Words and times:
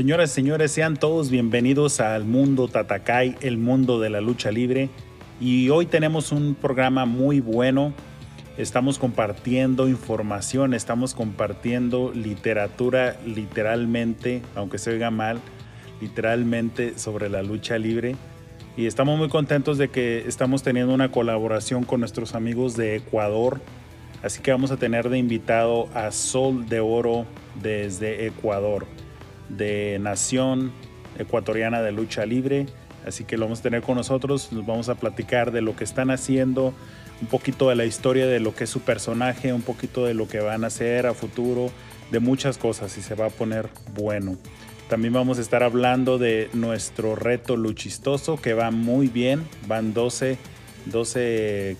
Señoras 0.00 0.30
y 0.30 0.34
señores, 0.36 0.72
sean 0.72 0.96
todos 0.96 1.28
bienvenidos 1.28 2.00
al 2.00 2.24
mundo 2.24 2.68
Tatakai, 2.68 3.36
el 3.42 3.58
mundo 3.58 4.00
de 4.00 4.08
la 4.08 4.22
lucha 4.22 4.50
libre. 4.50 4.88
Y 5.42 5.68
hoy 5.68 5.84
tenemos 5.84 6.32
un 6.32 6.54
programa 6.54 7.04
muy 7.04 7.40
bueno. 7.40 7.92
Estamos 8.56 8.98
compartiendo 8.98 9.88
información, 9.88 10.72
estamos 10.72 11.12
compartiendo 11.12 12.12
literatura 12.14 13.20
literalmente, 13.26 14.40
aunque 14.54 14.78
se 14.78 14.88
oiga 14.88 15.10
mal, 15.10 15.38
literalmente 16.00 16.98
sobre 16.98 17.28
la 17.28 17.42
lucha 17.42 17.76
libre. 17.76 18.16
Y 18.78 18.86
estamos 18.86 19.18
muy 19.18 19.28
contentos 19.28 19.76
de 19.76 19.90
que 19.90 20.26
estamos 20.26 20.62
teniendo 20.62 20.94
una 20.94 21.12
colaboración 21.12 21.84
con 21.84 22.00
nuestros 22.00 22.34
amigos 22.34 22.74
de 22.74 22.96
Ecuador. 22.96 23.60
Así 24.22 24.40
que 24.40 24.50
vamos 24.50 24.70
a 24.70 24.78
tener 24.78 25.10
de 25.10 25.18
invitado 25.18 25.90
a 25.92 26.10
Sol 26.10 26.70
de 26.70 26.80
Oro 26.80 27.26
desde 27.60 28.26
Ecuador 28.26 28.86
de 29.56 29.98
Nación 30.00 30.72
Ecuatoriana 31.18 31.82
de 31.82 31.92
Lucha 31.92 32.26
Libre. 32.26 32.66
Así 33.06 33.24
que 33.24 33.36
lo 33.36 33.46
vamos 33.46 33.60
a 33.60 33.62
tener 33.62 33.82
con 33.82 33.96
nosotros. 33.96 34.52
Nos 34.52 34.66
vamos 34.66 34.88
a 34.88 34.94
platicar 34.94 35.52
de 35.52 35.62
lo 35.62 35.76
que 35.76 35.84
están 35.84 36.10
haciendo, 36.10 36.74
un 37.20 37.28
poquito 37.28 37.68
de 37.68 37.76
la 37.76 37.84
historia 37.84 38.26
de 38.26 38.40
lo 38.40 38.54
que 38.54 38.64
es 38.64 38.70
su 38.70 38.80
personaje, 38.80 39.52
un 39.52 39.62
poquito 39.62 40.04
de 40.04 40.14
lo 40.14 40.28
que 40.28 40.40
van 40.40 40.64
a 40.64 40.68
hacer 40.68 41.06
a 41.06 41.14
futuro, 41.14 41.70
de 42.10 42.20
muchas 42.20 42.58
cosas 42.58 42.96
y 42.98 43.02
se 43.02 43.14
va 43.14 43.26
a 43.26 43.30
poner 43.30 43.68
bueno. 43.94 44.36
También 44.88 45.12
vamos 45.12 45.38
a 45.38 45.40
estar 45.40 45.62
hablando 45.62 46.18
de 46.18 46.50
nuestro 46.52 47.14
reto 47.14 47.56
luchistoso 47.56 48.40
que 48.40 48.54
va 48.54 48.70
muy 48.70 49.06
bien. 49.06 49.46
Van 49.68 49.94
12, 49.94 50.36
12 50.86 51.76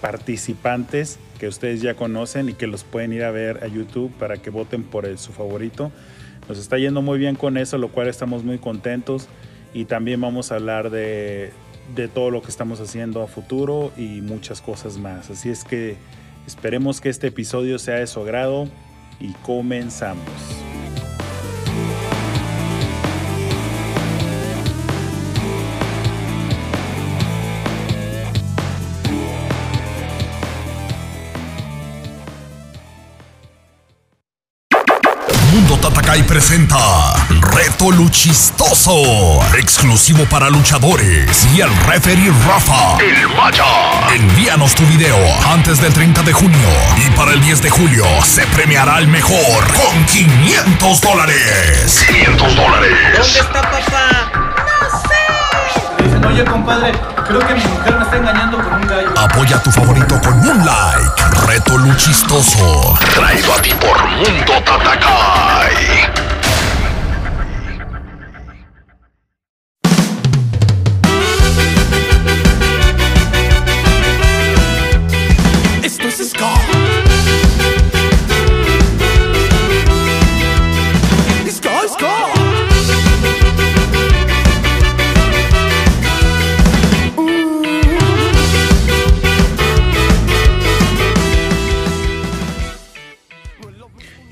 participantes 0.00 1.18
que 1.38 1.46
ustedes 1.46 1.80
ya 1.80 1.94
conocen 1.94 2.48
y 2.48 2.54
que 2.54 2.66
los 2.66 2.82
pueden 2.82 3.12
ir 3.12 3.22
a 3.22 3.30
ver 3.30 3.62
a 3.62 3.68
YouTube 3.68 4.12
para 4.18 4.38
que 4.38 4.50
voten 4.50 4.82
por 4.82 5.16
su 5.18 5.32
favorito. 5.32 5.92
Nos 6.48 6.58
está 6.58 6.78
yendo 6.78 7.02
muy 7.02 7.18
bien 7.18 7.36
con 7.36 7.56
eso, 7.56 7.78
lo 7.78 7.88
cual 7.88 8.08
estamos 8.08 8.44
muy 8.44 8.58
contentos. 8.58 9.28
Y 9.74 9.84
también 9.84 10.20
vamos 10.20 10.50
a 10.50 10.56
hablar 10.56 10.90
de, 10.90 11.52
de 11.94 12.08
todo 12.08 12.30
lo 12.30 12.42
que 12.42 12.48
estamos 12.48 12.80
haciendo 12.80 13.22
a 13.22 13.26
futuro 13.26 13.92
y 13.96 14.22
muchas 14.22 14.60
cosas 14.60 14.98
más. 14.98 15.30
Así 15.30 15.50
es 15.50 15.64
que 15.64 15.96
esperemos 16.46 17.00
que 17.00 17.10
este 17.10 17.28
episodio 17.28 17.78
sea 17.78 17.96
de 17.96 18.06
su 18.06 18.20
agrado 18.20 18.68
y 19.20 19.32
comenzamos. 19.44 20.67
Presenta 36.58 37.14
Reto 37.52 37.92
Luchistoso, 37.92 39.40
exclusivo 39.56 40.24
para 40.24 40.50
luchadores 40.50 41.46
y 41.54 41.60
el 41.60 41.70
referee 41.86 42.32
Rafa, 42.48 42.96
el 43.00 43.28
Maya. 43.28 43.64
Envíanos 44.12 44.74
tu 44.74 44.84
video 44.86 45.16
antes 45.52 45.80
del 45.80 45.92
30 45.92 46.22
de 46.22 46.32
junio 46.32 46.68
y 47.06 47.10
para 47.10 47.32
el 47.32 47.40
10 47.40 47.62
de 47.62 47.70
julio 47.70 48.04
se 48.24 48.44
premiará 48.48 48.96
al 48.96 49.06
mejor 49.06 49.72
con 49.72 50.04
500 50.06 51.00
dólares. 51.00 52.04
500 52.08 52.56
dólares. 52.56 52.98
¿Dónde 53.12 53.38
está 53.38 53.62
papá? 53.62 54.32
Le 55.98 56.04
dicen, 56.04 56.24
oye 56.24 56.44
compadre, 56.44 56.92
creo 57.26 57.38
que 57.40 57.54
mi 57.54 57.64
mujer 57.64 57.96
me 57.98 58.02
está 58.02 58.16
engañando 58.16 58.58
con 58.58 58.72
un 58.72 58.86
gallo. 58.86 59.10
Apoya 59.16 59.56
a 59.56 59.62
tu 59.62 59.70
favorito 59.70 60.20
con 60.20 60.40
un 60.40 60.66
like. 60.66 61.46
Reto 61.46 61.78
Luchistoso. 61.78 62.98
Traído 63.14 63.54
a 63.54 63.62
ti 63.62 63.72
por 63.74 64.04
Mundo 64.08 64.52
Tatakai. 64.64 66.37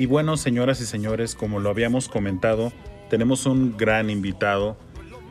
Y 0.06 0.08
bueno, 0.08 0.36
señoras 0.36 0.80
y 0.80 0.86
señores, 0.86 1.34
como 1.34 1.58
lo 1.58 1.68
habíamos 1.68 2.08
comentado, 2.08 2.72
tenemos 3.10 3.44
un 3.44 3.76
gran 3.76 4.08
invitado, 4.08 4.76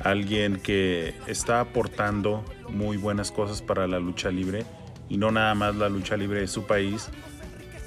alguien 0.03 0.57
que 0.57 1.13
está 1.27 1.61
aportando 1.61 2.43
muy 2.67 2.97
buenas 2.97 3.31
cosas 3.31 3.61
para 3.61 3.87
la 3.87 3.99
lucha 3.99 4.31
libre, 4.31 4.65
y 5.07 5.15
no 5.15 5.31
nada 5.31 5.55
más 5.55 5.77
la 5.77 5.87
lucha 5.87 6.17
libre 6.17 6.41
de 6.41 6.47
su 6.47 6.65
país, 6.65 7.07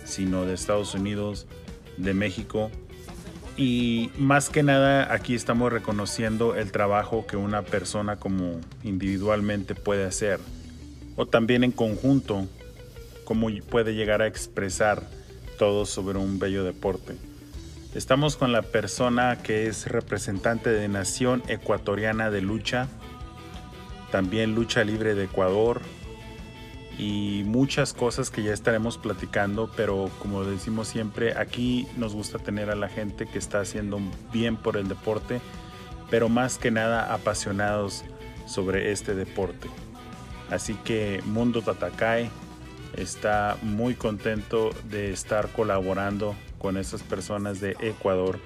sino 0.06 0.46
de 0.46 0.54
Estados 0.54 0.94
Unidos, 0.94 1.46
de 1.98 2.14
México. 2.14 2.70
Y 3.58 4.10
más 4.16 4.48
que 4.48 4.62
nada 4.62 5.12
aquí 5.12 5.34
estamos 5.34 5.70
reconociendo 5.70 6.54
el 6.54 6.72
trabajo 6.72 7.26
que 7.26 7.36
una 7.36 7.64
persona 7.64 8.16
como 8.16 8.62
individualmente 8.82 9.74
puede 9.74 10.06
hacer, 10.06 10.40
o 11.16 11.26
también 11.26 11.64
en 11.64 11.72
conjunto, 11.72 12.46
cómo 13.24 13.48
puede 13.68 13.94
llegar 13.94 14.22
a 14.22 14.26
expresar 14.26 15.17
todo 15.58 15.84
sobre 15.84 16.18
un 16.18 16.38
bello 16.38 16.64
deporte. 16.64 17.14
Estamos 17.94 18.36
con 18.36 18.52
la 18.52 18.62
persona 18.62 19.36
que 19.42 19.66
es 19.66 19.86
representante 19.86 20.70
de 20.70 20.88
Nación 20.88 21.42
Ecuatoriana 21.48 22.30
de 22.30 22.40
Lucha, 22.40 22.88
también 24.10 24.54
Lucha 24.54 24.84
Libre 24.84 25.14
de 25.14 25.24
Ecuador 25.24 25.82
y 26.96 27.42
muchas 27.44 27.92
cosas 27.92 28.30
que 28.30 28.42
ya 28.42 28.52
estaremos 28.52 28.96
platicando, 28.98 29.70
pero 29.76 30.10
como 30.20 30.44
decimos 30.44 30.88
siempre, 30.88 31.36
aquí 31.36 31.86
nos 31.96 32.14
gusta 32.14 32.38
tener 32.38 32.70
a 32.70 32.76
la 32.76 32.88
gente 32.88 33.26
que 33.26 33.38
está 33.38 33.60
haciendo 33.60 34.00
bien 34.32 34.56
por 34.56 34.76
el 34.76 34.88
deporte, 34.88 35.40
pero 36.08 36.28
más 36.28 36.56
que 36.56 36.70
nada 36.70 37.12
apasionados 37.12 38.04
sobre 38.46 38.92
este 38.92 39.14
deporte. 39.14 39.68
Así 40.50 40.74
que 40.84 41.22
Mundo 41.26 41.62
Tatakai 41.62 42.30
está 42.98 43.56
muy 43.62 43.94
contento 43.94 44.70
de 44.90 45.12
estar 45.12 45.48
colaborando 45.48 46.34
con 46.58 46.76
esas 46.76 47.02
personas 47.02 47.60
de 47.60 47.76
Ecuador 47.80 48.38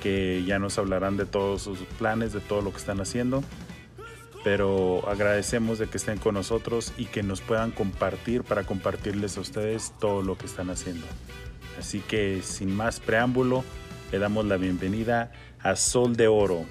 que 0.00 0.44
ya 0.44 0.58
nos 0.58 0.78
hablarán 0.78 1.16
de 1.16 1.26
todos 1.26 1.62
sus 1.62 1.78
planes, 1.98 2.32
de 2.32 2.40
todo 2.40 2.62
lo 2.62 2.70
que 2.70 2.78
están 2.78 3.00
haciendo. 3.00 3.42
Pero 4.44 5.08
agradecemos 5.08 5.78
de 5.78 5.86
que 5.86 5.98
estén 5.98 6.18
con 6.18 6.34
nosotros 6.34 6.92
y 6.96 7.06
que 7.06 7.22
nos 7.22 7.40
puedan 7.40 7.70
compartir 7.70 8.42
para 8.42 8.64
compartirles 8.64 9.36
a 9.36 9.40
ustedes 9.40 9.92
todo 10.00 10.22
lo 10.22 10.36
que 10.36 10.46
están 10.46 10.70
haciendo. 10.70 11.06
Así 11.78 12.00
que 12.00 12.42
sin 12.42 12.74
más 12.74 12.98
preámbulo, 12.98 13.64
le 14.10 14.18
damos 14.18 14.44
la 14.46 14.56
bienvenida 14.56 15.30
a 15.60 15.76
Sol 15.76 16.16
de 16.16 16.26
Oro 16.26 16.66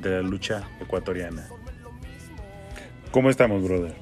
de 0.00 0.10
la 0.10 0.22
lucha 0.22 0.68
ecuatoriana. 0.80 1.48
¿Cómo 3.12 3.30
estamos, 3.30 3.62
brother? 3.62 4.01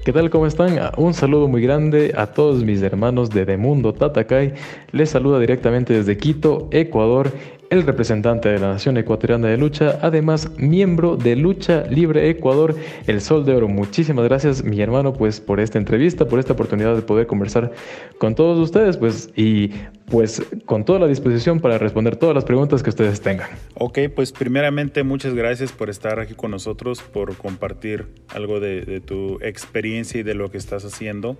¿Qué 0.00 0.12
¿Qué 0.12 0.14
tal? 0.14 0.30
¿Cómo 0.30 0.46
están? 0.46 0.80
Un 0.96 1.12
saludo 1.12 1.46
muy 1.46 1.60
grande 1.60 2.14
a 2.16 2.28
todos 2.28 2.64
mis 2.64 2.80
hermanos 2.80 3.28
de 3.28 3.44
Demundo 3.44 3.92
Tatakai. 3.92 4.54
Les 4.92 5.10
saluda 5.10 5.38
directamente 5.38 5.92
desde 5.92 6.16
Quito, 6.16 6.68
Ecuador, 6.70 7.30
el 7.70 7.84
representante 7.84 8.48
de 8.48 8.58
la 8.58 8.72
Nación 8.72 8.96
Ecuatoriana 8.96 9.46
de 9.46 9.56
Lucha, 9.56 10.00
además 10.02 10.50
miembro 10.56 11.16
de 11.16 11.36
Lucha 11.36 11.84
Libre 11.84 12.28
Ecuador, 12.28 12.74
el 13.06 13.20
Sol 13.20 13.46
de 13.46 13.54
Oro. 13.54 13.68
Muchísimas 13.68 14.24
gracias, 14.24 14.64
mi 14.64 14.80
hermano, 14.80 15.12
pues 15.12 15.40
por 15.40 15.60
esta 15.60 15.78
entrevista, 15.78 16.26
por 16.26 16.40
esta 16.40 16.54
oportunidad 16.54 16.96
de 16.96 17.02
poder 17.02 17.28
conversar 17.28 17.70
con 18.18 18.34
todos 18.34 18.58
ustedes, 18.58 18.96
pues 18.96 19.30
y 19.36 19.68
pues 20.06 20.42
con 20.66 20.84
toda 20.84 20.98
la 20.98 21.06
disposición 21.06 21.60
para 21.60 21.78
responder 21.78 22.16
todas 22.16 22.34
las 22.34 22.44
preguntas 22.44 22.82
que 22.82 22.90
ustedes 22.90 23.20
tengan. 23.20 23.48
Ok, 23.74 24.00
pues 24.16 24.32
primeramente 24.32 25.04
muchas 25.04 25.34
gracias 25.34 25.70
por 25.70 25.90
estar 25.90 26.18
aquí 26.18 26.34
con 26.34 26.50
nosotros, 26.50 27.00
por 27.00 27.36
compartir 27.36 28.08
algo 28.34 28.58
de, 28.58 28.82
de 28.82 29.00
tu 29.00 29.38
experiencia 29.42 30.20
y 30.20 30.24
de 30.24 30.34
lo 30.34 30.50
que 30.50 30.58
estás 30.58 30.84
haciendo. 30.84 31.38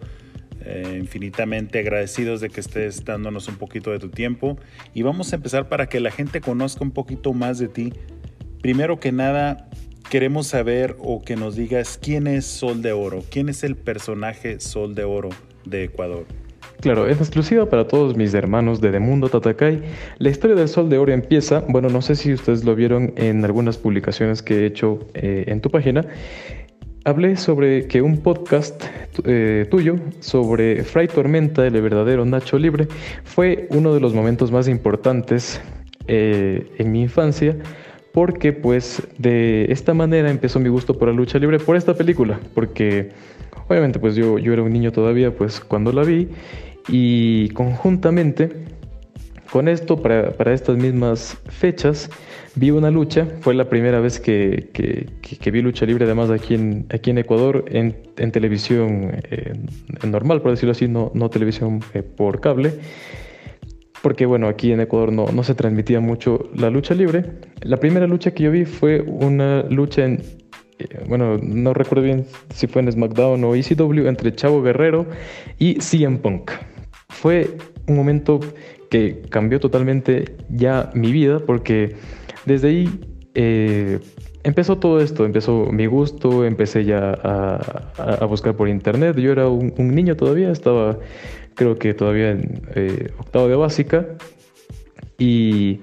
Eh, 0.63 0.99
infinitamente 1.01 1.79
agradecidos 1.79 2.43
de 2.43 2.51
que 2.51 2.61
estés 2.61 3.03
dándonos 3.05 3.49
un 3.49 3.57
poquito 3.57 3.93
de 3.93 3.99
tu 3.99 4.11
tiempo 4.11 4.59
y 4.93 5.01
vamos 5.01 5.33
a 5.33 5.37
empezar 5.37 5.71
para 5.71 5.89
que 5.89 6.01
la 6.01 6.11
gente 6.11 6.43
conozca 6.43 6.85
un 6.85 6.91
poquito 6.91 7.33
más 7.33 7.59
de 7.59 7.69
ti. 7.69 7.95
Primero 8.61 9.01
que 9.01 9.11
nada, 9.11 9.71
queremos 10.11 10.49
saber 10.49 10.97
o 10.99 11.23
que 11.23 11.35
nos 11.35 11.57
digas 11.57 11.99
quién 12.01 12.27
es 12.27 12.45
Sol 12.45 12.83
de 12.83 12.93
Oro, 12.93 13.25
quién 13.31 13.49
es 13.49 13.65
el 13.65 13.75
personaje 13.75 14.61
Sol 14.61 14.95
de 14.95 15.05
Oro 15.05 15.31
de 15.65 15.85
Ecuador. 15.85 16.27
Claro, 16.81 17.07
es 17.07 17.19
exclusiva 17.19 17.69
para 17.69 17.87
todos 17.87 18.17
mis 18.17 18.33
hermanos 18.33 18.81
de 18.81 18.91
Demundo 18.91 19.29
Tatakai. 19.29 19.83
La 20.19 20.31
historia 20.31 20.57
del 20.57 20.69
Sol 20.69 20.89
de 20.89 20.99
Oro 20.99 21.13
empieza, 21.13 21.61
bueno, 21.69 21.89
no 21.91 22.01
sé 22.01 22.17
si 22.17 22.33
ustedes 22.33 22.65
lo 22.65 22.75
vieron 22.75 23.13
en 23.17 23.45
algunas 23.45 23.77
publicaciones 23.77 24.43
que 24.43 24.61
he 24.61 24.67
hecho 24.67 25.07
eh, 25.15 25.45
en 25.49 25.61
tu 25.61 25.71
página 25.71 26.07
hablé 27.05 27.37
sobre 27.37 27.87
que 27.87 28.03
un 28.03 28.19
podcast 28.19 28.85
eh, 29.25 29.67
tuyo 29.71 29.97
sobre 30.21 30.85
Fray 30.85 31.09
Tormenta, 31.09 31.67
el 31.67 31.81
verdadero 31.81 32.25
Nacho 32.25 32.59
Libre, 32.59 32.89
fue 33.25 33.67
uno 33.71 33.95
de 33.95 34.01
los 34.01 34.15
momentos 34.15 34.51
más 34.51 34.69
importantes 34.69 35.61
eh, 36.07 36.71
en 36.79 36.93
mi 36.93 37.03
infancia 37.03 37.57
porque 38.13 38.53
pues 38.53 39.03
de 39.19 39.67
esta 39.71 39.95
manera 39.95 40.31
empezó 40.31 40.59
mi 40.59 40.69
gusto 40.69 40.99
por 40.99 41.09
la 41.09 41.15
lucha 41.15 41.39
libre 41.39 41.59
por 41.59 41.77
esta 41.77 41.95
película, 41.95 42.41
porque 42.55 43.11
obviamente 43.69 43.99
pues 43.99 44.17
yo, 44.17 44.39
yo 44.39 44.53
era 44.53 44.63
un 44.63 44.73
niño 44.73 44.93
todavía 44.93 45.35
pues 45.35 45.61
cuando 45.61 45.93
la 45.93 46.03
vi 46.03 46.29
y 46.89 47.51
conjuntamente 47.51 48.51
con 49.53 49.69
esto 49.69 50.01
para, 50.01 50.33
para 50.33 50.53
estas 50.53 50.77
mismas 50.77 51.37
fechas 51.49 52.11
vi 52.61 52.71
una 52.71 52.91
lucha, 52.91 53.27
fue 53.41 53.55
la 53.55 53.71
primera 53.71 54.01
vez 54.01 54.21
que, 54.21 54.69
vi 55.51 55.63
lucha 55.63 55.87
libre, 55.87 56.05
además 56.05 56.29
aquí 56.31 56.55
en, 56.55 56.85
aquí 56.91 57.09
en 57.09 57.17
Ecuador, 57.17 57.65
en, 57.69 57.95
televisión 58.33 59.13
eh, 59.31 59.55
normal, 60.07 60.43
por 60.43 60.51
decirlo 60.51 60.73
así, 60.73 60.87
no, 60.87 61.11
televisión 61.31 61.81
eh, 61.95 62.03
por 62.03 62.41
cable, 62.41 62.75
porque 64.03 64.27
bueno, 64.27 64.47
aquí 64.47 64.73
en 64.73 64.81
Ecuador 64.81 65.11
no, 65.11 65.29
no 65.33 65.43
se 65.43 65.55
transmitía 65.55 66.01
mucho 66.01 66.51
la 66.55 66.69
lucha 66.69 66.95
libre. 66.95 67.25
La 67.63 67.79
primera 67.79 68.07
lucha 68.07 68.33
que 68.33 68.43
yo 68.43 68.51
vi 68.51 68.67
fue 68.67 69.01
una 69.01 69.63
lucha 69.63 70.05
en, 70.05 70.21
eh, 70.79 71.05
bueno, 71.09 71.39
no 71.39 71.73
recuerdo 71.73 72.05
bien 72.05 72.27
si 72.53 72.67
fue 72.67 72.83
en 72.83 72.93
SmackDown 72.93 73.43
o 73.43 73.55
ECW, 73.55 74.07
entre 74.07 74.35
Chavo 74.35 74.61
Guerrero 74.61 75.07
y 75.59 75.81
CM 75.81 76.19
Punk. 76.19 76.51
Fue 77.09 77.57
un 77.87 77.97
momento 77.97 78.39
que 78.91 79.23
cambió 79.31 79.61
totalmente 79.61 80.37
ya 80.51 80.91
mi 80.95 81.11
vida 81.11 81.39
porque 81.39 81.95
desde 82.47 82.69
ahí 82.69 83.01
eh, 83.35 84.01
empezó 84.43 84.79
todo 84.79 85.01
esto, 85.01 85.25
empezó 85.25 85.67
mi 85.67 85.87
gusto, 85.87 86.45
empecé 86.45 86.85
ya 86.85 87.13
a, 87.23 88.25
buscar 88.27 88.57
por 88.57 88.69
internet. 88.69 89.17
Yo 89.19 89.33
era 89.33 89.49
un, 89.49 89.95
niño 89.95 90.17
todavía, 90.17 90.51
estaba 90.51 90.99
creo 91.55 91.77
que 91.77 91.95
todavía 91.95 92.31
en 92.31 92.63
eh, 92.75 93.11
octavo 93.19 93.49
de 93.49 93.57
básica 93.57 94.07
y 95.19 95.81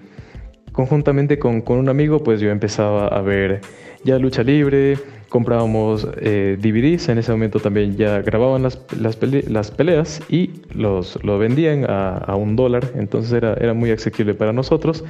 conjuntamente 0.72 1.38
con, 1.38 1.62
con, 1.62 1.78
un 1.78 1.90
amigo 1.90 2.24
pues 2.24 2.40
yo 2.40 2.50
empezaba 2.50 3.08
a 3.08 3.22
ver 3.22 3.62
ya 4.04 4.18
lucha 4.18 4.44
libre, 4.44 4.98
comprábamos 5.30 6.08
eh, 6.22 6.58
DVDs, 6.60 7.10
en 7.10 7.18
ese 7.18 7.32
momento 7.32 7.60
también 7.60 7.98
ya 7.98 8.22
grababan 8.22 8.64
las, 8.64 8.80
las, 9.00 9.72
peleas 9.72 10.22
y 10.30 10.52
los, 10.74 11.22
lo 11.24 11.38
vendían 11.38 11.86
a, 11.88 12.36
un 12.36 12.56
dólar, 12.56 12.92
entonces 12.96 13.34
era, 13.34 13.54
era 13.56 13.74
muy 13.74 13.92
asequible 13.92 14.34
para 14.34 14.54
nosotros. 14.54 15.04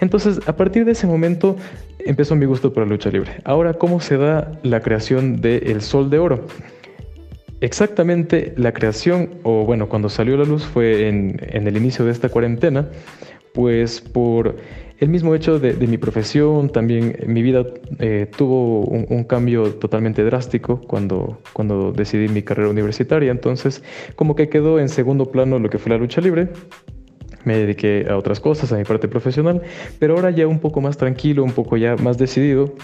Entonces, 0.00 0.40
a 0.46 0.56
partir 0.56 0.84
de 0.84 0.92
ese 0.92 1.06
momento 1.06 1.56
empezó 1.98 2.36
mi 2.36 2.46
gusto 2.46 2.72
por 2.72 2.84
la 2.84 2.90
lucha 2.90 3.10
libre. 3.10 3.32
Ahora, 3.44 3.74
¿cómo 3.74 4.00
se 4.00 4.16
da 4.16 4.52
la 4.62 4.80
creación 4.80 5.40
de 5.40 5.58
El 5.58 5.80
Sol 5.80 6.10
de 6.10 6.18
Oro? 6.18 6.46
Exactamente 7.60 8.52
la 8.56 8.72
creación, 8.72 9.30
o 9.42 9.64
bueno, 9.64 9.88
cuando 9.88 10.08
salió 10.08 10.36
la 10.36 10.44
luz 10.44 10.64
fue 10.64 11.08
en, 11.08 11.40
en 11.40 11.66
el 11.66 11.76
inicio 11.76 12.04
de 12.04 12.12
esta 12.12 12.28
cuarentena, 12.28 12.88
pues 13.54 14.00
por 14.00 14.56
el 14.98 15.08
mismo 15.08 15.34
hecho 15.34 15.58
de, 15.58 15.74
mi 15.86 15.98
profesión, 15.98 16.70
también 16.70 17.16
mi 17.26 17.42
vida 17.42 17.64
eh, 17.98 18.30
tuvo 18.36 18.80
un, 18.80 19.24
cambio 19.24 19.74
totalmente 19.74 20.22
drástico 20.22 20.80
cuando, 20.80 21.40
cuando 21.52 21.92
decidí 21.92 22.28
mi 22.28 22.42
carrera 22.42 22.68
universitaria, 22.68 23.30
entonces 23.30 23.82
como 24.14 24.36
que 24.36 24.48
quedó 24.48 24.78
en 24.78 24.88
segundo 24.88 25.30
plano 25.30 25.58
lo 25.58 25.68
que 25.68 25.78
fue 25.78 25.90
la 25.90 25.98
lucha 25.98 26.20
libre. 26.20 26.48
Me 27.44 27.58
dediqué 27.58 28.06
a 28.08 28.16
otras 28.16 28.40
cosas, 28.40 28.72
a 28.72 28.76
mi 28.76 28.84
parte 28.84 29.06
profesional, 29.06 29.62
pero 29.98 30.14
ahora 30.14 30.30
ya 30.30 30.46
un 30.46 30.60
poco 30.60 30.80
más 30.80 30.96
tranquilo, 30.96 31.44
un 31.44 31.52
poco 31.52 31.76
ya 31.76 31.96
más 31.96 32.16
decidido, 32.16 32.74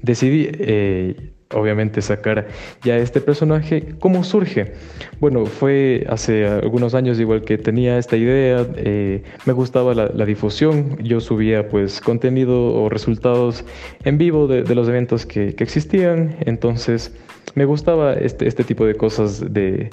decidí 0.00 0.48
eh, 0.52 1.32
obviamente 1.54 2.02
sacar 2.02 2.46
ya 2.82 2.96
este 2.96 3.20
personaje. 3.20 3.94
¿Cómo 3.98 4.24
surge? 4.24 4.72
Bueno, 5.20 5.46
fue 5.46 6.06
hace 6.08 6.46
algunos 6.46 6.94
años 6.94 7.18
igual 7.20 7.42
que 7.42 7.58
tenía 7.58 7.98
esta 7.98 8.16
idea, 8.16 8.66
eh, 8.76 9.22
me 9.44 9.52
gustaba 9.52 9.94
la, 9.94 10.24
difusión, 10.26 10.98
yo 11.02 11.20
subía 11.20 11.68
pues 11.68 12.00
contenido 12.00 12.74
o 12.74 12.88
resultados 12.88 13.64
en 14.04 14.18
vivo 14.18 14.46
de, 14.46 14.74
los 14.74 14.88
eventos 14.88 15.26
que, 15.26 15.54
existían, 15.58 16.36
entonces 16.40 17.12
me 17.54 17.64
gustaba 17.64 18.14
este, 18.14 18.48
este 18.48 18.64
tipo 18.64 18.86
de 18.86 18.94
cosas 18.94 19.52
de, 19.52 19.90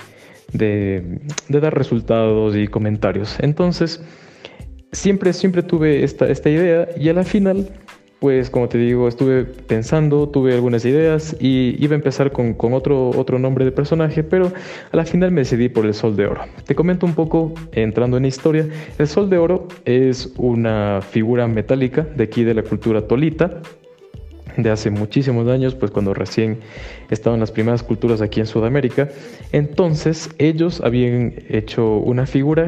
de, 0.53 1.19
de 1.47 1.59
dar 1.59 1.75
resultados 1.75 2.55
y 2.55 2.67
comentarios. 2.67 3.37
Entonces, 3.39 4.01
siempre, 4.91 5.33
siempre 5.33 5.63
tuve 5.63 6.03
esta, 6.03 6.27
esta 6.29 6.49
idea 6.49 6.87
y 6.97 7.09
a 7.09 7.13
la 7.13 7.23
final 7.23 7.69
pues 8.19 8.49
como 8.49 8.67
te 8.67 8.77
digo, 8.77 9.07
estuve 9.07 9.45
pensando, 9.45 10.27
tuve 10.27 10.53
algunas 10.53 10.83
ideas 10.83 11.35
y 11.39 11.75
iba 11.83 11.93
a 11.93 11.95
empezar 11.95 12.31
con, 12.31 12.55
otro, 12.73 13.09
otro 13.11 13.39
nombre 13.39 13.63
de 13.63 13.71
personaje, 13.71 14.23
pero 14.23 14.51
a 14.91 14.97
la 14.97 15.05
final 15.05 15.31
me 15.31 15.41
decidí 15.41 15.69
por 15.69 15.85
el 15.85 15.93
Sol 15.93 16.15
de 16.15 16.27
Oro. 16.27 16.41
Te 16.65 16.75
comento 16.75 17.05
un 17.05 17.13
poco, 17.13 17.53
entrando 17.71 18.17
en 18.17 18.25
historia, 18.25 18.67
el 18.97 19.07
Sol 19.07 19.29
de 19.29 19.37
Oro 19.37 19.67
es 19.85 20.33
una 20.37 20.99
figura 21.01 21.47
metálica 21.47 22.01
de 22.03 22.25
aquí 22.25 22.43
de 22.43 22.53
la 22.53 22.63
cultura 22.63 23.07
tolita, 23.07 23.61
de 24.57 24.69
hace 24.69 24.89
muchísimos 24.89 25.47
años, 25.47 25.75
pues 25.75 25.91
cuando 25.91 26.13
recién 26.13 26.59
estaban 27.09 27.39
las 27.39 27.51
primeras 27.51 27.83
culturas 27.83 28.21
aquí 28.21 28.39
en 28.39 28.45
Sudamérica. 28.45 29.09
Entonces 29.51 30.29
ellos 30.37 30.81
habían 30.83 31.33
hecho 31.49 31.97
una 31.97 32.25
figura 32.25 32.67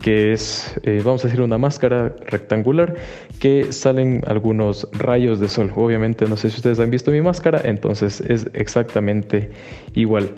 que 0.00 0.32
es, 0.32 0.78
eh, 0.82 1.02
vamos 1.04 1.24
a 1.24 1.28
decir, 1.28 1.42
una 1.42 1.58
máscara 1.58 2.14
rectangular 2.26 2.94
que 3.38 3.72
salen 3.72 4.22
algunos 4.26 4.88
rayos 4.92 5.40
de 5.40 5.48
sol. 5.48 5.72
Obviamente 5.74 6.26
no 6.26 6.36
sé 6.36 6.50
si 6.50 6.56
ustedes 6.56 6.78
han 6.78 6.90
visto 6.90 7.10
mi 7.10 7.20
máscara, 7.20 7.60
entonces 7.64 8.20
es 8.20 8.48
exactamente 8.54 9.50
igual. 9.94 10.30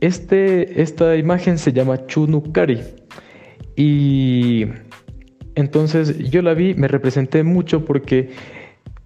Este, 0.00 0.80
esta 0.80 1.16
imagen 1.16 1.58
se 1.58 1.72
llama 1.72 2.06
Chunukari 2.06 2.80
y 3.74 4.66
entonces 5.58 6.16
yo 6.30 6.40
la 6.40 6.54
vi, 6.54 6.74
me 6.74 6.86
representé 6.86 7.42
mucho 7.42 7.84
porque 7.84 8.30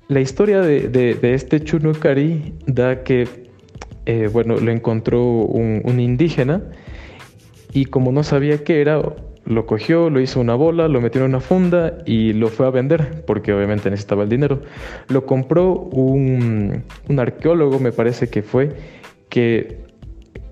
la 0.08 0.20
historia 0.20 0.60
de, 0.60 0.88
de, 0.88 1.34
este 1.34 1.62
Chunukari 1.62 2.54
da 2.66 3.02
que, 3.02 3.28
eh, 4.06 4.28
bueno, 4.32 4.56
lo 4.56 4.70
encontró 4.70 5.22
un, 5.22 6.00
indígena 6.00 6.62
y 7.72 7.86
como 7.86 8.12
no 8.12 8.22
sabía 8.22 8.64
qué 8.64 8.80
era, 8.80 9.00
lo 9.44 9.66
cogió, 9.66 10.10
lo 10.10 10.20
hizo 10.20 10.40
una 10.40 10.54
bola, 10.54 10.88
lo 10.88 11.00
metió 11.00 11.22
en 11.22 11.28
una 11.28 11.40
funda 11.40 11.98
y 12.04 12.32
lo 12.32 12.48
fue 12.48 12.66
a 12.66 12.70
vender, 12.70 13.24
porque 13.26 13.52
obviamente 13.52 13.90
necesitaba 13.90 14.24
el 14.24 14.28
dinero. 14.28 14.60
Lo 15.08 15.24
compró 15.24 15.72
un, 15.72 16.84
un 17.08 17.18
arqueólogo, 17.18 17.78
me 17.78 17.92
parece 17.92 18.28
que 18.28 18.42
fue, 18.42 18.70
que, 19.28 19.78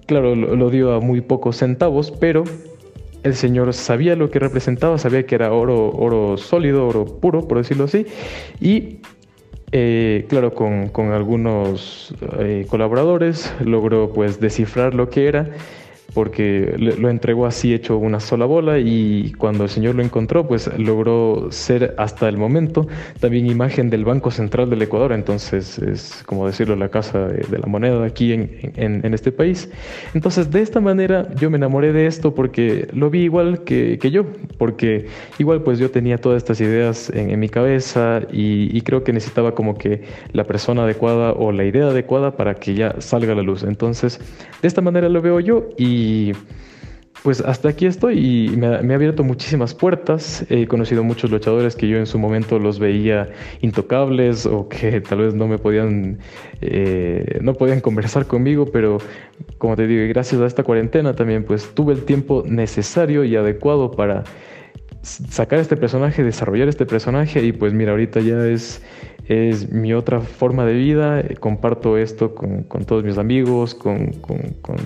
claro, 0.07 0.35
lo, 0.35 0.57
lo, 0.57 0.71
dio 0.71 0.95
a 0.95 1.00
muy 1.00 1.21
pocos 1.21 1.57
centavos, 1.57 2.11
pero 2.11 2.45
el 3.23 3.35
señor 3.35 3.75
sabía 3.75 4.16
lo 4.16 4.30
que 4.30 4.38
representaba, 4.38 4.97
sabía 4.99 5.26
que 5.26 5.35
era 5.35 5.52
oro, 5.52 5.90
oro 5.90 6.37
sólido, 6.38 6.87
oro 6.87 7.04
puro, 7.04 7.47
por 7.47 7.59
decirlo 7.59 7.85
así, 7.85 8.07
y 8.61 9.00
eh, 9.73 10.27
claro, 10.29 10.55
con, 10.55 11.12
algunos 11.12 12.12
eh, 12.39 12.67
colaboradores 12.69 13.53
logró 13.65 14.12
pues 14.12 14.41
descifrar 14.41 14.95
lo 14.95 15.11
que 15.11 15.29
era, 15.29 15.50
porque 16.14 16.75
lo 16.76 17.09
entregó 17.09 17.47
así 17.47 17.73
hecho 17.75 17.97
una 17.99 18.21
sola 18.21 18.47
bola 18.47 18.79
y 18.79 19.33
cuando 19.38 19.64
el 19.64 19.71
señor 19.71 19.95
lo 19.95 20.02
encontró, 20.02 20.47
pues 20.47 20.71
logró 20.79 21.49
ser 21.50 21.95
hasta 21.99 22.29
el 22.29 22.37
momento 22.37 22.87
también 23.21 23.47
imagen 23.47 23.90
del 23.90 24.05
Banco 24.05 24.31
Central 24.31 24.71
del 24.71 24.83
Ecuador, 24.83 25.12
entonces 25.12 25.79
es 25.79 26.23
como 26.26 26.47
decirlo 26.47 26.76
la 26.76 26.88
casa 26.88 27.29
de, 27.29 27.59
la 27.59 27.67
moneda 27.67 28.05
aquí 28.05 28.33
en, 28.33 29.14
este 29.14 29.33
país. 29.33 29.69
Entonces 30.14 30.50
de 30.50 30.62
esta 30.62 30.81
manera 30.81 31.29
yo 31.35 31.50
me 31.50 31.57
enamoré 31.57 31.93
de 31.93 32.07
esto 32.07 32.35
porque 32.35 32.88
lo 32.93 33.11
vi 33.11 33.23
igual 33.23 33.64
que, 33.64 33.99
yo, 34.11 34.25
porque 34.59 35.07
igual 35.38 35.62
pues 35.62 35.79
yo 35.79 35.90
tenía 35.90 36.19
todas 36.19 36.38
estas 36.38 36.61
ideas 36.61 37.11
en, 37.11 37.38
mi 37.40 37.49
cabeza 37.49 38.23
y, 38.33 38.76
y 38.76 38.81
creo 38.83 39.02
que 39.05 39.12
necesitaba 39.12 39.55
como 39.55 39.79
que 39.79 40.02
la 40.33 40.45
persona 40.45 40.83
adecuada 40.85 41.33
o 41.33 41.52
la 41.52 41.64
idea 41.64 41.87
adecuada 41.87 42.37
para 42.37 42.55
que 42.55 42.75
ya 42.75 42.97
salga 42.99 43.33
a 43.33 43.37
la 43.37 43.43
luz. 43.43 43.62
Entonces 43.62 44.21
de 44.62 44.69
esta 44.69 44.81
manera 44.81 45.09
lo 45.09 45.23
veo 45.23 45.40
yo 45.40 45.69
y 45.79 46.00
y 46.00 46.33
pues 47.23 47.42
hasta 47.42 47.69
aquí 47.69 47.85
estoy 47.85 48.19
y 48.19 48.57
me 48.57 48.66
ha, 48.66 48.78
abierto 48.78 49.23
muchísimas 49.23 49.75
puertas. 49.75 50.47
He 50.49 50.66
conocido 50.66 51.04
muchos 51.04 51.30
luchadores 51.30 51.76
que 51.76 51.87
yo 51.87 51.99
en 51.99 52.07
su 52.07 52.19
momento 52.19 52.59
los 52.59 52.78
veía 52.78 53.28
intocables 53.61 54.47
o 54.47 54.69
que 54.69 55.00
tal 55.09 55.19
vez 55.19 55.35
no 55.35 55.47
me 55.47 55.59
podían, 55.59 56.19
eh, 56.62 57.38
no 57.42 57.54
podían 57.54 57.80
conversar 57.80 58.26
conmigo, 58.26 58.66
pero 58.73 58.99
como 59.59 59.76
te 59.76 59.87
digo, 59.87 60.09
gracias 60.09 60.40
a 60.40 60.47
esta 60.47 60.62
cuarentena 60.62 61.14
también 61.14 61.45
pues 61.45 61.75
tuve 61.75 61.92
el 61.92 62.04
tiempo 62.04 62.42
necesario 62.47 63.25
y 63.25 63.37
adecuado 63.37 63.90
para 63.90 64.25
sacar 65.02 65.59
este 65.59 65.76
personaje, 65.76 66.23
desarrollar 66.23 66.69
este 66.69 66.87
personaje 66.87 67.42
y 67.45 67.52
pues 67.52 67.73
mira, 67.73 67.92
ahorita 67.92 68.21
ya 68.21 68.47
es 68.47 68.83
es 69.30 69.71
mi 69.71 69.95
otra 69.95 70.21
forma 70.21 70.66
de 70.66 70.75
vida, 70.75 71.23
comparto 71.38 71.97
esto 71.97 72.35
con, 72.35 72.64
todos 72.85 73.04
mis 73.04 73.16
amigos, 73.16 73.76
con, 73.76 74.11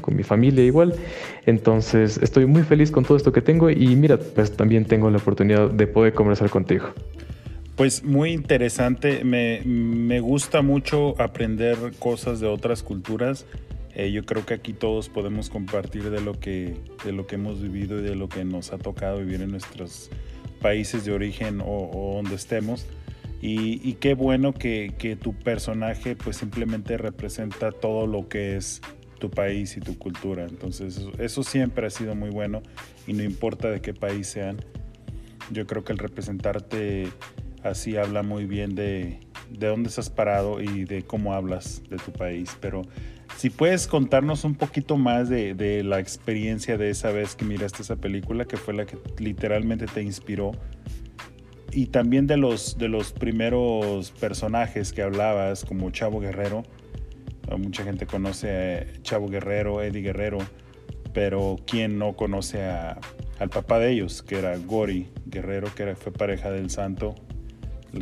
mi 0.08 0.22
familia 0.22 0.62
igual, 0.62 0.94
entonces 1.46 2.18
estoy 2.22 2.44
muy 2.44 2.62
feliz 2.62 2.90
con 2.90 3.04
todo 3.04 3.16
esto 3.16 3.32
que 3.32 3.40
tengo 3.40 3.70
y 3.70 3.96
mira, 3.96 4.18
pues 4.18 4.54
también 4.54 4.84
tengo 4.84 5.08
la 5.10 5.16
oportunidad 5.16 5.70
de 5.70 5.86
poder 5.86 6.12
conversar 6.12 6.50
contigo. 6.50 6.88
Pues 7.74 8.04
muy 8.04 8.32
interesante, 8.32 9.24
me, 9.24 10.20
gusta 10.20 10.60
mucho 10.60 11.18
aprender 11.18 11.76
cosas 11.98 12.38
de 12.38 12.46
otras 12.46 12.82
culturas. 12.82 13.46
Eh, 13.94 14.10
yo 14.10 14.24
creo 14.24 14.44
que 14.44 14.54
aquí 14.54 14.72
todos 14.72 15.08
podemos 15.08 15.50
compartir 15.50 16.10
de 16.10 16.20
lo, 16.20 16.38
que, 16.38 16.76
de 17.04 17.12
lo 17.12 17.26
que 17.26 17.36
hemos 17.36 17.62
vivido 17.62 18.00
y 18.00 18.02
de 18.02 18.16
lo 18.16 18.28
que 18.28 18.44
nos 18.44 18.72
ha 18.72 18.78
tocado 18.78 19.18
vivir 19.18 19.40
en 19.40 19.50
nuestros 19.50 20.10
países 20.60 21.04
de 21.04 21.12
origen 21.12 21.60
o, 21.60 21.90
o 21.92 22.16
donde 22.16 22.34
estemos. 22.34 22.86
Y, 23.46 23.92
qué 24.00 24.14
bueno 24.14 24.54
que, 24.54 25.18
tu 25.20 25.34
personaje 25.34 26.16
pues 26.16 26.38
simplemente 26.38 26.96
representa 26.96 27.72
todo 27.72 28.06
lo 28.06 28.26
que 28.26 28.56
es 28.56 28.80
tu 29.18 29.30
país 29.30 29.76
y 29.76 29.80
tu 29.80 29.98
cultura. 29.98 30.46
Entonces 30.46 30.98
eso, 31.18 31.42
siempre 31.42 31.86
ha 31.86 31.90
sido 31.90 32.14
muy 32.14 32.30
bueno 32.30 32.62
y 33.06 33.12
no 33.12 33.22
importa 33.22 33.70
de 33.70 33.82
qué 33.82 33.92
país 33.92 34.28
sean. 34.28 34.64
Yo 35.50 35.66
creo 35.66 35.84
que 35.84 35.92
el 35.92 35.98
representarte 35.98 37.08
así 37.62 37.98
habla 37.98 38.22
muy 38.22 38.46
bien 38.46 38.74
de, 38.74 39.20
de 39.50 39.66
dónde 39.66 39.90
estás 39.90 40.08
parado 40.08 40.62
y 40.62 40.86
de 40.86 41.02
cómo 41.02 41.34
hablas 41.34 41.82
de 41.90 41.98
tu 41.98 42.12
país. 42.12 42.56
Pero 42.62 42.80
si 43.36 43.50
puedes 43.50 43.86
contarnos 43.86 44.44
un 44.44 44.54
poquito 44.54 44.96
más 44.96 45.28
de, 45.28 45.82
la 45.84 45.98
experiencia 45.98 46.78
de 46.78 46.90
esa 46.90 47.10
vez 47.10 47.34
que 47.36 47.44
miraste 47.44 47.82
esa 47.82 47.96
película, 47.96 48.44
que 48.44 48.56
fue 48.56 48.74
la 48.74 48.86
que 48.86 48.98
literalmente 49.18 49.86
te 49.86 50.02
inspiró 50.02 50.52
y 51.72 51.86
también 51.86 52.26
de 52.26 52.36
los, 52.36 52.78
de 52.78 52.88
los 52.88 53.12
primeros 53.12 54.12
personajes 54.12 54.92
que 54.92 55.02
hablabas, 55.02 55.64
como 55.64 55.90
Chavo 55.90 56.20
Guerrero. 56.20 56.62
Mucha 57.58 57.82
gente 57.82 58.06
conoce 58.06 58.50
a 58.98 59.02
Chavo 59.02 59.28
Guerrero, 59.28 59.82
Eddie 59.82 60.02
Guerrero, 60.02 60.38
pero 61.12 61.56
¿quién 61.66 61.98
no 61.98 62.14
conoce 62.14 62.62
a, 62.62 63.00
al 63.40 63.50
papá 63.50 63.80
de 63.80 63.90
ellos, 63.90 64.22
que 64.22 64.38
era 64.38 64.56
Gori 64.56 65.08
Guerrero, 65.26 65.74
que 65.74 65.96
fue 65.96 66.12
pareja 66.12 66.50
del 66.50 66.70
santo? 66.70 67.16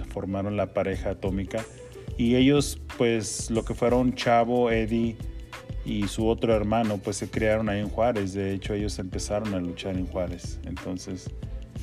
Formaron 0.08 0.56
la 0.56 0.74
pareja 0.74 1.10
atómica. 1.10 1.64
Y 2.16 2.36
ellos, 2.36 2.80
pues 2.98 3.50
lo 3.50 3.64
que 3.64 3.74
fueron 3.74 4.14
Chavo, 4.14 4.70
Eddie 4.70 5.16
y 5.84 6.06
su 6.08 6.26
otro 6.26 6.54
hermano, 6.54 6.98
pues 6.98 7.16
se 7.16 7.28
crearon 7.28 7.68
ahí 7.68 7.80
en 7.80 7.88
Juárez. 7.88 8.34
De 8.34 8.52
hecho, 8.52 8.74
ellos 8.74 8.98
empezaron 8.98 9.54
a 9.54 9.58
luchar 9.58 9.96
en 9.96 10.06
Juárez. 10.06 10.60
Entonces, 10.66 11.30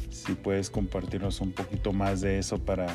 si 0.09 0.33
puedes 0.33 0.69
compartirnos 0.69 1.41
un 1.41 1.51
poquito 1.51 1.93
más 1.93 2.21
de 2.21 2.39
eso 2.39 2.57
para 2.57 2.87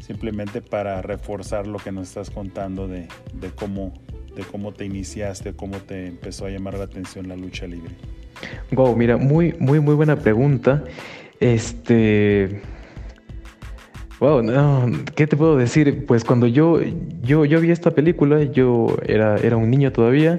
simplemente 0.00 0.62
para 0.62 1.02
reforzar 1.02 1.66
lo 1.66 1.78
que 1.78 1.90
nos 1.90 2.08
estás 2.08 2.30
contando 2.30 2.86
de, 2.86 3.08
cómo 3.56 3.92
de 4.36 4.42
cómo 4.42 4.72
te 4.72 4.84
iniciaste, 4.84 5.54
cómo 5.54 5.78
te 5.78 6.06
empezó 6.06 6.46
a 6.46 6.50
llamar 6.50 6.74
la 6.74 6.84
atención 6.84 7.26
la 7.26 7.36
lucha 7.36 7.66
libre. 7.66 7.90
Wow, 8.70 8.94
mira, 8.94 9.16
muy, 9.16 9.54
muy, 9.58 9.80
muy 9.80 9.94
buena 9.94 10.16
pregunta. 10.16 10.84
Este. 11.40 12.60
Wow, 14.18 14.42
no, 14.42 14.90
¿qué 15.14 15.26
te 15.26 15.36
puedo 15.36 15.56
decir? 15.56 16.06
Pues 16.06 16.24
cuando 16.24 16.46
yo, 16.46 16.80
yo, 17.22 17.44
yo 17.44 17.60
vi 17.60 17.70
esta 17.70 17.90
película, 17.90 18.42
yo 18.44 18.96
era, 19.06 19.36
era 19.36 19.58
un 19.58 19.70
niño 19.70 19.92
todavía 19.92 20.38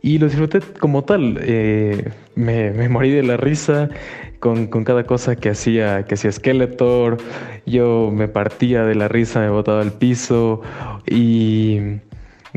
y 0.00 0.18
lo 0.18 0.26
disfruté 0.26 0.60
como 0.60 1.02
tal. 1.02 1.38
Eh, 1.42 2.12
me, 2.36 2.70
me, 2.70 2.88
morí 2.88 3.10
de 3.10 3.24
la 3.24 3.36
risa 3.36 3.88
con, 4.38 4.68
con, 4.68 4.84
cada 4.84 5.04
cosa 5.04 5.34
que 5.34 5.50
hacía, 5.50 6.04
que 6.04 6.14
hacía 6.14 6.30
Skeletor. 6.30 7.16
Yo 7.66 8.12
me 8.14 8.28
partía 8.28 8.84
de 8.84 8.94
la 8.94 9.08
risa, 9.08 9.40
me 9.40 9.50
botaba 9.50 9.82
al 9.82 9.92
piso 9.92 10.62
y 11.04 11.98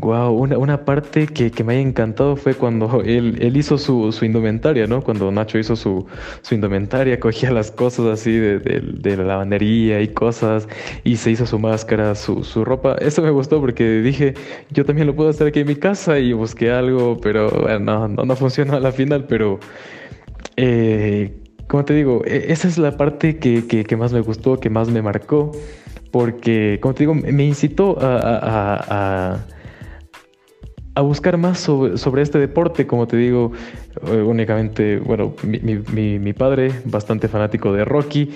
Wow, 0.02 0.32
una, 0.32 0.56
una 0.56 0.84
parte 0.86 1.26
que, 1.26 1.50
que, 1.50 1.62
me 1.62 1.74
haya 1.74 1.82
encantado 1.82 2.34
fue 2.34 2.54
cuando 2.54 3.02
él, 3.04 3.36
él 3.40 3.56
hizo 3.56 3.76
su, 3.76 4.12
su, 4.12 4.24
indumentaria, 4.24 4.86
¿no? 4.86 5.02
Cuando 5.02 5.30
Nacho 5.30 5.58
hizo 5.58 5.76
su, 5.76 6.06
su 6.40 6.54
indumentaria, 6.54 7.20
cogía 7.20 7.50
las 7.50 7.70
cosas 7.70 8.06
así 8.06 8.32
de, 8.32 8.60
de, 8.60 9.16
la 9.18 9.24
lavandería 9.24 10.00
y 10.00 10.08
cosas, 10.08 10.68
y 11.04 11.16
se 11.16 11.32
hizo 11.32 11.44
su 11.44 11.58
máscara, 11.58 12.14
su, 12.14 12.44
su, 12.44 12.64
ropa. 12.64 12.94
Eso 13.00 13.20
me 13.20 13.30
gustó 13.30 13.60
porque 13.60 14.00
dije, 14.00 14.34
yo 14.70 14.86
también 14.86 15.06
lo 15.06 15.14
puedo 15.14 15.28
hacer 15.28 15.48
aquí 15.48 15.60
en 15.60 15.66
mi 15.66 15.76
casa 15.76 16.18
y 16.18 16.32
busqué 16.32 16.70
algo, 16.70 17.18
pero 17.20 17.50
bueno, 17.50 18.08
no, 18.08 18.24
no, 18.24 18.36
funcionó 18.36 18.76
a 18.76 18.80
la 18.80 18.92
final, 18.92 19.26
pero... 19.26 19.60
Eh, 20.56 21.36
como 21.66 21.84
te 21.84 21.94
digo, 21.94 22.22
e, 22.24 22.52
esa 22.52 22.68
es 22.68 22.78
la 22.78 22.96
parte 22.96 23.38
que, 23.38 23.66
que, 23.66 23.84
que, 23.84 23.96
más 23.96 24.12
me 24.12 24.20
gustó, 24.20 24.58
que 24.58 24.70
más 24.70 24.88
me 24.88 25.02
marcó, 25.02 25.52
porque, 26.10 26.78
como 26.80 26.94
te 26.94 27.04
digo, 27.04 27.14
me 27.14 27.44
incitó 27.44 27.96
a, 28.00 29.44
buscar 31.00 31.36
más 31.38 31.58
sobre, 31.60 32.22
este 32.22 32.38
deporte, 32.38 32.86
como 32.86 33.06
te 33.06 33.16
digo, 33.16 33.52
eh, 34.06 34.22
únicamente, 34.22 34.98
bueno, 34.98 35.34
mi, 35.42 36.18
mi, 36.18 36.32
padre, 36.32 36.72
bastante 36.84 37.28
fanático 37.28 37.72
de 37.72 37.84
Rocky, 37.84 38.30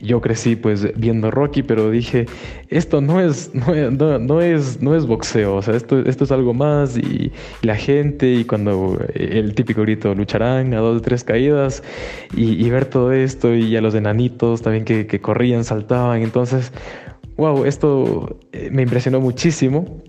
yo 0.00 0.20
crecí 0.20 0.54
pues 0.56 0.98
viendo 0.98 1.30
Rocky, 1.30 1.62
pero 1.62 1.90
dije, 1.90 2.26
esto 2.68 3.00
no 3.00 3.20
es, 3.20 3.52
no, 3.54 4.18
no, 4.18 4.40
es, 4.40 4.80
no 4.80 4.94
es 4.94 5.06
boxeo, 5.06 5.56
o 5.56 5.62
sea, 5.62 5.74
esto, 5.74 6.00
esto 6.00 6.24
es 6.24 6.32
algo 6.32 6.54
más 6.54 6.96
y, 6.96 7.32
la 7.62 7.76
gente 7.76 8.32
y 8.32 8.44
cuando 8.44 8.98
el 9.14 9.54
típico 9.54 9.82
grito 9.82 10.14
lucharán 10.14 10.74
a 10.74 10.78
dos 10.78 10.98
o 10.98 11.00
tres 11.00 11.24
caídas 11.24 11.82
y, 12.36 12.68
ver 12.68 12.86
todo 12.86 13.12
esto 13.12 13.54
y 13.54 13.76
a 13.76 13.80
los 13.80 13.94
enanitos 13.94 14.62
también 14.62 14.84
que, 14.84 15.20
corrían, 15.20 15.64
saltaban, 15.64 16.22
entonces, 16.22 16.72
wow, 17.36 17.64
esto 17.64 18.38
eh, 18.52 18.68
me 18.70 18.82
impresionó 18.82 19.20
muchísimo. 19.20 20.02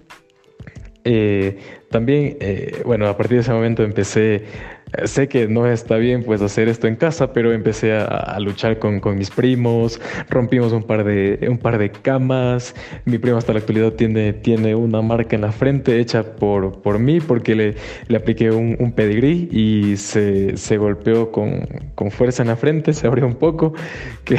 Eh, 1.07 1.59
también, 1.95 2.35
eh, 2.41 2.81
bueno, 2.83 3.07
a 3.07 3.15
partir 3.15 3.37
de 3.37 3.41
ese 3.43 3.53
momento 3.53 3.81
empecé, 3.81 4.35
eh, 4.35 5.07
sé 5.07 5.29
que 5.29 5.47
no 5.47 5.65
está 5.65 5.95
bien 5.95 6.25
pues 6.25 6.41
hacer 6.41 6.67
esto 6.67 6.87
en 6.87 6.97
casa, 6.97 7.31
pero 7.31 7.53
empecé 7.53 7.93
a, 7.93 8.37
luchar 8.41 8.79
con, 8.79 8.99
con, 8.99 9.17
mis 9.17 9.29
primos, 9.29 10.01
rompimos 10.29 10.73
un 10.73 10.83
par, 10.83 11.05
de, 11.05 11.47
un 11.49 11.57
par 11.57 11.77
de 11.77 11.91
camas, 11.91 12.75
mi 13.05 13.17
primo 13.17 13.37
hasta 13.37 13.53
la 13.53 13.59
actualidad 13.59 13.93
tiene, 13.93 14.33
tiene 14.33 14.75
una 14.75 15.01
marca 15.01 15.37
en 15.37 15.43
la 15.43 15.53
frente 15.53 16.01
hecha 16.01 16.35
por, 16.35 16.81
por 16.81 16.99
mí 16.99 17.21
porque 17.21 17.55
le, 17.55 17.75
le 18.09 18.17
apliqué 18.17 18.51
un, 18.51 18.75
un 18.77 18.91
pedigrí 18.91 19.47
y 19.53 19.95
se, 19.95 20.57
se 20.57 20.75
golpeó 20.75 21.31
con, 21.31 21.65
con, 21.95 22.11
fuerza 22.11 22.43
en 22.43 22.49
la 22.49 22.57
frente, 22.57 22.91
se 22.91 23.07
abrió 23.07 23.25
un 23.25 23.35
poco, 23.35 23.71
que 24.25 24.35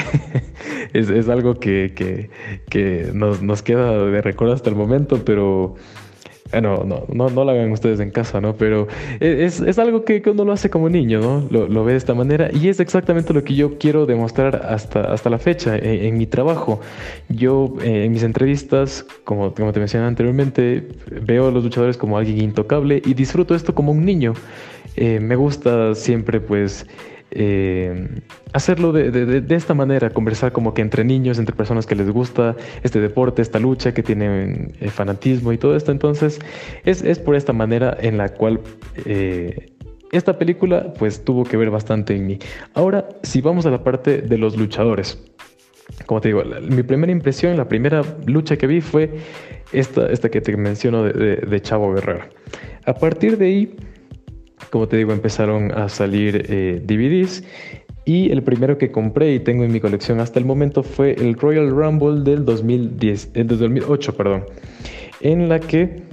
es, 0.92 1.08
es, 1.08 1.30
algo 1.30 1.54
que, 1.54 1.94
que, 1.96 2.28
que 2.68 3.12
nos, 3.14 3.40
nos 3.40 3.62
queda 3.62 4.04
de 4.04 4.20
recuerdo 4.20 4.52
hasta 4.52 4.68
el 4.68 4.76
momento, 4.76 5.24
pero... 5.24 5.76
Bueno, 6.52 6.84
no, 6.84 7.04
no, 7.12 7.28
no 7.28 7.44
lo 7.44 7.50
hagan 7.50 7.72
ustedes 7.72 8.00
en 8.00 8.10
casa, 8.10 8.40
¿no? 8.40 8.54
Pero 8.54 8.86
es, 9.20 9.60
es 9.60 9.78
algo 9.78 10.04
que, 10.04 10.22
uno 10.26 10.44
lo 10.44 10.52
hace 10.52 10.70
como 10.70 10.88
niño, 10.88 11.20
¿no? 11.20 11.46
Lo, 11.50 11.84
ve 11.84 11.92
de 11.92 11.98
esta 11.98 12.14
manera 12.14 12.50
y 12.52 12.68
es 12.68 12.80
exactamente 12.80 13.32
lo 13.32 13.44
que 13.44 13.54
yo 13.54 13.78
quiero 13.78 14.06
demostrar 14.06 14.56
hasta, 14.68 15.12
hasta 15.12 15.30
la 15.30 15.38
fecha 15.38 15.76
en, 15.76 16.16
mi 16.18 16.26
trabajo. 16.26 16.80
Yo 17.28 17.74
eh, 17.82 18.04
en 18.04 18.12
mis 18.12 18.22
entrevistas, 18.22 19.04
como, 19.24 19.54
como 19.54 19.72
te 19.72 19.80
mencioné 19.80 20.06
anteriormente, 20.06 20.86
veo 21.22 21.48
a 21.48 21.50
los 21.50 21.64
luchadores 21.64 21.96
como 21.96 22.18
alguien 22.18 22.40
intocable 22.40 23.02
y 23.04 23.14
disfruto 23.14 23.54
esto 23.54 23.74
como 23.74 23.92
un 23.92 24.04
niño. 24.04 24.34
Eh, 24.96 25.20
me 25.20 25.36
gusta 25.36 25.94
siempre, 25.94 26.40
pues 26.40 26.86
eh, 27.38 28.22
hacerlo 28.54 28.92
de, 28.92 29.44
esta 29.50 29.74
manera, 29.74 30.08
conversar 30.08 30.52
como 30.52 30.72
que 30.72 30.80
entre 30.80 31.04
niños, 31.04 31.38
entre 31.38 31.54
personas 31.54 31.86
que 31.86 31.94
les 31.94 32.10
gusta 32.10 32.56
este 32.82 32.98
deporte, 32.98 33.42
esta 33.42 33.58
lucha, 33.58 33.92
que 33.92 34.02
tienen 34.02 34.72
eh, 34.80 34.88
fanatismo 34.88 35.52
y 35.52 35.58
todo 35.58 35.76
esto. 35.76 35.92
Entonces, 35.92 36.38
es, 36.84 37.02
es, 37.02 37.18
por 37.18 37.36
esta 37.36 37.52
manera 37.52 37.94
en 38.00 38.16
la 38.16 38.30
cual 38.30 38.60
eh, 39.04 39.74
esta 40.12 40.38
película 40.38 40.94
pues 40.98 41.24
tuvo 41.24 41.44
que 41.44 41.58
ver 41.58 41.68
bastante 41.68 42.16
en 42.16 42.26
mí. 42.26 42.38
Ahora, 42.72 43.06
si 43.22 43.42
vamos 43.42 43.66
a 43.66 43.70
la 43.70 43.84
parte 43.84 44.22
de 44.22 44.38
los 44.38 44.56
luchadores. 44.56 45.22
Como 46.06 46.20
te 46.20 46.28
digo, 46.28 46.42
mi 46.68 46.82
primera 46.82 47.12
impresión, 47.12 47.56
la 47.56 47.68
primera 47.68 48.02
lucha 48.26 48.56
que 48.56 48.66
vi 48.66 48.80
fue 48.80 49.10
esta, 49.72 50.06
esta 50.06 50.30
que 50.30 50.40
te 50.40 50.56
menciono 50.56 51.04
de, 51.04 51.60
Chavo 51.60 51.92
Guerrero. 51.92 52.24
A 52.86 52.94
partir 52.94 53.36
de 53.36 53.46
ahí, 53.46 53.76
como 54.70 54.88
te 54.88 54.96
digo, 54.96 55.12
empezaron 55.12 55.72
a 55.72 55.88
salir 55.88 56.46
eh, 56.48 56.80
DVDs 56.84 57.44
y 58.04 58.30
el 58.30 58.42
primero 58.42 58.78
que 58.78 58.90
compré 58.90 59.34
y 59.34 59.40
tengo 59.40 59.64
en 59.64 59.72
mi 59.72 59.80
colección 59.80 60.20
hasta 60.20 60.38
el 60.38 60.44
momento 60.44 60.82
fue 60.82 61.12
el 61.12 61.34
Royal 61.34 61.70
Rumble 61.70 62.22
del 62.22 62.44
2010, 62.44 63.32
del 63.32 63.48
2008, 63.48 64.16
perdón, 64.16 64.44
en 65.20 65.48
la 65.48 65.58
que 65.58 66.04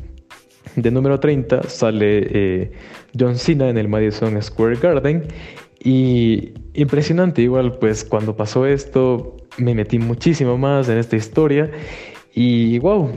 de 0.75 0.91
número 0.91 1.19
30 1.19 1.69
sale 1.69 2.27
eh, 2.31 2.71
John 3.17 3.35
Cena 3.35 3.69
en 3.69 3.77
el 3.77 3.87
Madison 3.87 4.41
Square 4.41 4.77
Garden. 4.77 5.23
Y 5.83 6.53
impresionante, 6.73 7.41
igual 7.41 7.77
pues 7.77 8.03
cuando 8.05 8.35
pasó 8.35 8.65
esto 8.65 9.37
me 9.57 9.75
metí 9.75 9.99
muchísimo 9.99 10.57
más 10.57 10.89
en 10.89 10.97
esta 10.97 11.15
historia. 11.15 11.69
Y 12.33 12.79
wow, 12.79 13.11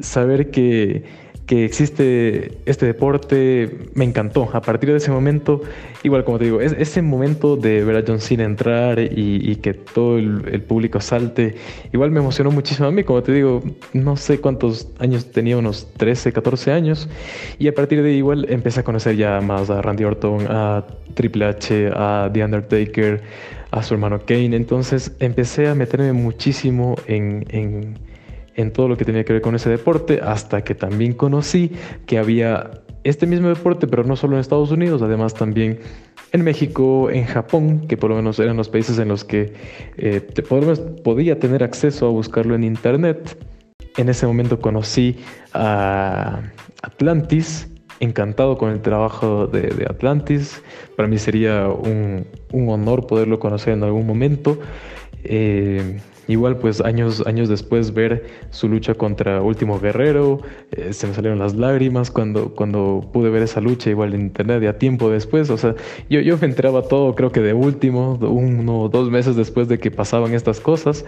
saber 0.00 0.50
que 0.50 1.04
que 1.46 1.64
existe 1.64 2.58
este 2.64 2.86
deporte 2.86 3.88
me 3.94 4.04
encantó. 4.04 4.48
A 4.52 4.62
partir 4.62 4.90
de 4.90 4.96
ese 4.96 5.10
momento, 5.10 5.60
igual 6.02 6.24
como 6.24 6.38
te 6.38 6.46
digo, 6.46 6.60
es, 6.60 6.74
ese 6.78 7.02
momento 7.02 7.56
de 7.56 7.84
ver 7.84 7.96
a 7.96 8.04
John 8.06 8.20
Cena 8.20 8.44
entrar 8.44 8.98
y, 8.98 9.56
que 9.56 9.74
todo 9.74 10.18
el, 10.18 10.62
público 10.62 11.00
salte, 11.00 11.56
igual 11.92 12.10
me 12.10 12.20
emocionó 12.20 12.50
muchísimo 12.50 12.88
a 12.88 12.90
mí. 12.90 13.04
Como 13.04 13.22
te 13.22 13.32
digo, 13.32 13.62
no 13.92 14.16
sé 14.16 14.40
cuántos 14.40 14.88
años 14.98 15.30
tenía, 15.30 15.58
unos 15.58 15.92
13, 15.96 16.32
14 16.32 16.72
años. 16.72 17.08
Y 17.58 17.68
a 17.68 17.74
partir 17.74 18.02
de 18.02 18.10
ahí, 18.10 18.16
igual 18.16 18.46
empecé 18.48 18.80
a 18.80 18.82
conocer 18.82 19.16
ya 19.16 19.40
más 19.40 19.68
a 19.68 19.82
Randy 19.82 20.04
Orton, 20.04 20.46
a 20.48 20.84
Triple 21.14 21.44
H, 21.44 21.90
a 21.94 22.30
The 22.32 22.44
Undertaker, 22.44 23.22
a 23.70 23.82
su 23.82 23.94
hermano 23.94 24.20
Kane. 24.24 24.56
Entonces 24.56 25.12
empecé 25.20 25.68
a 25.68 25.74
meterme 25.74 26.12
muchísimo 26.12 26.96
en 27.06 27.44
en 27.50 27.98
todo 28.72 28.88
lo 28.88 28.96
que 28.96 29.04
tenía 29.04 29.24
que 29.24 29.32
ver 29.32 29.42
con 29.42 29.54
ese 29.54 29.70
deporte, 29.70 30.20
hasta 30.22 30.62
que 30.62 30.74
también 30.74 31.12
conocí 31.12 31.72
que 32.06 32.18
había 32.18 32.70
este 33.04 33.26
mismo 33.26 33.48
deporte, 33.48 33.86
pero 33.86 34.04
no 34.04 34.16
solo 34.16 34.34
en 34.34 34.40
Estados 34.40 34.70
Unidos, 34.70 35.02
además 35.02 35.34
también 35.34 35.80
en 36.32 36.42
México, 36.42 37.10
en 37.10 37.26
Japón, 37.26 37.86
que 37.86 37.96
por 37.96 38.10
lo 38.10 38.16
menos 38.16 38.38
eran 38.40 38.56
los 38.56 38.68
países 38.68 38.98
en 38.98 39.08
los 39.08 39.24
que 39.24 39.52
eh, 39.96 40.20
por 40.48 40.60
lo 40.60 40.66
menos 40.66 40.80
podía 40.80 41.38
tener 41.38 41.62
acceso 41.62 42.06
a 42.06 42.10
buscarlo 42.10 42.54
en 42.54 42.64
internet. 42.64 43.38
En 43.96 44.08
ese 44.08 44.26
momento 44.26 44.58
conocí 44.58 45.18
a 45.52 46.42
Atlantis, 46.82 47.68
encantado 48.00 48.58
con 48.58 48.70
el 48.70 48.80
trabajo 48.80 49.46
de, 49.46 49.86
Atlantis. 49.88 50.62
Para 50.96 51.08
mí 51.08 51.18
sería 51.18 51.68
un, 51.68 52.26
un, 52.52 52.68
honor 52.68 53.06
poderlo 53.06 53.38
conocer 53.38 53.74
en 53.74 53.84
algún 53.84 54.06
momento. 54.06 54.58
Eh, 55.22 56.00
Igual 56.26 56.56
pues 56.56 56.80
años, 56.80 57.22
años 57.26 57.48
después 57.48 57.92
ver 57.92 58.24
su 58.50 58.68
lucha 58.68 58.94
contra 58.94 59.42
Último 59.42 59.78
Guerrero, 59.78 60.40
eh, 60.72 60.92
se 60.92 61.06
me 61.06 61.14
salieron 61.14 61.38
las 61.38 61.54
lágrimas 61.54 62.10
cuando, 62.10 62.54
cuando 62.54 63.10
pude 63.12 63.28
ver 63.30 63.42
esa 63.42 63.60
lucha 63.60 63.90
igual 63.90 64.14
en 64.14 64.22
internet 64.22 64.62
ya 64.62 64.78
tiempo 64.78 65.10
después, 65.10 65.50
o 65.50 65.58
sea, 65.58 65.74
yo, 66.08 66.20
yo 66.20 66.38
me 66.38 66.46
enteraba 66.46 66.82
todo 66.82 67.14
creo 67.14 67.30
que 67.30 67.40
de 67.40 67.52
último, 67.52 68.18
uno 68.20 68.82
o 68.82 68.88
dos 68.88 69.10
meses 69.10 69.36
después 69.36 69.68
de 69.68 69.78
que 69.78 69.90
pasaban 69.90 70.32
estas 70.32 70.60
cosas, 70.60 71.04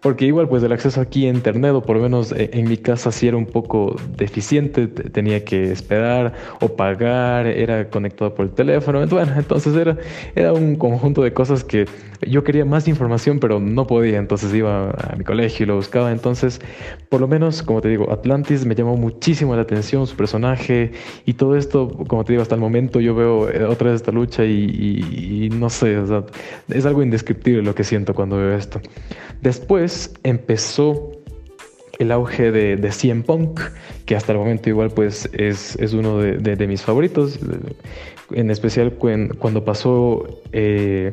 porque 0.00 0.26
igual 0.26 0.48
pues 0.48 0.62
el 0.62 0.72
acceso 0.72 1.00
aquí 1.00 1.26
a 1.26 1.30
internet 1.30 1.72
o 1.72 1.82
por 1.82 1.96
lo 1.96 2.02
menos 2.02 2.32
eh, 2.32 2.50
en 2.52 2.68
mi 2.68 2.76
casa 2.76 3.10
sí 3.10 3.26
era 3.26 3.36
un 3.36 3.46
poco 3.46 3.96
deficiente, 4.16 4.86
tenía 4.86 5.44
que 5.44 5.72
esperar 5.72 6.32
o 6.60 6.68
pagar, 6.68 7.46
era 7.46 7.90
conectado 7.90 8.34
por 8.34 8.46
el 8.46 8.52
teléfono, 8.52 9.04
bueno, 9.08 9.32
entonces 9.36 9.74
era, 9.74 9.96
era 10.36 10.52
un 10.52 10.76
conjunto 10.76 11.22
de 11.22 11.32
cosas 11.32 11.64
que 11.64 11.86
yo 12.26 12.44
quería 12.44 12.64
más 12.64 12.86
información 12.86 13.40
pero 13.40 13.58
no 13.58 13.86
podía, 13.86 14.18
entonces 14.18 14.52
iba 14.60 14.90
a 14.90 15.16
mi 15.16 15.24
colegio 15.24 15.64
y 15.64 15.66
lo 15.66 15.76
buscaba. 15.76 16.12
Entonces, 16.12 16.60
por 17.08 17.20
lo 17.20 17.28
menos, 17.28 17.62
como 17.62 17.80
te 17.80 17.88
digo, 17.88 18.10
Atlantis 18.12 18.64
me 18.64 18.74
llamó 18.74 18.96
muchísimo 18.96 19.54
la 19.56 19.62
atención, 19.62 20.06
su 20.06 20.16
personaje 20.16 20.92
y 21.26 21.34
todo 21.34 21.56
esto, 21.56 21.88
como 22.06 22.24
te 22.24 22.32
digo, 22.32 22.42
hasta 22.42 22.54
el 22.54 22.60
momento 22.60 23.00
yo 23.00 23.14
veo 23.14 23.50
eh, 23.50 23.64
otra 23.64 23.90
vez 23.90 24.00
esta 24.00 24.12
lucha 24.12 24.44
y, 24.44 25.48
no 25.52 25.68
sé, 25.68 25.98
es 26.68 26.86
algo 26.86 27.02
indescriptible 27.02 27.62
lo 27.62 27.74
que 27.74 27.84
siento 27.84 28.14
cuando 28.14 28.36
veo 28.36 28.56
esto. 28.56 28.80
Después 29.42 30.14
empezó 30.22 31.12
el 32.00 32.12
auge 32.12 32.50
de, 32.50 32.76
de 32.76 32.90
CM 32.90 33.22
Punk, 33.22 33.60
que 34.06 34.16
hasta 34.16 34.32
el 34.32 34.38
momento 34.38 34.70
igual 34.70 34.90
pues 34.90 35.28
es, 35.34 35.76
es 35.76 35.92
uno 35.92 36.18
de, 36.18 36.66
mis 36.66 36.82
favoritos, 36.82 37.38
en 38.32 38.50
especial 38.50 38.94
cuando 38.94 39.64
pasó 39.64 40.40
eh, 40.52 41.12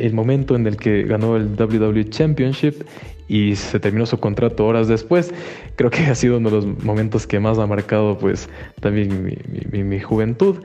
el 0.00 0.14
momento 0.14 0.56
en 0.56 0.66
el 0.66 0.76
que 0.76 1.04
ganó 1.04 1.36
el 1.36 1.48
WWE 1.58 2.08
Championship 2.10 2.82
y 3.30 3.54
se 3.54 3.78
terminó 3.78 4.06
su 4.06 4.18
contrato 4.18 4.66
horas 4.66 4.88
después, 4.88 5.32
creo 5.76 5.88
que 5.88 6.00
ha 6.00 6.16
sido 6.16 6.38
uno 6.38 6.50
de 6.50 6.56
los 6.56 6.84
momentos 6.84 7.28
que 7.28 7.38
más 7.38 7.58
ha 7.58 7.66
marcado 7.68 8.18
pues 8.18 8.48
también 8.80 9.38
mi, 9.70 10.00
juventud. 10.00 10.56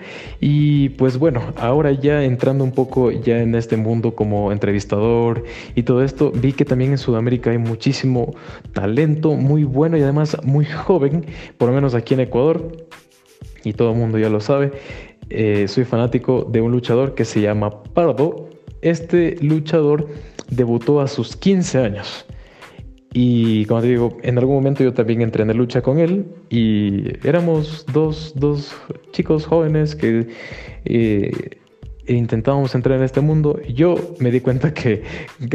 Y 0.42 0.90
pues 0.90 1.20
bueno, 1.20 1.54
ahora 1.58 1.92
ya 1.92 2.24
entrando 2.24 2.64
un 2.64 2.72
poco 2.72 3.12
ya 3.12 3.40
en 3.40 3.54
este 3.54 3.78
mundo 3.78 4.16
como 4.16 4.52
entrevistador 4.52 5.44
y 5.76 5.84
todo 5.84 6.04
esto, 6.04 6.32
vi 6.32 6.54
que 6.54 6.66
también 6.66 6.90
en 6.90 6.98
Sudamérica 6.98 7.52
hay 7.52 7.60
muchísimo 7.60 8.34
talento 8.74 9.34
muy 9.34 9.64
bueno 9.64 9.96
y 9.96 10.02
además 10.02 10.36
muy 10.44 10.66
joven, 10.66 11.24
por 11.60 11.70
lo 11.70 11.76
menos 11.76 11.94
aquí 11.94 12.16
en 12.16 12.22
Ecuador, 12.22 12.88
y 13.64 13.74
todo 13.74 13.92
el 13.92 13.98
mundo 13.98 14.18
ya 14.18 14.30
lo 14.30 14.40
sabe. 14.40 14.72
Eh, 15.30 15.68
soy 15.68 15.86
fanático 15.86 16.48
de 16.52 16.62
un 16.62 16.72
luchador 16.72 17.14
que 17.14 17.26
se 17.26 17.42
llama 17.42 17.84
Pardo 17.84 18.55
este 18.82 19.38
luchador 19.42 20.08
debutó 20.50 21.02
a 21.02 21.08
sus 21.08 21.36
15 21.36 21.78
años. 21.80 22.26
Y 23.14 23.66
como 23.66 23.82
te 23.82 23.88
digo, 23.88 24.18
en 24.24 24.38
algún 24.38 24.56
momento 24.56 24.84
yo 24.84 24.94
también 24.94 25.22
entrené 25.22 25.54
lucha 25.54 25.82
con 25.82 26.00
él 26.00 26.26
y 26.50 27.14
éramos 27.26 27.86
dos, 27.94 28.36
chicos 29.12 29.46
jóvenes 29.46 29.96
que 29.96 30.28
eh, 30.84 31.32
intentábamos 32.08 32.76
entrar 32.76 32.98
en 32.98 33.06
este 33.06 33.22
mundo. 33.22 33.60
Yo 33.74 33.96
me 34.20 34.32
di 34.32 34.42
cuenta 34.42 34.74
que 34.74 35.04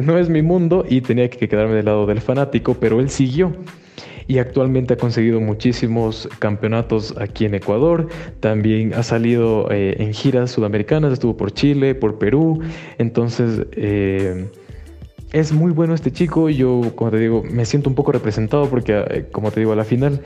no 0.03 0.19
es 0.19 0.31
mi 0.31 0.41
mundo 0.41 0.87
y 0.89 1.03
tenía 1.03 1.29
que 1.29 1.49
quedarme 1.49 1.75
del 1.75 1.85
lado 1.85 2.07
del 2.07 2.23
fanático, 2.23 2.75
pero 2.81 2.99
él 2.99 3.11
siguió 3.11 3.53
y 4.31 4.38
actualmente 4.38 4.95
ha 4.95 4.97
conseguido 4.97 5.40
muchísimos 5.40 6.29
campeonatos 6.38 7.16
aquí 7.19 7.47
en 7.47 7.55
Ecuador. 7.57 8.07
También 8.38 8.95
ha 8.95 9.03
salido 9.03 9.69
eh, 9.73 9.97
en 9.99 10.14
giras 10.14 10.53
sudamericanas, 10.53 11.12
estuvo 11.12 11.37
por 11.37 11.51
Chile, 11.51 11.97
por 11.97 12.16
Perú. 12.16 12.61
Entonces, 12.99 13.66
eh, 13.73 14.49
es 15.33 15.53
muy 15.53 15.73
bueno 15.73 15.95
este 15.95 16.12
chico. 16.12 16.49
Yo, 16.49 16.93
como 16.95 17.11
te 17.11 17.19
digo, 17.19 17.43
me 17.43 17.64
siento 17.64 17.90
un 17.90 17.97
poco 17.97 18.12
representado 18.12 18.71
porque, 18.71 19.05
eh, 19.11 19.27
como 19.33 19.51
te 19.51 19.59
digo, 19.59 19.73
a 19.73 19.77
la 19.77 19.85
final 19.85 20.21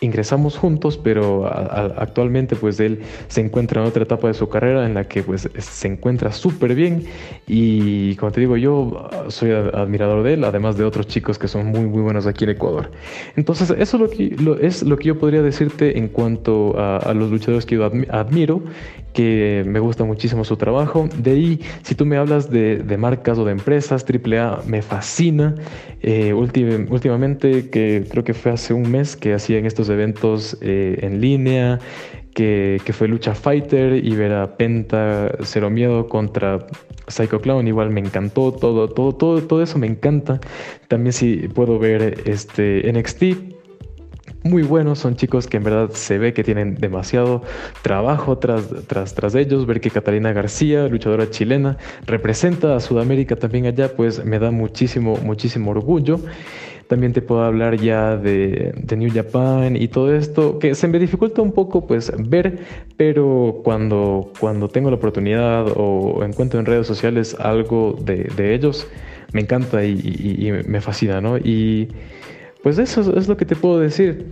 ingresamos 0.00 0.56
juntos, 0.56 0.98
pero 0.98 1.46
actualmente 1.46 2.56
pues 2.56 2.78
él 2.80 3.00
se 3.28 3.40
encuentra 3.40 3.82
en 3.82 3.88
otra 3.88 4.02
etapa 4.02 4.28
de 4.28 4.34
su 4.34 4.48
carrera 4.48 4.86
en 4.86 4.94
la 4.94 5.04
que 5.04 5.22
pues 5.22 5.48
se 5.58 5.88
encuentra 5.88 6.32
súper 6.32 6.74
bien 6.74 7.04
y 7.46 8.14
como 8.16 8.32
te 8.32 8.40
digo 8.40 8.56
yo 8.56 9.08
soy 9.28 9.52
admirador 9.52 10.22
de 10.22 10.34
él, 10.34 10.44
además 10.44 10.76
de 10.76 10.84
otros 10.84 11.06
chicos 11.06 11.38
que 11.38 11.48
son 11.48 11.66
muy 11.66 11.86
muy 11.86 12.02
buenos 12.02 12.26
aquí 12.26 12.44
en 12.44 12.50
Ecuador. 12.50 12.90
Entonces 13.36 13.70
eso 13.70 13.96
es 13.96 14.00
lo 14.00 14.10
que, 14.10 14.36
es 14.60 14.82
lo 14.82 14.96
que 14.98 15.08
yo 15.08 15.18
podría 15.18 15.42
decirte 15.42 15.98
en 15.98 16.08
cuanto 16.08 16.78
a, 16.78 17.12
los 17.14 17.30
luchadores 17.30 17.64
que 17.64 17.76
yo 17.76 17.84
admiro, 17.84 18.62
que 19.12 19.64
me 19.66 19.80
gusta 19.80 20.04
muchísimo 20.04 20.44
su 20.44 20.56
trabajo. 20.56 21.08
De 21.16 21.30
ahí, 21.30 21.60
si 21.82 21.94
tú 21.94 22.04
me 22.04 22.16
hablas 22.16 22.50
de, 22.50 22.96
marcas 22.98 23.38
o 23.38 23.44
de 23.44 23.52
empresas, 23.52 24.04
AAA 24.04 24.62
me 24.66 24.82
fascina. 24.82 25.54
Eh, 26.02 26.34
últimamente, 26.34 27.70
que 27.70 28.04
creo 28.10 28.24
que 28.24 28.34
fue 28.34 28.52
hace 28.52 28.74
un 28.74 28.90
mes 28.90 29.16
que 29.16 29.32
hacían 29.32 29.64
estos 29.64 29.85
eventos 29.88 30.56
eh, 30.60 30.98
en 31.02 31.20
línea, 31.20 31.78
que, 32.34 32.80
fue 32.92 33.08
Lucha 33.08 33.34
Fighter 33.34 34.04
y 34.04 34.14
ver 34.14 34.32
a 34.32 34.56
Penta 34.56 35.32
Cero 35.42 35.70
Miedo 35.70 36.06
contra 36.06 36.66
Psycho 37.08 37.40
Clown, 37.40 37.66
igual 37.66 37.90
me 37.90 38.00
encantó, 38.00 38.52
todo, 38.52 38.88
todo, 38.88 39.14
todo, 39.14 39.42
todo 39.42 39.62
eso 39.62 39.78
me 39.78 39.86
encanta. 39.86 40.38
También 40.88 41.14
si 41.14 41.48
puedo 41.48 41.78
ver 41.78 42.22
este 42.26 42.92
NXT, 42.92 43.56
muy 44.46 44.62
buenos, 44.62 44.98
son 44.98 45.16
chicos 45.16 45.46
que 45.46 45.56
en 45.56 45.64
verdad 45.64 45.90
se 45.92 46.18
ve 46.18 46.32
que 46.32 46.44
tienen 46.44 46.76
demasiado 46.76 47.42
trabajo 47.82 48.38
tras, 48.38 48.68
tras, 48.86 49.14
tras 49.14 49.34
ellos, 49.34 49.66
ver 49.66 49.80
que 49.80 49.90
Catalina 49.90 50.32
García, 50.32 50.88
luchadora 50.88 51.30
chilena, 51.30 51.78
representa 52.06 52.76
a 52.76 52.80
Sudamérica 52.80 53.36
también 53.36 53.66
allá, 53.66 53.94
pues 53.96 54.24
me 54.24 54.38
da 54.38 54.50
muchísimo, 54.50 55.16
muchísimo 55.16 55.70
orgullo. 55.70 56.20
También 56.88 57.12
te 57.12 57.20
puedo 57.20 57.42
hablar 57.42 57.80
ya 57.80 58.16
de, 58.16 58.72
New 58.96 59.10
Japan 59.12 59.76
y 59.76 59.88
todo 59.88 60.14
esto, 60.14 60.58
que 60.60 60.74
se 60.74 60.86
me 60.86 60.98
dificulta 61.00 61.42
un 61.42 61.50
poco 61.50 61.86
pues 61.86 62.12
ver, 62.16 62.60
pero 62.96 63.60
cuando, 63.64 64.30
cuando 64.38 64.68
tengo 64.68 64.90
la 64.90 64.96
oportunidad 64.96 65.66
o 65.76 66.22
encuentro 66.24 66.60
en 66.60 66.66
redes 66.66 66.86
sociales 66.86 67.36
algo 67.40 67.98
de, 68.00 68.54
ellos, 68.54 68.86
me 69.32 69.40
encanta 69.40 69.84
y, 69.84 70.52
me 70.66 70.80
fascina, 70.80 71.20
¿no? 71.20 71.38
Y 71.38 71.88
pues 72.62 72.78
eso 72.78 73.16
es 73.16 73.26
lo 73.26 73.36
que 73.36 73.44
te 73.44 73.56
puedo 73.56 73.80
decir. 73.80 74.24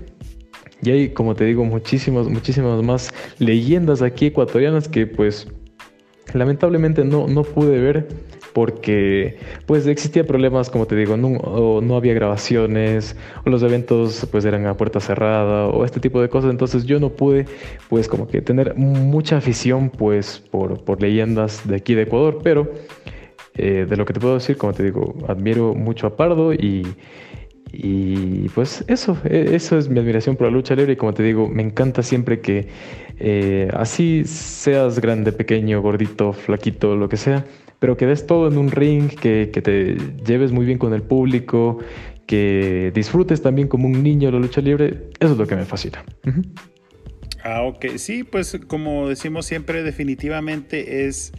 Y 0.82 0.90
hay, 0.90 1.08
como 1.08 1.34
te 1.34 1.44
digo, 1.44 1.64
muchísimas, 1.64 2.28
muchísimas 2.28 2.82
más 2.84 3.12
leyendas 3.38 4.00
aquí 4.02 4.26
ecuatorianas 4.26 4.88
que 4.88 5.06
pues 5.06 5.48
lamentablemente 6.34 7.04
no, 7.04 7.26
no 7.26 7.42
pude 7.42 7.80
ver 7.80 8.08
porque 8.54 9.36
pues 9.66 9.86
existía 9.86 10.24
problemas, 10.24 10.70
como 10.70 10.86
te 10.86 10.96
digo, 10.96 11.18
no, 11.18 11.80
no 11.82 11.96
había 11.96 12.14
grabaciones, 12.14 13.16
o 13.44 13.50
los 13.50 13.62
eventos 13.62 14.26
pues 14.30 14.44
eran 14.44 14.64
a 14.66 14.76
puerta 14.76 15.00
cerrada, 15.00 15.66
o 15.66 15.84
este 15.84 16.00
tipo 16.00 16.22
de 16.22 16.28
cosas, 16.30 16.50
entonces 16.50 16.84
yo 16.86 17.00
no 17.00 17.10
pude 17.10 17.46
pues 17.90 18.08
como 18.08 18.28
que 18.28 18.40
tener 18.40 18.76
mucha 18.76 19.36
afición 19.38 19.90
pues 19.90 20.42
por, 20.50 20.82
por 20.84 21.02
leyendas 21.02 21.66
de 21.68 21.76
aquí 21.76 21.94
de 21.94 22.02
Ecuador, 22.02 22.38
pero 22.42 22.70
eh, 23.56 23.86
de 23.88 23.96
lo 23.96 24.04
que 24.04 24.12
te 24.12 24.20
puedo 24.20 24.34
decir, 24.34 24.56
como 24.56 24.72
te 24.72 24.84
digo, 24.84 25.14
admiro 25.28 25.74
mucho 25.74 26.06
a 26.06 26.16
Pardo 26.16 26.52
y, 26.52 26.86
y 27.72 28.48
pues 28.50 28.84
eso, 28.88 29.16
e, 29.24 29.54
eso 29.54 29.78
es 29.78 29.88
mi 29.88 29.98
admiración 29.98 30.36
por 30.36 30.46
la 30.46 30.52
lucha 30.52 30.74
libre. 30.74 30.94
Y 30.94 30.96
como 30.96 31.12
te 31.14 31.22
digo, 31.22 31.48
me 31.48 31.62
encanta 31.62 32.02
siempre 32.02 32.40
que 32.40 32.68
eh, 33.18 33.68
así 33.72 34.24
seas 34.24 35.00
grande, 35.00 35.32
pequeño, 35.32 35.80
gordito, 35.82 36.32
flaquito, 36.32 36.96
lo 36.96 37.08
que 37.08 37.16
sea, 37.16 37.44
pero 37.84 37.98
que 37.98 38.06
des 38.06 38.26
todo 38.26 38.48
en 38.48 38.56
un 38.56 38.70
ring, 38.70 39.10
que, 39.10 39.50
que 39.52 39.60
te 39.60 39.98
lleves 40.24 40.52
muy 40.52 40.64
bien 40.64 40.78
con 40.78 40.94
el 40.94 41.02
público, 41.02 41.80
que 42.26 42.90
disfrutes 42.94 43.42
también 43.42 43.68
como 43.68 43.88
un 43.88 44.02
niño 44.02 44.30
la 44.30 44.38
lucha 44.38 44.62
libre, 44.62 45.10
eso 45.20 45.32
es 45.32 45.36
lo 45.36 45.46
que 45.46 45.54
me 45.54 45.66
fascina. 45.66 46.02
Ah, 47.42 47.60
ok. 47.60 47.98
Sí, 47.98 48.24
pues 48.24 48.58
como 48.68 49.10
decimos 49.10 49.44
siempre, 49.44 49.82
definitivamente 49.82 51.04
es 51.04 51.34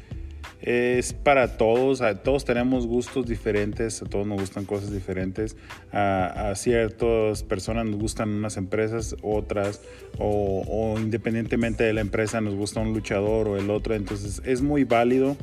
es 0.66 1.14
para 1.14 1.58
todos, 1.58 2.02
todos 2.24 2.44
tenemos 2.44 2.88
gustos 2.88 3.28
diferentes, 3.28 4.02
a 4.02 4.06
todos 4.06 4.26
nos 4.26 4.42
gustan 4.42 4.66
cosas 4.66 4.92
diferentes, 4.92 5.56
a, 5.92 6.54
ciertas 6.56 7.44
personas 7.44 7.86
nos 7.86 8.00
gustan 8.00 8.30
unas 8.30 8.58
empresas, 8.58 9.16
otras, 9.22 9.82
o, 10.18 10.96
independientemente 10.98 11.84
de 11.84 11.94
la 11.94 12.02
empresa 12.02 12.42
nos 12.42 12.56
gusta 12.56 12.80
un 12.80 12.94
luchador 12.94 13.48
o 13.48 13.58
el 13.58 13.70
otro, 13.70 13.94
entonces 13.94 14.42
es 14.44 14.64
muy 14.64 14.86
válido 14.86 15.38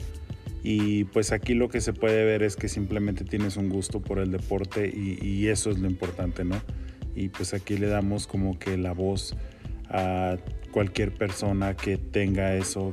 y 0.62 1.04
pues 1.04 1.32
aquí 1.32 1.54
lo 1.54 1.68
que 1.68 1.80
se 1.80 1.92
puede 1.92 2.24
ver 2.24 2.42
es 2.42 2.56
que 2.56 2.68
simplemente 2.68 3.24
tienes 3.24 3.56
un 3.56 3.68
gusto 3.68 4.00
por 4.00 4.18
el 4.20 4.30
deporte 4.30 4.88
y, 4.88 5.48
eso 5.48 5.70
es 5.70 5.78
lo 5.78 5.88
importante, 5.88 6.44
¿no? 6.44 6.60
Y 7.16 7.28
pues 7.28 7.52
aquí 7.52 7.76
le 7.76 7.88
damos 7.88 8.26
como 8.26 8.58
que 8.58 8.78
la 8.78 8.92
voz 8.92 9.34
a 9.88 10.36
cualquier 10.70 11.12
persona 11.12 11.76
que 11.76 11.96
tenga 11.98 12.54
eso 12.54 12.92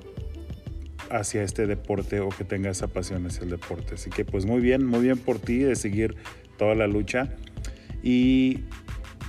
hacia 1.11 1.43
este 1.43 1.67
deporte 1.67 2.19
o 2.19 2.29
que 2.29 2.43
tenga 2.43 2.69
esa 2.69 2.87
pasión 2.87 3.25
hacia 3.27 3.43
el 3.43 3.51
deporte. 3.51 3.95
Así 3.95 4.09
que 4.09 4.25
pues 4.25 4.45
muy 4.45 4.61
bien, 4.61 4.85
muy 4.85 5.01
bien 5.01 5.17
por 5.17 5.39
ti 5.39 5.59
de 5.59 5.75
seguir 5.75 6.15
toda 6.57 6.73
la 6.73 6.87
lucha. 6.87 7.35
Y 8.01 8.61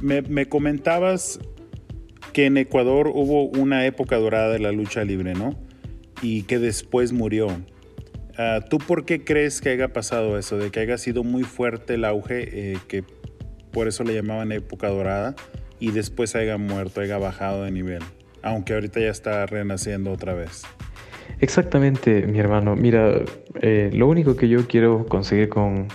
me, 0.00 0.46
comentabas 0.46 1.40
que 2.33 2.46
en 2.46 2.57
Ecuador 2.57 3.09
hubo 3.09 3.44
una 3.44 3.85
época 3.87 4.16
dorada 4.16 4.50
de 4.50 4.61
la 4.61 4.72
lucha 4.72 5.05
libre, 5.05 5.35
¿no? 5.35 5.59
Y 6.22 6.42
que 6.44 6.59
después 6.59 7.12
murió. 7.12 7.48
Ah, 8.42 8.64
¿Tú 8.66 8.79
por 8.79 9.05
qué 9.05 9.22
crees 9.22 9.61
que 9.61 9.68
haya 9.68 9.92
pasado 9.92 10.38
eso? 10.38 10.57
De 10.57 10.70
que 10.70 10.81
haya 10.81 10.96
sido 10.96 11.22
muy 11.24 11.42
fuerte 11.42 11.96
el 11.96 12.07
auge, 12.07 12.72
eh, 12.72 12.79
que 12.88 13.05
por 13.70 13.87
eso 13.87 14.03
le 14.03 14.14
llamaban 14.14 14.50
época 14.50 14.88
dorada, 14.88 15.35
y 15.79 15.90
después 15.90 16.35
haya 16.35 16.57
muerto, 16.57 17.03
haya 17.03 17.18
bajado 17.18 17.64
de 17.64 17.70
nivel. 17.70 18.03
Aunque 18.42 18.72
ahorita 18.72 18.98
ya 18.98 19.11
está 19.11 19.44
renaciendo 19.44 20.11
otra 20.11 20.33
vez. 20.33 20.62
Exactamente, 21.40 22.26
mi 22.26 22.38
hermano. 22.38 22.76
Mira, 22.76 23.12
eh, 23.61 23.90
lo 23.92 24.09
único 24.09 24.37
que 24.37 24.48
yo 24.48 24.66
quiero 24.66 25.05
conseguir 25.05 25.50
con, 25.50 25.88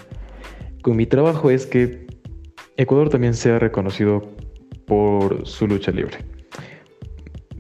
con 0.84 0.96
mi 0.98 1.08
trabajo 1.08 1.50
es 1.50 1.66
que 1.66 2.06
Ecuador 2.78 3.10
también 3.10 3.34
sea 3.34 3.58
reconocido 3.58 4.36
por 4.86 5.48
su 5.48 5.66
lucha 5.66 5.90
libre. 5.90 6.20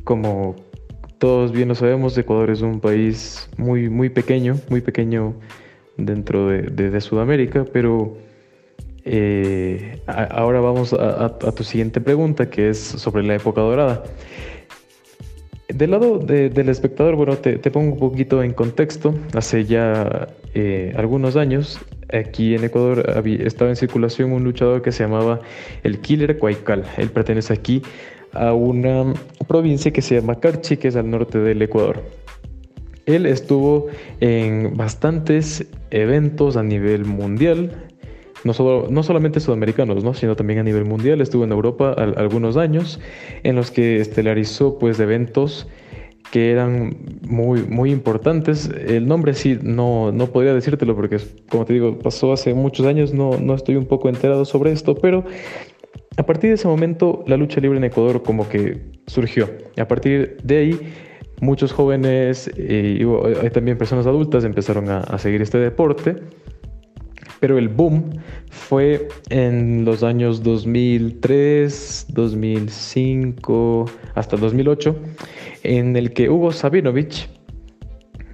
Como 0.04 0.56
todos 1.26 1.52
bien 1.52 1.70
lo 1.70 1.74
sabemos, 1.74 2.16
Ecuador 2.20 2.52
es 2.52 2.62
un 2.62 2.80
país 2.80 3.50
muy, 3.58 3.90
muy 3.90 4.10
pequeño, 4.10 4.60
muy 4.70 4.82
pequeño 4.82 5.34
dentro 5.98 6.50
de, 6.50 7.02
Sudamérica, 7.02 7.66
pero 7.74 8.16
eh, 9.06 10.00
ahora 10.06 10.60
vamos 10.60 10.94
a, 10.94 11.36
tu 11.56 11.64
siguiente 11.64 12.00
pregunta, 12.00 12.48
que 12.48 12.70
es 12.70 12.78
sobre 12.78 13.24
la 13.24 13.34
época 13.34 13.62
dorada. 13.62 14.04
Del 15.68 15.90
lado 15.90 16.20
del 16.20 16.70
espectador, 16.70 17.16
bueno, 17.16 17.38
te, 17.38 17.58
pongo 17.72 17.94
un 17.94 18.00
poquito 18.00 18.44
en 18.44 18.54
contexto. 18.54 19.16
Hace 19.34 19.66
ya 19.66 20.28
eh, 20.54 20.94
algunos 20.96 21.38
años, 21.38 21.80
aquí 22.14 22.54
en 22.54 22.66
Ecuador 22.66 23.04
estaba 23.26 23.72
en 23.72 23.76
circulación 23.76 24.32
un 24.32 24.44
luchador 24.44 24.84
que 24.84 24.92
se 24.92 25.04
llamaba 25.04 25.40
el 25.82 25.98
Killer 26.02 26.38
Cuaycal. 26.38 26.84
Él 26.98 27.10
pertenece 27.10 27.52
aquí 27.52 27.82
a 28.36 28.54
una 28.54 29.14
provincia 29.48 29.92
que 29.92 30.02
se 30.02 30.16
llama 30.16 30.40
Carchi, 30.40 30.78
que 30.78 30.90
es 30.90 30.96
al 30.96 31.10
norte 31.10 31.40
del 31.40 31.62
Ecuador. 31.62 32.04
Él 33.06 33.26
estuvo 33.26 33.88
en 34.20 34.76
bastantes 34.76 35.66
eventos 35.92 36.58
a 36.58 36.64
nivel 36.64 37.06
mundial, 37.06 37.72
no, 38.44 38.54
solo, 38.54 38.88
no 38.90 39.04
solamente 39.04 39.40
sudamericanos, 39.40 40.04
¿no? 40.04 40.14
sino 40.14 40.36
también 40.36 40.60
a 40.60 40.64
nivel 40.64 40.86
mundial. 40.86 41.22
Estuvo 41.22 41.44
en 41.44 41.52
Europa 41.52 41.94
algunos 41.94 42.58
años 42.58 43.00
en 43.44 43.56
los 43.56 43.72
que 43.72 44.00
estelarizó 44.00 44.78
pues, 44.78 45.00
eventos 45.00 45.68
que 46.32 46.52
eran 46.52 46.98
muy, 47.28 47.64
muy 47.64 47.92
importantes. 47.92 48.70
El 48.88 49.08
nombre 49.08 49.34
sí 49.34 49.58
no, 49.62 50.12
no 50.12 50.28
podría 50.28 50.54
decírtelo 50.54 50.96
porque, 50.96 51.18
como 51.50 51.66
te 51.66 51.74
digo, 51.74 51.98
pasó 52.00 52.34
hace 52.34 52.54
muchos 52.54 52.86
años, 52.86 53.14
no, 53.14 53.38
no 53.40 53.54
estoy 53.54 53.76
un 53.76 53.86
poco 53.86 54.10
enterado 54.10 54.46
sobre 54.46 54.72
esto, 54.72 54.96
pero 54.96 55.24
a 56.18 56.24
partir 56.24 56.50
de 56.50 56.56
ese 56.56 56.68
momento 56.68 57.24
la 57.28 57.38
lucha 57.38 57.60
libre 57.60 57.78
en 57.78 57.84
Ecuador 57.84 58.24
como 58.24 58.48
que 58.48 58.82
surgió. 59.08 59.50
Y 59.76 59.82
a 59.82 59.88
partir 59.88 60.38
de 60.44 60.58
ahí 60.58 60.80
muchos 61.42 61.74
jóvenes 61.74 62.50
eh, 62.56 63.00
y 63.02 63.50
también 63.50 63.78
personas 63.78 64.08
adultas 64.08 64.44
empezaron 64.46 64.90
a, 64.90 65.00
a 65.00 65.18
seguir 65.18 65.42
este 65.42 65.58
deporte 65.58 66.16
pero 67.40 67.60
el 67.60 67.70
boom 67.70 68.10
fue 68.50 69.08
en 69.30 69.86
los 69.86 70.02
años 70.02 70.42
2003, 70.42 72.08
2005, 72.10 73.86
hasta 74.16 74.38
2008, 74.38 74.96
en 75.62 75.96
el 75.96 76.14
que 76.14 76.30
Hugo 76.30 76.52
Sabinovich, 76.52 77.30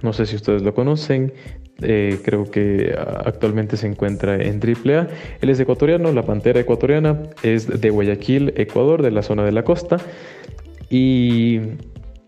no 0.02 0.14
sé 0.14 0.24
si 0.24 0.36
ustedes 0.36 0.62
lo 0.62 0.72
conocen, 0.74 1.34
eh, 1.84 2.18
creo 2.24 2.50
que 2.50 2.94
actualmente 3.24 3.76
se 3.76 3.86
encuentra 3.86 4.36
en 4.36 4.60
AAA. 4.60 5.08
Él 5.40 5.50
es 5.50 5.60
ecuatoriano, 5.60 6.12
la 6.12 6.22
pantera 6.22 6.60
ecuatoriana, 6.60 7.22
es 7.42 7.80
de 7.80 7.90
Guayaquil, 7.90 8.52
Ecuador, 8.56 9.02
de 9.02 9.10
la 9.10 9.22
zona 9.22 9.44
de 9.44 9.52
la 9.52 9.64
costa. 9.64 9.98
Y 10.90 11.60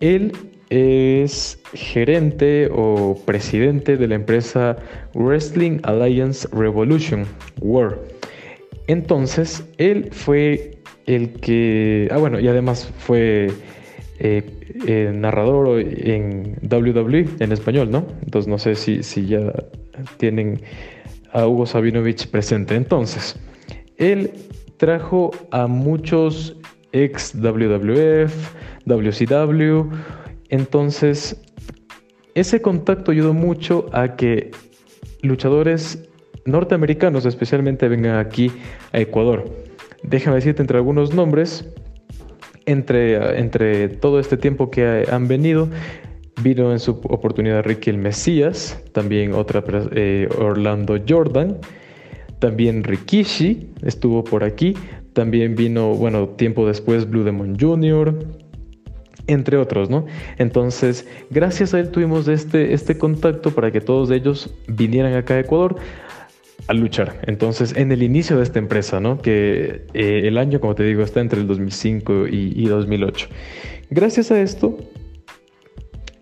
él 0.01 0.33
es 0.71 1.61
gerente 1.73 2.69
o 2.73 3.21
presidente 3.25 3.97
de 3.97 4.09
la 4.09 4.15
empresa 4.15 4.77
Wrestling 5.15 5.79
Alliance 5.83 6.49
Revolution 6.53 7.27
War. 7.61 7.99
Entonces, 8.87 9.65
él 9.79 10.09
fue 10.13 10.79
el 11.07 11.33
que, 11.35 12.09
ah 12.11 12.19
bueno, 12.19 12.41
y 12.41 12.49
además 12.49 12.91
fue 12.99 13.51
eh, 14.19 14.43
eh, 14.87 15.13
narrador 15.15 15.81
en 15.81 16.57
WWE 16.63 17.27
en 17.41 17.53
español, 17.53 17.91
¿no? 17.91 18.07
Entonces 18.23 18.49
no 18.49 18.59
sé 18.59 18.75
si, 18.75 19.03
si 19.03 19.27
ya 19.27 19.53
tienen 20.19 20.61
a 21.33 21.47
Hugo 21.47 21.67
Sabinovich 21.67 22.29
presente. 22.29 22.77
Entonces, 22.77 23.37
él 23.97 24.31
trajo 24.77 25.31
a 25.51 25.67
muchos 25.67 26.57
ex 26.93 27.35
WWF, 27.35 28.33
WCW, 28.87 29.91
entonces, 30.49 31.41
ese 32.35 32.63
contacto 32.63 33.11
ayudó 33.11 33.35
mucho 33.35 33.87
a 33.93 34.15
que 34.15 34.53
luchadores 35.23 36.09
norteamericanos 36.45 37.27
especialmente 37.27 37.89
vengan 37.89 38.19
aquí 38.19 38.53
a 38.93 39.01
Ecuador. 39.01 39.51
Déjame 40.05 40.37
decirte 40.37 40.63
entre 40.63 40.77
algunos 40.77 41.15
nombres, 41.15 41.69
entre, 42.67 43.39
entre 43.39 43.89
todo 43.89 44.19
este 44.19 44.37
tiempo 44.37 44.71
que 44.71 45.07
han 45.11 45.29
venido, 45.29 45.69
vino 46.43 46.73
en 46.73 46.79
su 46.79 46.93
oportunidad 47.09 47.65
Ricky 47.65 47.91
el 47.91 47.99
Mesías, 47.99 48.83
también 48.93 49.35
otra 49.35 49.63
eh, 49.93 50.29
Orlando 50.39 50.99
Jordan, 51.07 51.59
también 52.39 52.85
Rikishi 52.85 53.71
estuvo 53.83 54.25
por 54.25 54.45
aquí, 54.45 54.75
también 55.13 55.55
vino, 55.55 55.95
bueno, 55.95 56.29
tiempo 56.31 56.67
después 56.67 57.09
Blue 57.09 57.25
Demon 57.25 57.57
Jr., 57.59 58.15
entre 59.27 59.57
otros, 59.57 59.89
¿no? 59.89 60.05
Entonces, 60.37 61.09
gracias 61.31 61.73
a 61.73 61.81
él 61.81 61.91
tuvimos 61.91 62.29
este, 62.29 62.75
este 62.75 62.99
contacto 62.99 63.53
para 63.53 63.71
que 63.71 63.81
todos 63.81 64.11
ellos 64.11 64.55
vinieran 64.69 65.15
acá 65.15 65.35
a 65.35 65.41
Ecuador 65.41 65.77
a 66.67 66.73
luchar. 66.73 67.21
Entonces, 67.27 67.77
en 67.77 67.93
el 67.93 68.03
inicio 68.03 68.37
de 68.37 68.43
esta 68.43 68.59
empresa, 68.59 69.01
¿no? 69.01 69.21
Que 69.21 69.83
eh, 69.95 70.23
el 70.25 70.39
año, 70.39 70.61
como 70.61 70.75
te 70.75 70.83
digo, 70.85 71.03
está 71.03 71.21
entre 71.21 71.41
el 71.41 71.47
2005 71.47 72.29
y, 72.29 72.67
2008. 72.67 73.29
Gracias 73.91 74.31
a 74.31 74.41
esto, 74.41 74.79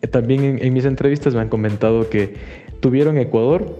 eh, 0.00 0.06
también 0.08 0.58
en, 0.60 0.72
mis 0.72 0.84
entrevistas 0.84 1.34
me 1.34 1.40
han 1.40 1.48
comentado 1.48 2.08
que 2.10 2.34
tuvieron 2.80 3.18
Ecuador 3.18 3.78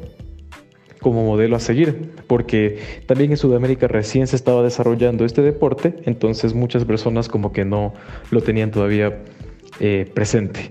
como 1.01 1.27
modelo 1.27 1.57
a 1.57 1.61
seguir, 1.61 2.13
porque 2.29 2.79
también 3.07 3.33
en 3.33 3.37
Sudamérica 3.37 3.89
recién 3.89 4.29
se 4.29 4.37
estaba 4.37 4.63
desarrollando 4.63 5.25
este 5.25 5.43
deporte, 5.43 5.97
entonces 6.05 6.55
muchas 6.55 6.85
personas 6.85 7.29
como 7.29 7.53
que 7.53 7.65
no 7.65 7.93
lo 8.31 8.41
tenían 8.41 8.71
todavía 8.71 9.19
eh, 9.81 10.09
presente. 10.15 10.71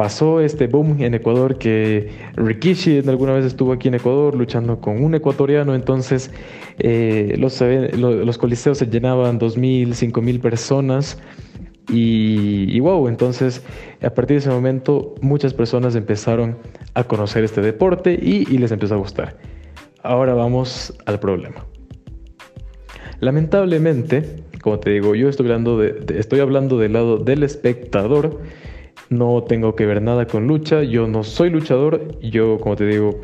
Pasó 0.00 0.40
este 0.40 0.66
boom 0.66 1.02
en 1.02 1.12
Ecuador 1.12 1.58
que 1.58 2.08
Rikishi 2.34 3.06
alguna 3.06 3.34
vez 3.34 3.44
estuvo 3.44 3.74
aquí 3.74 3.88
en 3.88 3.96
Ecuador 3.96 4.34
luchando 4.34 4.80
con 4.80 5.04
un 5.04 5.14
ecuatoriano, 5.14 5.74
entonces 5.74 6.30
eh, 6.78 7.34
los, 7.36 8.38
coliseos 8.38 8.78
se 8.78 8.86
llenaban 8.86 9.38
2.000, 9.38 9.88
5.000 9.88 10.40
personas 10.40 11.18
y, 11.90 12.80
wow, 12.80 13.08
entonces 13.08 13.62
a 14.00 14.08
partir 14.08 14.36
de 14.36 14.38
ese 14.38 14.48
momento 14.48 15.16
muchas 15.20 15.52
personas 15.52 15.94
empezaron 15.94 16.56
a 16.94 17.04
conocer 17.04 17.44
este 17.44 17.60
deporte 17.60 18.14
y, 18.14 18.46
les 18.56 18.72
empezó 18.72 18.94
a 18.94 18.96
gustar. 18.96 19.36
Ahora 20.02 20.32
vamos 20.32 20.96
al 21.04 21.20
problema. 21.20 21.66
Lamentablemente, 23.20 24.44
como 24.62 24.78
te 24.80 24.92
digo, 24.92 25.14
yo 25.14 25.28
estoy 25.28 25.50
hablando 25.50 26.78
del 26.78 26.92
lado 26.94 27.18
del 27.18 27.42
espectador. 27.42 28.40
No 29.10 29.42
tengo 29.42 29.76
que 29.76 29.86
ver 29.86 30.00
nada 30.00 30.26
con 30.26 30.46
lucha. 30.46 30.82
Yo 30.82 31.06
no 31.06 31.22
soy 31.22 31.50
luchador. 31.50 32.18
Yo, 32.20 32.58
como 32.58 32.76
te 32.76 32.86
digo, 32.86 33.20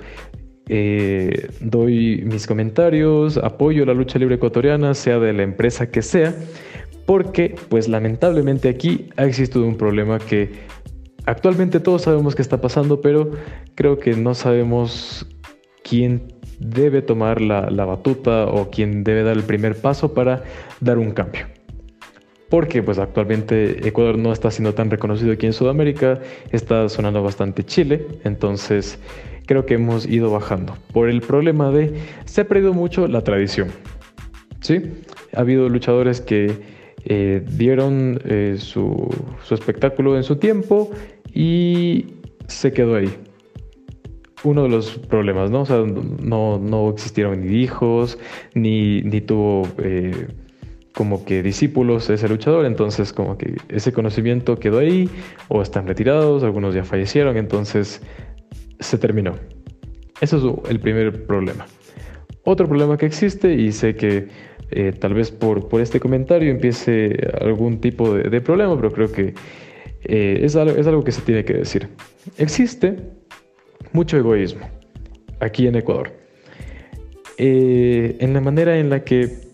eh, 0.68 1.48
doy 1.60 2.22
mis 2.24 2.46
comentarios, 2.46 3.38
apoyo 3.38 3.86
la 3.86 3.94
lucha 3.94 4.18
libre 4.18 4.34
ecuatoriana, 4.34 4.94
sea 4.94 5.18
de 5.18 5.32
la 5.32 5.42
empresa 5.42 5.90
que 5.90 6.02
sea 6.02 6.34
porque 7.06 7.54
pues 7.68 7.88
lamentablemente 7.88 8.68
aquí 8.68 9.08
ha 9.16 9.24
existido 9.24 9.64
un 9.64 9.76
problema 9.76 10.18
que 10.18 10.50
actualmente 11.24 11.80
todos 11.80 12.02
sabemos 12.02 12.34
que 12.34 12.42
está 12.42 12.60
pasando, 12.60 13.00
pero 13.00 13.30
creo 13.74 13.98
que 13.98 14.14
no 14.14 14.34
sabemos 14.34 15.26
quién 15.82 16.34
debe 16.58 17.02
tomar 17.02 17.40
la, 17.40 17.84
batuta 17.84 18.46
o 18.46 18.70
quién 18.70 19.04
debe 19.04 19.22
dar 19.22 19.36
el 19.36 19.44
primer 19.44 19.76
paso 19.76 20.12
para 20.12 20.42
dar 20.80 20.98
un 20.98 21.12
cambio. 21.12 21.46
Porque 22.48 22.82
pues 22.82 22.98
actualmente 22.98 23.86
Ecuador 23.88 24.18
no 24.18 24.32
está 24.32 24.50
siendo 24.50 24.72
tan 24.74 24.90
reconocido 24.90 25.32
aquí 25.32 25.46
en 25.46 25.52
Sudamérica, 25.52 26.20
está 26.52 26.88
sonando 26.88 27.22
bastante 27.22 27.64
Chile, 27.64 28.06
entonces 28.24 28.98
creo 29.46 29.66
que 29.66 29.74
hemos 29.74 30.06
ido 30.06 30.30
bajando 30.30 30.76
por 30.92 31.08
el 31.08 31.20
problema 31.22 31.70
de 31.70 31.94
se 32.24 32.42
ha 32.42 32.44
perdido 32.44 32.72
mucho 32.72 33.08
la 33.08 33.22
tradición. 33.22 33.68
¿Sí? 34.60 34.82
Ha 35.34 35.40
habido 35.40 35.68
luchadores 35.68 36.20
que 36.20 36.52
eh, 37.04 37.44
dieron 37.52 38.20
eh, 38.24 38.56
su, 38.58 39.08
espectáculo 39.50 40.16
en 40.16 40.24
su 40.24 40.36
tiempo 40.36 40.90
y 41.32 42.06
se 42.48 42.72
quedó 42.72 42.96
ahí. 42.96 43.10
Uno 44.42 44.64
de 44.64 44.68
los 44.68 44.98
problemas, 44.98 45.50
¿no? 45.50 45.62
O 45.62 45.66
sea, 45.66 45.78
no, 45.78 46.90
existieron 46.90 47.40
ni 47.46 47.58
hijos, 47.58 48.18
ni, 48.54 49.02
ni 49.02 49.20
tuvo 49.20 49.68
eh, 49.78 50.28
como 50.96 51.26
que 51.26 51.42
discípulos 51.42 52.08
ese 52.08 52.26
luchador, 52.26 52.64
entonces 52.64 53.12
como 53.12 53.36
que 53.36 53.56
ese 53.68 53.92
conocimiento 53.92 54.58
quedó 54.58 54.78
ahí, 54.78 55.10
o 55.48 55.60
están 55.60 55.86
retirados, 55.86 56.42
algunos 56.42 56.74
ya 56.74 56.84
fallecieron, 56.84 57.36
entonces 57.36 58.00
se 58.80 58.96
terminó. 58.96 59.34
Eso 60.22 60.38
es 60.64 60.70
el 60.70 60.80
primer 60.80 61.26
problema. 61.26 61.66
Otro 62.44 62.66
problema 62.66 62.96
que 62.96 63.04
existe, 63.04 63.52
y 63.52 63.72
sé 63.72 63.94
que 63.94 64.28
eh, 64.70 64.92
tal 64.98 65.12
vez 65.12 65.30
por, 65.30 65.68
por, 65.68 65.82
este 65.82 66.00
comentario 66.00 66.50
empiece 66.50 67.14
algún 67.42 67.78
tipo 67.78 68.14
de, 68.14 68.40
problema, 68.40 68.74
pero 68.76 68.90
creo 68.90 69.12
que 69.12 69.34
eh, 70.04 70.40
es, 70.42 70.56
algo, 70.56 70.78
es 70.78 70.86
algo 70.86 71.04
que 71.04 71.12
se 71.12 71.20
tiene 71.20 71.44
que 71.44 71.52
decir. 71.52 71.90
Existe 72.38 72.96
mucho 73.92 74.16
egoísmo 74.16 74.66
aquí 75.40 75.66
en 75.66 75.76
Ecuador. 75.76 76.10
Eh, 77.36 78.16
en 78.18 78.32
la 78.32 78.40
manera 78.40 78.78
en 78.78 78.88
la 78.88 79.04
que 79.04 79.45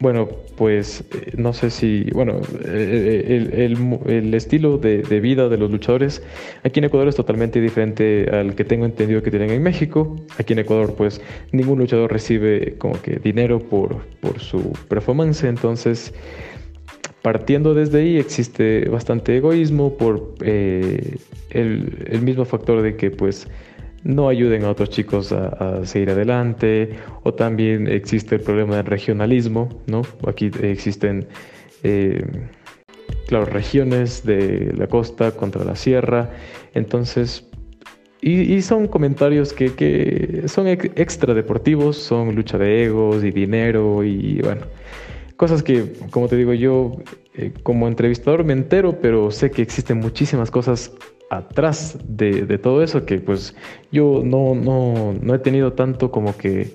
bueno, 0.00 0.28
pues 0.56 1.00
eh, 1.12 1.32
no 1.36 1.52
sé 1.52 1.70
si, 1.70 2.04
bueno, 2.12 2.40
eh, 2.64 3.74
el, 4.06 4.34
estilo 4.34 4.78
de, 4.78 5.02
vida 5.20 5.48
de 5.48 5.58
los 5.58 5.70
luchadores 5.70 6.22
aquí 6.62 6.78
en 6.78 6.84
Ecuador 6.84 7.08
es 7.08 7.16
totalmente 7.16 7.60
diferente 7.60 8.28
al 8.30 8.54
que 8.54 8.64
tengo 8.64 8.84
entendido 8.84 9.22
que 9.22 9.30
tienen 9.30 9.50
en 9.50 9.62
México. 9.62 10.16
Aquí 10.38 10.52
en 10.52 10.60
Ecuador, 10.60 10.94
pues 10.96 11.20
ningún 11.50 11.80
luchador 11.80 12.12
recibe 12.12 12.76
como 12.78 13.00
que 13.02 13.16
dinero 13.16 13.58
por, 13.58 13.96
por 14.20 14.38
su 14.38 14.72
performance, 14.88 15.42
entonces 15.42 16.14
partiendo 17.22 17.74
desde 17.74 17.98
ahí 17.98 18.16
existe 18.18 18.88
bastante 18.88 19.36
egoísmo 19.36 19.96
por 19.98 20.34
eh, 20.42 21.16
el, 21.50 22.06
el 22.08 22.22
mismo 22.22 22.44
factor 22.44 22.82
de 22.82 22.96
que 22.96 23.10
pues 23.10 23.48
no 24.04 24.28
ayuden 24.28 24.64
a 24.64 24.70
otros 24.70 24.90
chicos 24.90 25.32
a, 25.32 25.84
seguir 25.84 26.10
adelante, 26.10 26.90
o 27.22 27.34
también 27.34 27.88
existe 27.88 28.36
el 28.36 28.40
problema 28.42 28.76
del 28.76 28.86
regionalismo, 28.86 29.68
¿no? 29.86 30.02
Aquí 30.26 30.50
existen, 30.62 31.26
eh, 31.82 32.24
claro, 33.26 33.44
regiones 33.46 34.24
de 34.24 34.72
la 34.76 34.86
costa 34.86 35.32
contra 35.32 35.64
la 35.64 35.76
sierra, 35.76 36.30
entonces, 36.74 37.44
y, 38.20 38.60
son 38.62 38.88
comentarios 38.88 39.52
que, 39.52 40.42
son 40.46 40.66
extra 40.66 41.34
deportivos, 41.34 41.96
son 41.96 42.34
lucha 42.34 42.58
de 42.58 42.84
egos 42.84 43.22
y 43.22 43.30
dinero 43.30 44.02
y 44.02 44.40
bueno, 44.42 44.62
cosas 45.36 45.62
que, 45.62 45.92
como 46.10 46.26
te 46.28 46.36
digo 46.36 46.52
yo, 46.52 46.96
eh, 47.34 47.52
como 47.62 47.86
entrevistador 47.86 48.44
me 48.44 48.52
entero, 48.52 48.98
pero 49.00 49.30
sé 49.30 49.52
que 49.52 49.62
existen 49.62 49.98
muchísimas 49.98 50.50
cosas 50.50 50.92
atrás 51.30 51.98
de, 52.06 52.58
todo 52.58 52.82
eso 52.82 53.04
que 53.04 53.18
pues 53.18 53.54
yo 53.92 54.22
no, 54.24 54.54
no, 54.54 55.34
he 55.34 55.38
tenido 55.38 55.72
tanto 55.72 56.10
como 56.10 56.36
que 56.36 56.72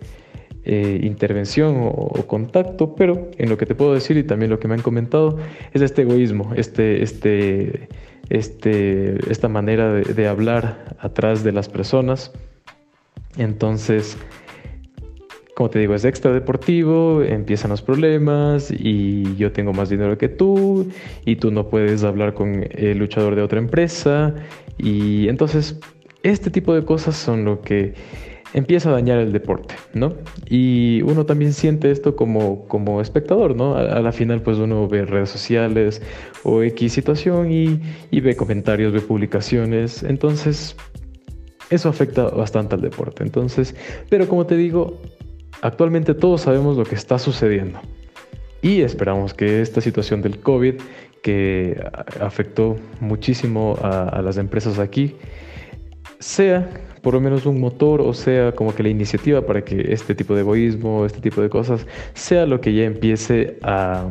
eh, 0.66 1.00
intervención 1.04 1.76
o, 1.80 2.26
contacto, 2.28 2.96
pero 2.96 3.30
en 3.38 3.50
lo 3.50 3.58
que 3.58 3.66
te 3.66 3.76
puedo 3.76 3.94
decir 3.94 4.18
y 4.18 4.24
también 4.24 4.50
lo 4.52 4.60
que 4.60 4.68
me 4.68 4.76
han 4.76 4.82
comentado 4.82 5.38
es 5.74 5.82
este 5.82 6.04
egoísmo, 6.04 6.54
este, 6.56 7.04
este, 7.04 7.90
este, 8.30 9.32
esta 9.32 9.50
manera 9.50 9.92
de, 9.94 10.14
de 10.14 10.28
hablar 10.28 10.96
atrás 11.00 11.44
de 11.44 11.52
las 11.52 11.68
personas. 11.68 12.32
Entonces, 13.38 14.18
como 15.56 15.70
te 15.70 15.80
digo, 15.80 15.94
es 15.94 16.04
extra 16.04 16.32
deportivo, 16.32 17.22
empiezan 17.22 17.70
los 17.70 17.82
problemas 17.82 18.72
y 18.72 19.36
yo 19.36 19.52
tengo 19.52 19.72
más 19.72 19.90
dinero 19.90 20.18
que 20.18 20.30
tú 20.30 20.88
y 21.26 21.36
tú 21.36 21.52
no 21.52 21.70
puedes 21.70 22.04
hablar 22.04 22.34
con 22.34 22.66
el 22.72 22.98
luchador 22.98 23.36
de 23.36 23.44
otra 23.44 23.60
empresa 23.60 24.34
y 24.78 25.28
entonces 25.28 25.80
este 26.24 26.50
tipo 26.50 26.74
de 26.74 26.84
cosas 26.84 27.16
son 27.16 27.46
lo 27.46 27.62
que 27.62 27.94
empieza 28.54 28.90
a 28.90 28.94
dañar 28.94 29.20
el 29.20 29.32
deporte, 29.32 29.76
¿no? 29.94 30.14
Y 30.48 31.02
uno 31.04 31.26
también 31.26 31.54
siente 31.54 31.92
esto 31.92 32.16
como, 32.16 32.68
como 32.68 33.02
espectador, 33.02 33.56
¿no? 33.56 33.76
A, 33.76 34.00
la 34.00 34.12
final 34.12 34.42
pues 34.42 34.58
uno 34.58 34.88
ve 34.88 35.06
redes 35.06 35.30
sociales 35.30 36.02
o 36.44 36.64
X 36.64 36.94
situación 36.94 37.52
y, 37.52 37.80
y 38.12 38.22
ve 38.22 38.36
comentarios, 38.36 38.94
ve 38.94 39.02
publicaciones, 39.02 40.04
entonces 40.04 40.76
eso 41.70 41.90
afecta 41.90 42.24
bastante 42.30 42.76
al 42.76 42.82
deporte. 42.82 43.24
Entonces, 43.24 43.76
pero 44.10 44.28
como 44.28 44.46
te 44.46 44.56
digo, 44.56 45.02
Actualmente 45.62 46.14
todos 46.14 46.42
sabemos 46.42 46.78
lo 46.78 46.84
que 46.84 46.96
está 46.96 47.18
sucediendo 47.20 47.80
y 48.64 48.82
esperamos 48.82 49.34
que 49.34 49.62
esta 49.62 49.82
situación 49.82 50.22
del 50.22 50.40
COVID 50.40 50.76
que 51.22 51.82
afectó 52.20 52.78
muchísimo 53.00 53.78
a, 53.82 54.22
las 54.22 54.38
empresas 54.38 54.80
aquí 54.80 55.16
sea 56.20 56.70
por 57.02 57.14
lo 57.14 57.22
menos 57.22 57.46
un 57.46 57.60
motor 57.60 58.02
o 58.02 58.14
sea 58.14 58.54
como 58.54 58.74
que 58.74 58.84
la 58.84 58.90
iniciativa 58.90 59.46
para 59.46 59.64
que 59.64 59.94
este 59.94 60.16
tipo 60.16 60.34
de 60.34 60.42
egoísmo, 60.42 61.06
este 61.06 61.20
tipo 61.20 61.42
de 61.42 61.50
cosas 61.50 61.86
sea 62.14 62.46
lo 62.46 62.62
que 62.62 62.74
ya 62.74 62.86
empiece 62.86 63.60
a, 63.62 64.10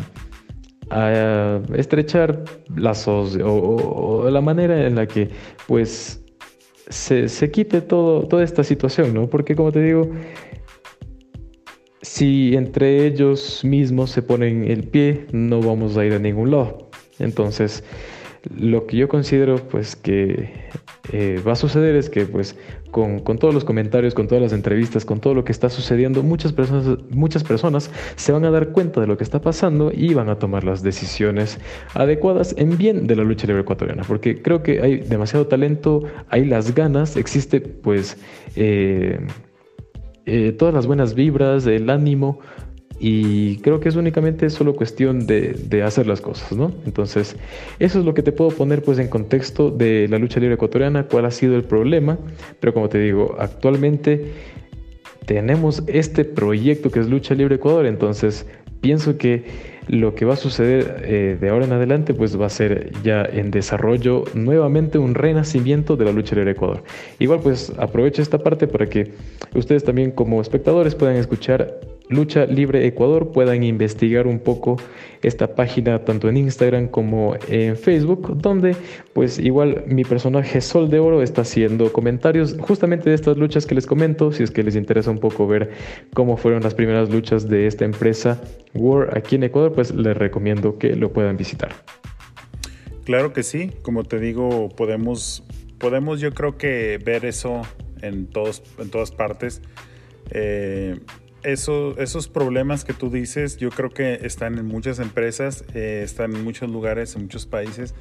estrechar 1.74 2.44
lazos 2.76 3.38
o, 3.42 4.28
la 4.30 4.42
manera 4.42 4.86
en 4.86 4.96
la 4.96 5.06
que 5.06 5.30
pues 5.66 6.22
se, 6.90 7.30
se 7.30 7.50
quite 7.50 7.80
todo, 7.80 8.28
toda 8.28 8.44
esta 8.44 8.62
situación, 8.62 9.14
¿no? 9.14 9.26
Porque 9.26 9.56
como 9.56 9.72
te 9.72 9.80
digo, 9.80 10.10
si 12.02 12.56
entre 12.56 13.06
ellos 13.06 13.64
mismos 13.64 14.10
se 14.10 14.22
ponen 14.22 14.64
el 14.64 14.84
pie, 14.84 15.26
no 15.32 15.60
vamos 15.60 15.96
a 15.96 16.04
ir 16.04 16.12
a 16.12 16.18
ningún 16.18 16.50
lado. 16.50 16.90
Entonces, 17.18 17.84
lo 18.56 18.86
que 18.86 18.96
yo 18.96 19.08
considero 19.08 19.56
pues 19.56 19.94
que 19.94 20.50
eh, 21.12 21.40
va 21.46 21.52
a 21.52 21.56
suceder 21.56 21.94
es 21.94 22.10
que 22.10 22.26
pues 22.26 22.56
con, 22.90 23.22
todos 23.38 23.54
los 23.54 23.64
comentarios, 23.64 24.14
con 24.14 24.26
todas 24.26 24.42
las 24.42 24.52
entrevistas, 24.52 25.04
con 25.04 25.20
todo 25.20 25.34
lo 25.34 25.44
que 25.44 25.52
está 25.52 25.70
sucediendo, 25.70 26.22
muchas 26.22 26.52
personas, 26.52 26.98
muchas 27.10 27.44
personas 27.44 27.90
se 28.16 28.32
van 28.32 28.44
a 28.44 28.50
dar 28.50 28.70
cuenta 28.70 29.00
de 29.00 29.06
lo 29.06 29.16
que 29.16 29.24
está 29.24 29.40
pasando 29.40 29.90
y 29.94 30.12
van 30.12 30.28
a 30.28 30.38
tomar 30.38 30.64
las 30.64 30.82
decisiones 30.82 31.58
adecuadas 31.94 32.54
en 32.58 32.76
bien 32.76 33.06
de 33.06 33.16
la 33.16 33.22
lucha 33.22 33.46
libre 33.46 33.62
ecuatoriana, 33.62 34.02
porque 34.06 34.42
creo 34.42 34.62
que 34.62 34.82
hay 34.82 34.98
demasiado 34.98 35.46
talento, 35.46 36.02
hay 36.28 36.44
las 36.44 36.74
ganas, 36.74 37.16
existe 37.16 37.60
pues... 37.60 38.16
Eh, 38.56 39.20
eh, 40.26 40.52
todas 40.52 40.74
las 40.74 40.86
buenas 40.86 41.14
vibras, 41.14 41.66
el 41.66 41.90
ánimo 41.90 42.40
y 43.04 43.56
creo 43.58 43.80
que 43.80 43.88
es 43.88 43.96
únicamente 43.96 44.48
solo 44.48 44.76
cuestión 44.76 45.26
de, 45.26 45.54
de, 45.54 45.82
hacer 45.82 46.06
las 46.06 46.20
cosas, 46.20 46.52
¿no? 46.52 46.70
Entonces, 46.86 47.36
eso 47.80 47.98
es 47.98 48.04
lo 48.04 48.14
que 48.14 48.22
te 48.22 48.30
puedo 48.30 48.50
poner 48.50 48.82
pues 48.82 49.00
en 49.00 49.08
contexto 49.08 49.72
de 49.72 50.06
la 50.08 50.18
lucha 50.18 50.38
libre 50.38 50.54
ecuatoriana, 50.54 51.08
cuál 51.08 51.24
ha 51.24 51.32
sido 51.32 51.56
el 51.56 51.64
problema, 51.64 52.16
pero 52.60 52.72
como 52.72 52.88
te 52.88 52.98
digo, 52.98 53.34
actualmente 53.40 54.32
tenemos 55.26 55.82
este 55.88 56.24
proyecto 56.24 56.90
que 56.90 57.00
es 57.00 57.08
Lucha 57.08 57.34
Libre 57.34 57.56
Ecuador, 57.56 57.86
entonces 57.86 58.46
pienso 58.80 59.18
que 59.18 59.71
lo 59.88 60.14
que 60.14 60.24
va 60.24 60.34
a 60.34 60.36
suceder 60.36 61.02
eh, 61.04 61.36
de 61.40 61.48
ahora 61.48 61.64
en 61.64 61.72
adelante 61.72 62.14
pues 62.14 62.40
va 62.40 62.46
a 62.46 62.50
ser 62.50 62.92
ya 63.02 63.22
en 63.24 63.50
desarrollo 63.50 64.24
nuevamente 64.34 64.98
un 64.98 65.14
renacimiento 65.14 65.96
de 65.96 66.04
la 66.04 66.12
lucha 66.12 66.36
libre 66.36 66.52
Ecuador. 66.52 66.82
Igual 67.18 67.40
pues 67.40 67.72
aprovecho 67.78 68.22
esta 68.22 68.38
parte 68.38 68.66
para 68.66 68.86
que 68.88 69.12
ustedes 69.54 69.84
también 69.84 70.12
como 70.12 70.40
espectadores 70.40 70.94
puedan 70.94 71.16
escuchar 71.16 71.80
Lucha 72.12 72.46
Libre 72.46 72.86
Ecuador 72.86 73.32
puedan 73.32 73.62
investigar 73.62 74.26
un 74.26 74.38
poco 74.38 74.76
esta 75.22 75.54
página 75.54 76.04
tanto 76.04 76.28
en 76.28 76.36
Instagram 76.36 76.88
como 76.88 77.36
en 77.48 77.76
Facebook, 77.76 78.36
donde 78.36 78.76
pues 79.12 79.38
igual 79.38 79.84
mi 79.86 80.04
personaje 80.04 80.60
Sol 80.60 80.90
de 80.90 80.98
Oro 80.98 81.22
está 81.22 81.42
haciendo 81.42 81.92
comentarios 81.92 82.56
justamente 82.58 83.08
de 83.10 83.14
estas 83.14 83.36
luchas 83.36 83.66
que 83.66 83.74
les 83.74 83.86
comento, 83.86 84.32
si 84.32 84.42
es 84.42 84.50
que 84.50 84.62
les 84.62 84.76
interesa 84.76 85.10
un 85.10 85.18
poco 85.18 85.46
ver 85.46 85.70
cómo 86.14 86.36
fueron 86.36 86.62
las 86.62 86.74
primeras 86.74 87.10
luchas 87.10 87.48
de 87.48 87.66
esta 87.66 87.84
empresa 87.84 88.40
War 88.74 89.16
aquí 89.16 89.36
en 89.36 89.44
Ecuador, 89.44 89.72
pues 89.72 89.94
les 89.94 90.16
recomiendo 90.16 90.78
que 90.78 90.96
lo 90.96 91.12
puedan 91.12 91.36
visitar. 91.36 91.72
Claro 93.04 93.32
que 93.32 93.42
sí, 93.42 93.72
como 93.82 94.04
te 94.04 94.20
digo, 94.20 94.68
podemos, 94.68 95.42
podemos 95.78 96.20
yo 96.20 96.32
creo 96.32 96.56
que 96.56 96.98
ver 97.04 97.24
eso 97.24 97.62
en, 98.00 98.26
todos, 98.26 98.62
en 98.78 98.90
todas 98.90 99.10
partes. 99.10 99.60
Eh, 100.30 101.00
eso, 101.44 101.96
esos 101.98 102.28
problemas 102.28 102.84
que 102.84 102.92
tú 102.92 103.10
dices, 103.10 103.56
yo 103.56 103.70
creo 103.70 103.90
que 103.90 104.20
están 104.22 104.58
en 104.58 104.66
muchas 104.66 104.98
empresas, 104.98 105.64
eh, 105.74 106.02
están 106.04 106.34
en 106.34 106.44
muchos 106.44 106.70
lugares, 106.70 107.14
en 107.16 107.22
muchos 107.22 107.46
países. 107.46 107.94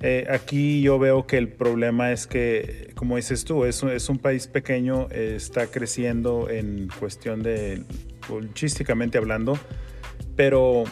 Eh, 0.00 0.26
aquí 0.30 0.80
yo 0.80 0.98
veo 0.98 1.26
que 1.26 1.38
el 1.38 1.48
problema 1.48 2.12
es 2.12 2.26
que, 2.26 2.92
como 2.94 3.16
dices 3.16 3.44
tú, 3.44 3.64
es, 3.64 3.82
es 3.82 4.08
un 4.08 4.18
país 4.18 4.46
pequeño, 4.46 5.08
eh, 5.10 5.34
está 5.36 5.66
creciendo 5.66 6.48
en 6.48 6.88
cuestión 7.00 7.42
de, 7.42 7.82
luchísticamente 8.28 9.18
hablando, 9.18 9.58
pero 10.36 10.84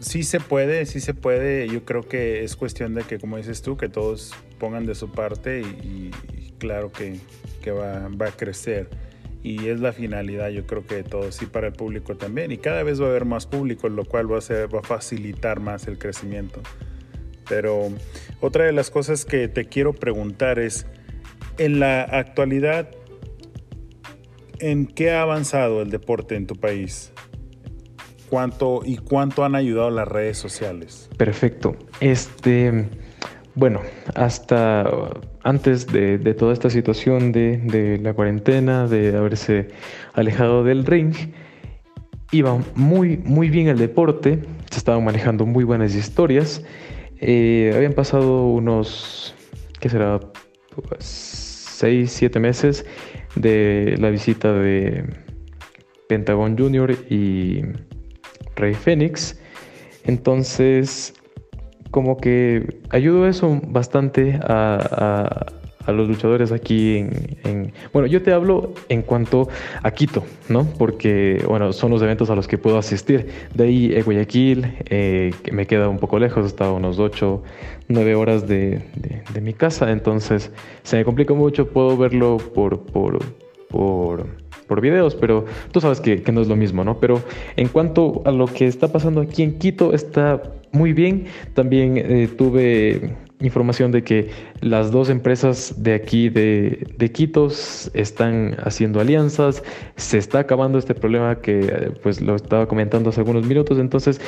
sí 0.00 0.22
se 0.22 0.38
puede, 0.38 0.84
sí 0.84 1.00
se 1.00 1.14
puede. 1.14 1.66
Yo 1.68 1.84
creo 1.86 2.06
que 2.06 2.44
es 2.44 2.56
cuestión 2.56 2.94
de 2.94 3.04
que, 3.04 3.18
como 3.18 3.38
dices 3.38 3.62
tú, 3.62 3.78
que 3.78 3.88
todos 3.88 4.34
pongan 4.58 4.84
de 4.84 4.94
su 4.94 5.10
parte 5.10 5.60
y, 5.62 6.10
claro 6.58 6.92
que, 6.92 7.18
que 7.62 7.70
va, 7.70 8.08
va 8.08 8.26
a 8.26 8.32
crecer 8.32 8.90
y 9.42 9.68
es 9.68 9.80
la 9.80 9.92
finalidad 9.92 10.50
yo 10.50 10.66
creo 10.66 10.86
que 10.86 10.96
de 10.96 11.04
todo, 11.04 11.32
sí 11.32 11.46
para 11.46 11.68
el 11.68 11.72
público 11.72 12.16
también 12.16 12.52
y 12.52 12.58
cada 12.58 12.82
vez 12.82 13.00
va 13.00 13.06
a 13.06 13.10
haber 13.10 13.24
más 13.24 13.46
público 13.46 13.88
lo 13.88 14.04
cual 14.04 14.30
va 14.30 14.38
a, 14.38 14.42
ser, 14.42 14.74
va 14.74 14.80
a 14.80 14.82
facilitar 14.82 15.60
más 15.60 15.86
el 15.86 15.98
crecimiento 15.98 16.60
pero 17.48 17.88
otra 18.40 18.64
de 18.64 18.72
las 18.72 18.90
cosas 18.90 19.24
que 19.24 19.48
te 19.48 19.66
quiero 19.66 19.92
preguntar 19.92 20.58
es 20.58 20.86
en 21.58 21.80
la 21.80 22.02
actualidad 22.02 22.90
¿en 24.60 24.86
qué 24.86 25.10
ha 25.10 25.22
avanzado 25.22 25.82
el 25.82 25.90
deporte 25.90 26.36
en 26.36 26.46
tu 26.46 26.56
país? 26.56 27.12
¿Cuánto 28.28 28.82
y 28.84 28.98
cuánto 28.98 29.44
han 29.44 29.56
ayudado 29.56 29.90
las 29.90 30.06
redes 30.06 30.38
sociales? 30.38 31.10
Perfecto. 31.16 31.76
Este 32.00 32.88
bueno, 33.54 33.80
hasta 34.14 34.88
antes 35.42 35.86
de, 35.86 36.18
toda 36.34 36.52
esta 36.52 36.70
situación 36.70 37.32
de, 37.32 37.98
la 38.02 38.14
cuarentena, 38.14 38.86
de 38.86 39.16
haberse 39.16 39.68
alejado 40.12 40.64
del 40.64 40.86
ring, 40.86 41.14
iba 42.32 42.58
muy, 42.74 43.18
muy 43.18 43.50
bien 43.50 43.68
el 43.68 43.78
deporte, 43.78 44.40
se 44.70 44.78
estaban 44.78 45.04
manejando 45.04 45.46
muy 45.46 45.64
buenas 45.64 45.94
historias. 45.94 46.62
Eh, 47.20 47.72
habían 47.74 47.92
pasado 47.92 48.46
unos, 48.46 49.34
¿qué 49.80 49.88
será? 49.88 50.20
Pues, 50.88 51.04
seis, 51.04 52.12
siete 52.12 52.38
meses 52.38 52.86
de 53.34 53.96
la 53.98 54.10
visita 54.10 54.52
de 54.52 55.04
Pentagon 56.08 56.56
Junior 56.56 56.92
y 57.08 57.62
Rey 58.56 58.74
Fénix. 58.74 59.40
Entonces 60.04 61.14
como 61.90 62.16
que 62.18 62.80
ayudó 62.90 63.26
eso 63.26 63.60
bastante 63.66 64.38
a, 64.42 65.46
los 65.88 66.06
luchadores 66.06 66.52
aquí 66.52 66.98
en, 66.98 67.72
Bueno, 67.92 68.06
yo 68.06 68.22
te 68.22 68.32
hablo 68.32 68.74
en 68.88 69.02
cuanto 69.02 69.48
a 69.82 69.90
Quito, 69.90 70.24
¿no? 70.48 70.64
Porque, 70.78 71.44
bueno, 71.48 71.72
son 71.72 71.90
los 71.90 72.00
eventos 72.00 72.30
a 72.30 72.36
los 72.36 72.46
que 72.46 72.58
puedo 72.58 72.78
asistir. 72.78 73.26
De 73.54 73.64
ahí 73.64 73.92
eh, 73.92 74.02
Guayaquil, 74.02 74.72
eh, 74.88 75.32
que 75.42 75.50
me 75.50 75.66
queda 75.66 75.88
un 75.88 75.98
poco 75.98 76.20
lejos, 76.20 76.46
está 76.46 76.66
a 76.66 76.72
unos 76.72 77.00
8, 77.00 77.42
9 77.88 78.14
horas 78.14 78.46
de, 78.46 78.82
mi 79.42 79.52
casa, 79.52 79.90
entonces 79.90 80.52
se 80.84 80.96
me 80.96 81.04
complica 81.04 81.34
mucho, 81.34 81.68
puedo 81.68 81.96
verlo 81.96 82.36
por... 82.36 82.84
por, 82.86 83.18
por 83.68 84.49
por 84.70 84.80
videos, 84.80 85.16
pero 85.16 85.46
tú 85.72 85.80
sabes 85.80 86.00
que, 86.00 86.22
no 86.30 86.40
es 86.40 86.46
lo 86.46 86.54
mismo, 86.54 86.84
¿no? 86.84 87.00
Pero 87.00 87.20
en 87.56 87.66
cuanto 87.66 88.22
a 88.24 88.30
lo 88.30 88.46
que 88.46 88.68
está 88.68 88.86
pasando 88.86 89.20
aquí 89.20 89.42
en 89.42 89.58
Quito, 89.58 89.92
está 89.92 90.40
muy 90.70 90.92
bien. 90.92 91.26
También 91.54 91.98
eh, 91.98 92.28
tuve 92.38 93.16
información 93.40 93.90
de 93.90 94.04
que 94.04 94.30
las 94.60 94.92
dos 94.92 95.10
empresas 95.10 95.74
de 95.82 95.94
aquí 95.94 96.28
de, 96.28 96.86
de 96.96 97.10
Quitos 97.10 97.90
están 97.94 98.56
haciendo 98.62 99.00
alianzas, 99.00 99.64
se 99.96 100.18
está 100.18 100.38
acabando 100.38 100.78
este 100.78 100.94
problema 100.94 101.40
que 101.40 101.58
eh, 101.60 101.90
pues 102.00 102.20
lo 102.20 102.36
estaba 102.36 102.68
comentando 102.68 103.10
hace 103.10 103.18
algunos 103.22 103.44
minutos, 103.48 103.76
entonces 103.80 104.20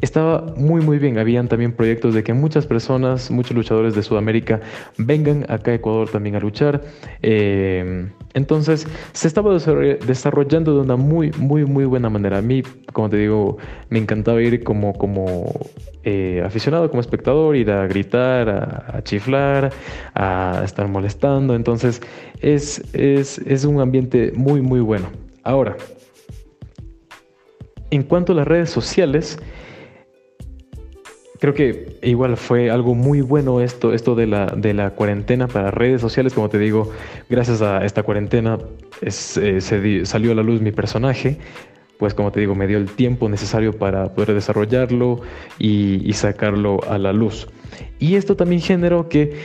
estaba 0.00 0.54
muy 0.56 0.82
muy 0.82 0.98
bien. 0.98 1.18
Habían 1.18 1.48
también 1.48 1.72
proyectos 1.72 2.14
de 2.14 2.22
que 2.22 2.32
muchas 2.32 2.66
personas, 2.66 3.30
muchos 3.30 3.56
luchadores 3.56 3.94
de 3.94 4.02
Sudamérica 4.02 4.60
vengan 4.98 5.46
acá 5.48 5.70
a 5.70 5.74
Ecuador 5.74 6.08
también 6.08 6.36
a 6.36 6.40
luchar. 6.40 6.82
Eh, 7.22 8.08
entonces 8.34 8.86
se 9.12 9.28
estaba 9.28 9.52
desarrollando 9.54 10.74
de 10.74 10.80
una 10.80 10.96
muy 10.96 11.30
muy 11.38 11.64
muy 11.64 11.84
buena 11.84 12.10
manera. 12.10 12.38
A 12.38 12.42
mí, 12.42 12.62
como 12.92 13.08
te 13.08 13.16
digo, 13.16 13.58
me 13.88 13.98
encantaba 13.98 14.42
ir 14.42 14.62
como, 14.64 14.92
como 14.94 15.44
eh, 16.02 16.42
aficionado, 16.44 16.90
como 16.90 17.00
espectador, 17.00 17.56
ir 17.56 17.70
a 17.70 17.86
gritar, 17.86 18.48
a, 18.48 19.02
chiflar, 19.04 19.72
a 20.14 20.62
estar 20.64 20.88
molestando. 20.88 21.54
Entonces 21.54 22.02
es, 22.40 22.82
es, 22.92 23.38
es 23.38 23.64
un 23.64 23.80
ambiente 23.80 24.32
muy 24.34 24.60
muy 24.60 24.80
bueno. 24.80 25.06
Ahora, 25.44 25.76
en 27.90 28.02
cuanto 28.02 28.32
a 28.32 28.34
las 28.34 28.48
redes 28.48 28.70
sociales, 28.70 29.38
creo 31.44 31.52
que 31.52 31.98
igual 32.00 32.38
fue 32.38 32.70
algo 32.70 32.94
muy 32.94 33.20
bueno 33.20 33.60
esto, 33.60 33.92
esto 33.92 34.14
de 34.14 34.26
la, 34.26 34.46
de 34.46 34.72
la 34.72 34.92
cuarentena 34.92 35.46
para 35.46 35.70
redes 35.70 36.00
sociales. 36.00 36.32
Como 36.32 36.48
te 36.48 36.58
digo, 36.58 36.90
gracias 37.28 37.60
a 37.60 37.84
esta 37.84 38.02
cuarentena 38.02 38.58
eh, 39.02 39.10
se 39.10 40.06
salió 40.06 40.32
a 40.32 40.34
la 40.34 40.42
luz 40.42 40.62
mi 40.62 40.72
personaje. 40.72 41.36
Pues 41.98 42.14
como 42.14 42.32
te 42.32 42.40
digo, 42.40 42.54
me 42.54 42.66
dio 42.66 42.78
el 42.78 42.86
tiempo 42.86 43.28
necesario 43.28 43.74
para 43.74 44.14
poder 44.14 44.32
desarrollarlo 44.32 45.20
y, 45.58 46.10
sacarlo 46.14 46.80
a 46.88 46.96
la 46.96 47.12
luz. 47.12 47.46
Y 47.98 48.14
esto 48.14 48.36
también 48.36 48.62
generó 48.62 49.10
que 49.10 49.36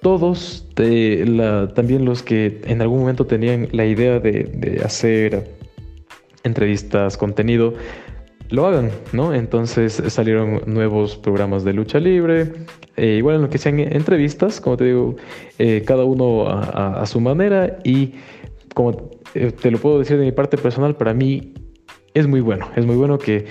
todos, 0.00 0.66
también 0.74 2.06
los 2.06 2.22
que 2.22 2.62
en 2.64 2.80
algún 2.80 3.00
momento 3.00 3.26
tenían 3.26 3.68
la 3.72 3.84
idea 3.84 4.20
de, 4.20 4.44
de 4.44 4.80
hacer 4.82 5.50
entrevistas, 6.44 7.18
contenido, 7.18 7.74
lo 8.52 8.66
hagan, 8.66 8.90
¿no? 9.12 9.34
Entonces 9.34 10.02
salieron 10.08 10.60
nuevos 10.66 11.16
programas 11.16 11.64
de 11.64 11.72
lucha 11.72 11.98
libre, 11.98 12.52
eh, 12.96 13.16
igual 13.16 13.36
en 13.36 13.42
lo 13.42 13.48
que 13.48 13.56
sean 13.56 13.80
entrevistas, 13.80 14.60
como 14.60 14.76
te 14.76 14.84
digo, 14.84 15.16
eh, 15.58 15.82
cada 15.86 16.04
uno 16.04 16.46
a, 16.48 17.04
su 17.06 17.18
manera 17.20 17.78
y 17.82 18.12
como 18.74 19.10
eh, 19.34 19.52
te 19.52 19.70
lo 19.70 19.78
puedo 19.78 19.98
decir 19.98 20.18
de 20.18 20.26
mi 20.26 20.32
parte 20.32 20.58
personal, 20.58 20.96
para 20.96 21.14
mí 21.14 21.54
es 22.12 22.26
muy 22.26 22.42
bueno, 22.42 22.68
es 22.76 22.84
muy 22.84 22.96
bueno 22.96 23.18
que, 23.18 23.46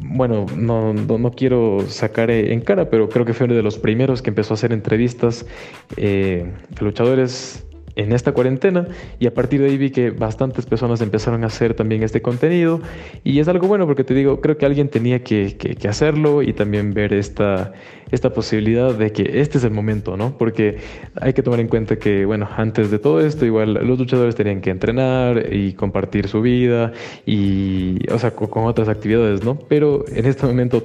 bueno, 0.00 0.46
no, 0.56 0.94
no, 0.94 1.30
quiero 1.32 1.80
sacar 1.86 2.30
en 2.30 2.62
cara, 2.62 2.88
pero 2.88 3.10
creo 3.10 3.26
que 3.26 3.34
fue 3.34 3.44
uno 3.44 3.54
de 3.54 3.62
los 3.62 3.78
primeros 3.78 4.22
que 4.22 4.30
empezó 4.30 4.54
a 4.54 4.56
hacer 4.56 4.72
entrevistas 4.72 5.44
a 5.90 6.82
luchadores 6.82 7.67
en 7.98 8.12
esta 8.12 8.32
cuarentena 8.32 8.86
y 9.18 9.26
a 9.26 9.34
partir 9.34 9.60
de 9.60 9.66
ahí 9.66 9.76
vi 9.76 9.90
que 9.90 10.10
bastantes 10.10 10.66
personas 10.66 11.00
empezaron 11.00 11.42
a 11.42 11.48
hacer 11.48 11.74
también 11.74 12.04
este 12.04 12.22
contenido 12.22 12.80
y 13.24 13.40
es 13.40 13.48
algo 13.48 13.66
bueno 13.66 13.86
porque 13.86 14.04
te 14.04 14.14
digo, 14.14 14.40
creo 14.40 14.56
que 14.56 14.64
alguien 14.64 14.88
tenía 14.88 15.24
que, 15.24 15.56
que, 15.56 15.88
hacerlo 15.88 16.42
y 16.42 16.52
también 16.52 16.94
ver 16.94 17.12
esta, 17.12 17.72
esta 18.12 18.30
posibilidad 18.32 18.94
de 18.94 19.10
que 19.10 19.40
este 19.40 19.58
es 19.58 19.64
el 19.64 19.72
momento, 19.72 20.16
¿no? 20.16 20.38
Porque 20.38 20.78
hay 21.20 21.32
que 21.32 21.42
tomar 21.42 21.58
en 21.58 21.66
cuenta 21.66 21.96
que, 21.96 22.24
bueno, 22.24 22.48
antes 22.56 22.92
de 22.92 23.00
todo 23.00 23.20
esto 23.20 23.44
igual 23.44 23.74
los 23.74 23.98
luchadores 23.98 24.36
tenían 24.36 24.60
que 24.60 24.70
entrenar 24.70 25.52
y 25.52 25.72
compartir 25.72 26.28
su 26.28 26.40
vida 26.40 26.92
y, 27.26 27.98
o 28.12 28.18
sea, 28.18 28.30
con, 28.30 28.64
otras 28.64 28.88
actividades, 28.88 29.42
¿no? 29.42 29.58
Pero 29.68 30.04
en 30.08 30.24
este 30.26 30.46
momento 30.46 30.84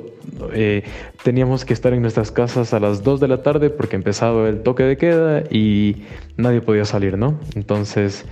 eh, 0.53 0.83
teníamos 1.23 1.63
que 1.65 1.73
estar 1.73 1.93
en 1.93 2.01
nuestras 2.01 2.31
casas 2.31 2.73
a 2.73 2.79
las 2.79 3.03
2 3.03 3.19
de 3.19 3.27
la 3.27 3.41
tarde 3.41 3.69
porque 3.69 3.95
empezaba 3.95 4.49
el 4.49 4.61
toque 4.61 4.83
de 4.83 4.97
queda 4.97 5.43
y 5.49 6.03
nadie 6.37 6.61
podía 6.61 6.85
salir, 6.85 7.17
¿no? 7.17 7.39
Entonces, 7.55 8.25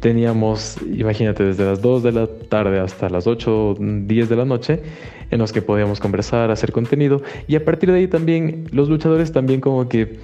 teníamos, 0.00 0.76
imagínate, 0.82 1.42
desde 1.42 1.64
las 1.64 1.80
2 1.80 2.02
de 2.02 2.12
la 2.12 2.26
tarde 2.26 2.78
hasta 2.78 3.08
las 3.08 3.26
8, 3.26 3.76
10 3.78 4.28
de 4.28 4.36
la 4.36 4.44
noche, 4.44 4.82
en 5.30 5.38
los 5.38 5.52
que 5.52 5.62
podíamos 5.62 6.00
conversar, 6.00 6.50
hacer 6.50 6.72
contenido, 6.72 7.22
y 7.48 7.56
a 7.56 7.64
partir 7.64 7.90
de 7.90 7.98
ahí 7.98 8.08
también 8.08 8.68
los 8.70 8.90
luchadores 8.90 9.32
también 9.32 9.62
como 9.62 9.88
que 9.88 10.18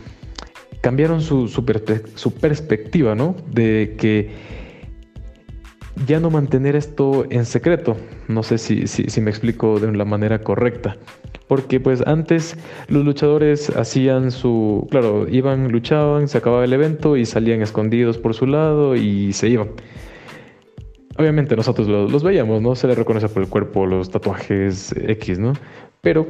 cambiaron 0.83 1.23
su, 1.23 1.49
su, 1.49 1.64
perspectiva, 1.64 3.14
¿no? 3.14 3.35
De 3.51 3.97
que 3.99 4.31
ya 6.07 6.20
no 6.20 6.30
mantener 6.30 6.76
esto 6.76 7.26
en 7.30 7.45
secreto. 7.45 7.97
No 8.28 8.43
sé 8.43 8.59
si, 8.59 8.86
si, 8.86 9.20
me 9.20 9.30
explico 9.30 9.78
de 9.78 9.93
la 9.93 10.05
manera 10.05 10.41
correcta. 10.41 10.97
Porque 11.49 11.80
pues 11.80 12.03
antes 12.07 12.57
los 12.88 13.05
luchadores 13.05 13.70
hacían 13.70 14.30
su... 14.30 14.86
Claro, 14.91 15.26
iban, 15.28 15.72
luchaban, 15.72 16.28
se 16.28 16.38
acababa 16.38 16.64
el 16.64 16.72
evento 16.72 17.16
y 17.16 17.26
salían 17.26 17.61
escondidos 17.61 18.18
por 18.18 18.34
su 18.34 18.47
lado 18.47 18.95
y 18.95 19.32
se 19.32 19.49
iban. 19.49 19.70
Obviamente 21.18 21.57
nosotros 21.57 21.88
los, 21.88 22.11
los 22.11 22.22
veíamos, 22.22 22.62
¿no? 22.62 22.76
Se 22.76 22.86
les 22.86 22.97
reconoce 22.97 23.28
por 23.28 23.43
el 23.43 23.49
cuerpo 23.49 23.84
los 23.84 24.11
tatuajes 24.11 24.95
X, 24.97 25.38
¿no? 25.38 25.55
Pero 26.01 26.26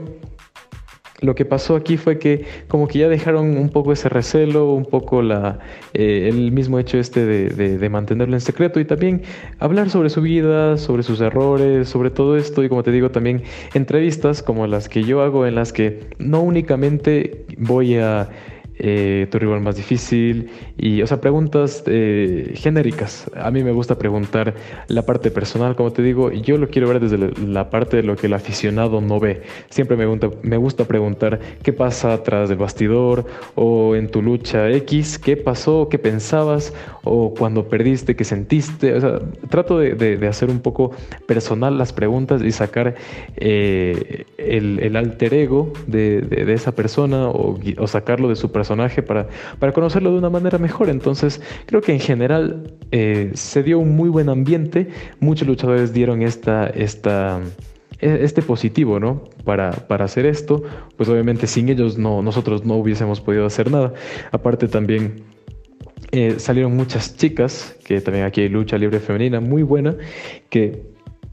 lo 1.21 1.35
que 1.35 1.45
pasó 1.45 1.77
aquí 1.77 1.97
fue 1.97 2.19
que 2.19 2.45
como 2.69 2.89
que 2.89 3.01
ya 3.01 3.09
dejaron 3.09 3.57
un 3.57 3.69
poco 3.69 3.93
ese 3.93 4.09
recelo, 4.09 4.73
un 4.73 4.85
poco 4.85 5.23
la, 5.23 5.59
eh, 5.95 6.29
el 6.29 6.53
mismo 6.53 6.79
hecho 6.79 6.99
este 6.99 7.25
de, 7.25 7.79
de, 7.79 7.89
mantenerlo 7.89 8.35
en 8.35 8.41
secreto 8.41 8.81
y 8.81 8.85
también 8.85 9.23
hablar 9.59 9.91
sobre 9.91 10.11
su 10.11 10.23
vida, 10.23 10.77
sobre 10.77 11.03
sus 11.03 11.21
errores, 11.21 11.89
sobre 11.89 12.11
todo 12.11 12.37
esto. 12.37 12.63
Y 12.63 12.69
como 12.69 12.83
te 12.83 12.93
digo 12.93 13.11
también 13.11 13.43
entrevistas 13.75 14.43
como 14.43 14.67
las 14.67 14.89
que 14.89 15.03
yo 15.03 15.23
hago 15.23 15.47
en 15.47 15.55
las 15.55 15.73
que 15.73 16.01
no 16.19 16.41
únicamente 16.41 17.45
voy 17.59 17.97
a 17.97 18.29
eh, 18.83 19.27
tu 19.31 19.39
rival 19.39 19.61
más 19.61 19.77
difícil, 19.77 20.49
y, 20.79 21.03
o 21.03 21.07
sea, 21.07 21.21
preguntas 21.21 21.85
eh, 21.87 22.55
genéricas. 22.55 23.31
A 23.37 23.51
mí 23.51 23.63
me 23.63 23.73
gusta 23.73 23.99
preguntar 23.99 24.55
la 24.89 25.05
parte 25.05 25.31
personal, 25.31 25.77
como 25.77 25.93
te 25.93 26.03
digo, 26.03 26.33
yo 26.33 26.57
lo 26.57 26.69
quiero 26.69 26.89
ver 26.89 26.99
desde 26.99 27.19
la 27.47 27.69
parte 27.69 27.99
de 27.99 28.05
lo 28.05 28.17
que 28.17 28.27
el 28.27 28.33
aficionado 28.33 29.03
no 29.03 29.21
ve. 29.21 29.43
Siempre 29.69 29.99
me 29.99 30.07
gusta, 30.07 30.31
me 30.43 30.57
gusta 30.57 30.87
preguntar 30.87 31.41
qué 31.63 31.75
pasa 31.75 32.15
atrás 32.15 32.49
del 32.49 32.57
bastidor 32.57 33.27
o 33.55 33.97
en 33.97 34.09
tu 34.09 34.23
lucha 34.23 34.71
X, 34.71 35.19
qué 35.19 35.37
pasó, 35.37 35.89
qué 35.91 35.99
pensabas, 35.99 36.73
o 37.05 37.35
cuando 37.35 37.69
perdiste, 37.69 38.17
qué 38.17 38.25
sentiste. 38.25 38.95
O 38.95 39.01
sea, 39.03 39.19
trato 39.51 39.79
de, 39.79 40.27
hacer 40.27 40.49
un 40.49 40.61
poco 40.61 40.93
personal 41.27 41.77
las 41.77 41.93
preguntas 41.93 42.43
y 42.43 42.51
sacar 42.51 42.95
eh, 43.37 44.25
el, 44.39 44.97
alter 44.97 45.35
ego 45.35 45.71
de, 45.87 46.25
esa 46.49 46.73
persona 46.73 47.29
o, 47.29 47.59
o 47.77 47.87
sacarlo 47.87 48.29
de 48.31 48.37
su 48.37 48.51
personalidad 48.51 48.70
para, 49.07 49.29
para 49.59 49.73
conocerlo 49.73 50.13
de 50.13 50.19
una 50.19 50.31
manera 50.31 50.59
mejor. 50.59 50.89
Entonces, 50.89 51.41
creo 51.67 51.81
que 51.81 51.93
en 51.93 52.01
general 52.01 52.75
eh, 52.91 53.31
se 53.35 53.63
dio 53.63 53.79
un 53.79 53.97
muy 53.97 54.09
buen 54.09 54.29
ambiente. 54.29 54.89
Muchos 55.21 55.47
luchadores 55.49 55.93
dieron 55.93 56.23
esta, 56.23 56.67
esta, 56.69 57.41
e, 58.01 58.19
este 58.23 58.43
positivo, 58.43 59.01
¿no? 59.01 59.25
Para, 59.45 59.73
para 59.73 60.05
hacer 60.05 60.27
esto. 60.27 60.63
Pues 60.97 61.09
obviamente 61.09 61.47
sin 61.47 61.69
ellos 61.69 61.99
no, 61.99 62.23
nosotros 62.23 62.65
no 62.65 62.77
hubiésemos 62.77 63.21
podido 63.21 63.47
hacer 63.47 63.71
nada. 63.71 63.93
Aparte 64.33 64.69
también 64.69 65.25
eh, 66.13 66.37
salieron 66.39 66.77
muchas 66.77 67.17
chicas, 67.17 67.77
que 67.85 68.01
también 68.01 68.25
aquí 68.25 68.41
hay 68.41 68.49
lucha 68.49 68.77
libre 68.79 68.99
femenina 69.01 69.41
muy 69.41 69.63
buena, 69.63 69.97
que 70.49 70.83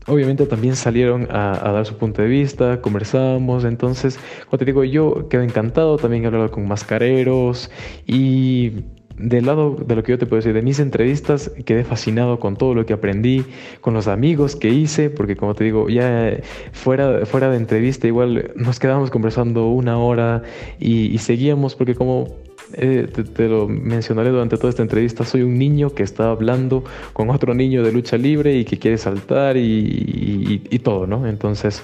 obviamente 0.07 0.45
también 0.45 0.75
salieron 0.75 1.27
a, 1.29 1.71
dar 1.71 1.85
su 1.85 1.97
punto 1.97 2.21
de 2.21 2.27
vista, 2.27 2.81
conversamos, 2.81 3.65
entonces, 3.65 4.19
como 4.45 4.57
te 4.57 4.65
digo, 4.65 4.83
yo 4.83 5.27
quedo 5.29 5.43
encantado, 5.43 5.97
también 5.97 6.23
he 6.23 6.27
hablado 6.27 6.49
con 6.49 6.67
mascareros 6.67 7.69
y 8.05 8.85
del 9.17 9.47
lado 9.47 9.75
de 9.75 9.95
lo 9.95 10.03
que 10.03 10.11
yo 10.11 10.17
te 10.17 10.25
puedo 10.25 10.37
decir, 10.37 10.53
de 10.53 10.61
mis 10.61 10.79
entrevistas, 10.79 11.51
quedé 11.65 11.83
fascinado 11.83 12.39
con 12.39 12.55
todo 12.55 12.73
lo 12.73 12.85
que 12.85 12.93
aprendí, 12.93 13.45
con 13.81 13.93
los 13.93 14.07
amigos 14.07 14.55
que 14.55 14.69
hice, 14.69 15.09
porque 15.09 15.35
como 15.35 15.55
te 15.55 15.63
digo, 15.63 15.89
ya 15.89 16.37
fuera, 16.71 17.25
fuera 17.25 17.49
de 17.49 17.57
entrevista 17.57 18.07
igual 18.07 18.51
nos 18.55 18.79
quedábamos 18.79 19.09
conversando 19.09 19.67
una 19.67 19.97
hora 19.97 20.43
y, 20.79 21.07
y 21.07 21.17
seguíamos, 21.17 21.75
porque 21.75 21.95
como 21.95 22.46
eh, 22.73 23.07
te, 23.35 23.47
lo 23.47 23.67
mencionaré 23.67 24.29
durante 24.29 24.57
toda 24.57 24.69
esta 24.69 24.81
entrevista, 24.81 25.23
soy 25.25 25.41
un 25.41 25.57
niño 25.57 25.91
que 25.91 26.03
está 26.03 26.29
hablando 26.29 26.83
con 27.13 27.29
otro 27.29 27.53
niño 27.53 27.83
de 27.83 27.91
lucha 27.91 28.17
libre 28.17 28.55
y 28.55 28.65
que 28.65 28.77
quiere 28.77 28.97
saltar 28.97 29.55
y, 29.57 30.79
todo, 30.83 31.07
¿no? 31.07 31.27
Entonces, 31.27 31.83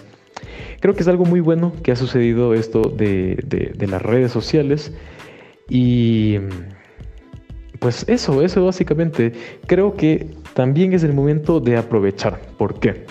creo 0.80 0.94
que 0.94 1.02
es 1.02 1.08
algo 1.08 1.26
muy 1.26 1.40
bueno 1.40 1.74
que 1.84 1.92
ha 1.92 1.96
sucedido 1.96 2.54
esto 2.54 2.82
de, 2.82 3.74
de 3.76 3.88
las 3.88 4.02
redes 4.02 4.32
sociales 4.32 4.94
y 5.70 6.38
pues 7.84 8.06
eso, 8.08 8.42
eso 8.42 8.64
básicamente. 8.64 9.34
Creo 9.68 9.96
que 9.96 10.28
también 10.54 10.94
es 10.94 11.04
el 11.04 11.14
momento 11.14 11.60
de 11.60 11.76
aprovechar. 11.76 12.40
¿Por 12.58 12.80
qué? 12.80 13.06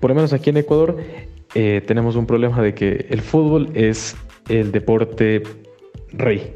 Por 0.00 0.10
lo 0.10 0.16
menos 0.16 0.32
aquí 0.32 0.50
en 0.50 0.56
Ecuador 0.56 0.96
eh, 1.54 1.80
tenemos 1.86 2.16
un 2.16 2.26
problema 2.26 2.60
de 2.60 2.74
que 2.74 3.06
el 3.08 3.20
fútbol 3.20 3.70
es 3.74 4.16
el 4.48 4.72
deporte 4.72 5.44
rey. 6.12 6.54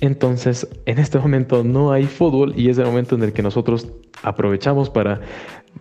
Entonces, 0.00 0.68
en 0.84 0.98
este 0.98 1.18
momento 1.18 1.64
no 1.64 1.92
hay 1.92 2.04
fútbol 2.04 2.52
y 2.56 2.68
es 2.68 2.78
el 2.78 2.84
momento 2.84 3.14
en 3.14 3.22
el 3.22 3.32
que 3.32 3.42
nosotros 3.42 3.88
aprovechamos 4.22 4.90
para, 4.90 5.20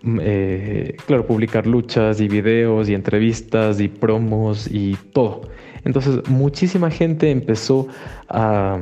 mm, 0.04 0.20
eh, 0.22 0.98
claro, 1.06 1.26
publicar 1.28 1.68
luchas 1.68 2.22
y 2.22 2.28
videos 2.28 2.88
y 2.88 2.94
entrevistas 2.94 3.80
y 3.82 3.90
promos 3.90 4.68
y 4.72 4.96
todo. 5.12 5.42
Entonces, 5.84 6.28
muchísima 6.30 6.90
gente 6.90 7.30
empezó 7.30 7.88
a, 8.30 8.80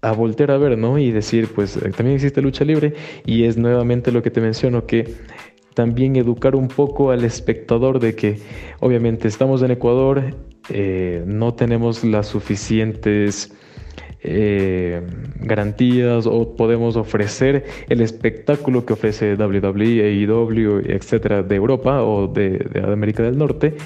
a 0.00 0.12
voltear 0.12 0.52
a 0.52 0.58
ver, 0.58 0.78
¿no? 0.78 0.98
Y 0.98 1.10
decir, 1.10 1.48
pues 1.54 1.76
eh, 1.76 1.90
también 1.90 2.16
existe 2.16 2.40
lucha 2.40 2.64
libre 2.64 2.94
y 3.26 3.44
es 3.44 3.56
nuevamente 3.56 4.10
lo 4.10 4.22
que 4.22 4.30
te 4.30 4.40
menciono 4.40 4.86
que 4.86 5.14
también 5.78 6.16
educar 6.16 6.56
un 6.56 6.66
poco 6.66 7.12
al 7.12 7.22
espectador 7.22 8.00
de 8.00 8.16
que 8.16 8.40
obviamente 8.80 9.28
estamos 9.28 9.62
en 9.62 9.70
Ecuador, 9.70 10.34
eh, 10.70 11.22
no 11.24 11.54
tenemos 11.54 12.02
las 12.02 12.26
suficientes 12.26 13.54
eh, 14.20 15.00
garantías 15.36 16.26
o 16.26 16.56
podemos 16.56 16.96
ofrecer 16.96 17.64
el 17.88 18.00
espectáculo 18.00 18.84
que 18.84 18.94
ofrece 18.94 19.36
WWE, 19.36 20.02
AEW, 20.02 20.80
etcétera, 20.84 21.44
de 21.44 21.54
Europa 21.54 22.02
o 22.02 22.26
de, 22.26 22.58
de 22.58 22.80
América 22.80 23.22
del 23.22 23.38
Norte. 23.38 23.76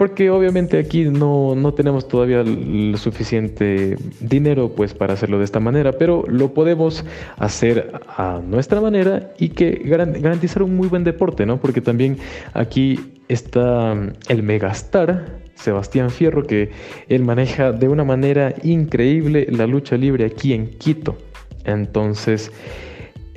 Porque 0.00 0.30
obviamente 0.30 0.78
aquí 0.78 1.04
no, 1.04 1.54
no, 1.54 1.74
tenemos 1.74 2.08
todavía 2.08 2.40
el 2.40 2.94
suficiente 2.96 3.98
dinero 4.18 4.72
pues 4.74 4.94
para 4.94 5.12
hacerlo 5.12 5.36
de 5.36 5.44
esta 5.44 5.60
manera, 5.60 5.92
pero 5.92 6.24
lo 6.26 6.54
podemos 6.54 7.04
hacer 7.36 7.92
a 8.08 8.40
nuestra 8.42 8.80
manera 8.80 9.34
y 9.38 9.50
que 9.50 9.82
garantizar 9.84 10.62
un 10.62 10.74
muy 10.74 10.88
buen 10.88 11.04
deporte, 11.04 11.44
¿no? 11.44 11.60
Porque 11.60 11.82
también 11.82 12.16
aquí 12.54 12.98
está 13.28 13.94
el 14.30 14.42
Megastar, 14.42 15.42
Sebastián 15.54 16.08
Fierro, 16.08 16.46
que 16.46 16.70
él 17.10 17.22
maneja 17.22 17.70
de 17.70 17.86
una 17.88 18.02
manera 18.02 18.54
increíble 18.62 19.48
la 19.50 19.66
lucha 19.66 19.98
libre 19.98 20.24
aquí 20.24 20.54
en 20.54 20.70
Quito. 20.78 21.18
Entonces, 21.66 22.50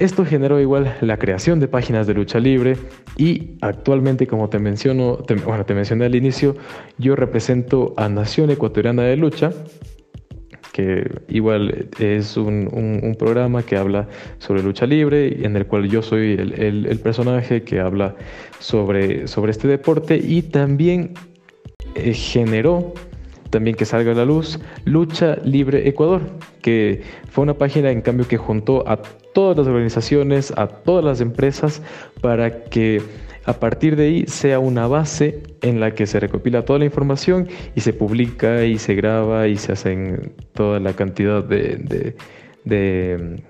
esto 0.06 0.26
generó 0.26 0.60
igual 0.60 0.96
la 1.02 1.18
creación 1.18 1.60
de 1.60 1.68
páginas 1.68 2.08
de 2.08 2.14
lucha 2.14 2.40
libre 2.40 2.78
y 3.18 3.58
actualmente, 3.62 4.28
como 4.28 4.50
te 4.50 4.60
menciono, 4.60 5.20
bueno, 5.46 5.66
te 5.66 5.74
mencioné 5.74 6.06
al 6.06 6.16
inicio, 6.16 6.56
yo 6.98 7.16
represento 7.16 7.94
a 7.98 8.10
Nación 8.10 8.50
Ecuatoriana 8.52 9.04
de 9.04 9.16
Lucha, 9.16 9.52
que 10.74 11.10
igual 11.30 11.90
es 12.00 12.36
un, 12.36 13.16
programa 13.18 13.64
que 13.64 13.78
habla 13.78 14.10
sobre 14.40 14.64
lucha 14.64 14.86
libre, 14.86 15.46
en 15.46 15.56
el 15.56 15.68
cual 15.68 15.88
yo 15.88 16.02
soy 16.02 16.34
el, 16.34 17.00
personaje 17.04 17.64
que 17.64 17.80
habla 17.80 18.16
sobre, 18.60 19.28
sobre 19.28 19.52
este 19.52 19.68
deporte 19.68 20.18
y 20.18 20.42
también 20.42 21.14
eh, 21.96 22.14
generó 22.14 22.94
también 23.54 23.76
que 23.76 23.86
salga 23.86 24.14
a 24.14 24.16
la 24.16 24.26
luz 24.26 24.60
Lucha 24.84 25.38
Libre 25.44 25.88
Ecuador, 25.88 26.22
que 26.64 27.04
fue 27.30 27.44
una 27.44 27.54
página 27.54 27.92
en 27.92 28.02
cambio 28.02 28.28
que 28.28 28.38
juntó 28.38 28.90
a 28.90 28.98
todas 29.34 29.56
las 29.56 29.68
organizaciones, 29.68 30.52
a 30.58 30.68
todas 30.68 31.06
las 31.06 31.22
empresas, 31.22 31.84
para 32.22 32.64
que 32.64 33.04
a 33.46 33.54
partir 33.54 33.96
de 33.96 34.06
ahí 34.06 34.26
sea 34.26 34.58
una 34.58 34.88
base 34.88 35.44
en 35.62 35.80
la 35.80 35.92
que 35.92 36.08
se 36.08 36.20
recopila 36.20 36.66
toda 36.66 36.80
la 36.80 36.86
información 36.86 37.48
y 37.76 37.82
se 37.82 37.94
publica 37.94 38.64
y 38.64 38.80
se 38.80 38.96
graba 38.96 39.48
y 39.48 39.58
se 39.58 39.74
hacen 39.74 40.34
toda 40.54 40.80
la 40.80 40.94
cantidad 40.94 41.44
de, 41.44 42.16
de 42.64 43.44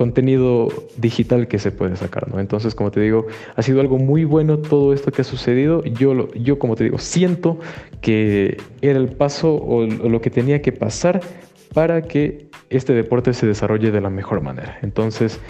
contenido 0.00 0.68
digital 0.96 1.46
que 1.46 1.58
se 1.58 1.72
puede 1.72 1.94
sacar, 1.94 2.30
¿no? 2.30 2.40
Entonces, 2.40 2.74
como 2.74 2.90
te 2.90 3.00
digo, 3.00 3.26
ha 3.54 3.60
sido 3.60 3.82
algo 3.82 3.98
muy 3.98 4.24
bueno 4.24 4.56
todo 4.56 4.94
esto 4.94 5.12
que 5.12 5.20
ha 5.20 5.24
sucedido. 5.26 5.84
Yo, 5.84 6.14
lo, 6.14 6.32
yo 6.32 6.58
como 6.58 6.74
te 6.74 6.84
digo, 6.84 6.96
siento 6.96 7.58
que 8.00 8.56
era 8.80 8.98
el 8.98 9.08
paso 9.08 9.54
o, 9.54 9.84
lo 9.84 10.22
que 10.22 10.30
tenía 10.30 10.62
que 10.62 10.72
pasar 10.72 11.20
para 11.74 12.02
que 12.02 12.48
este 12.68 12.92
deporte 12.92 13.34
se 13.34 13.46
desarrolle 13.46 13.90
de 13.90 14.00
la 14.00 14.10
mejor 14.10 14.40
manera. 14.40 14.78
Entonces, 14.82 15.40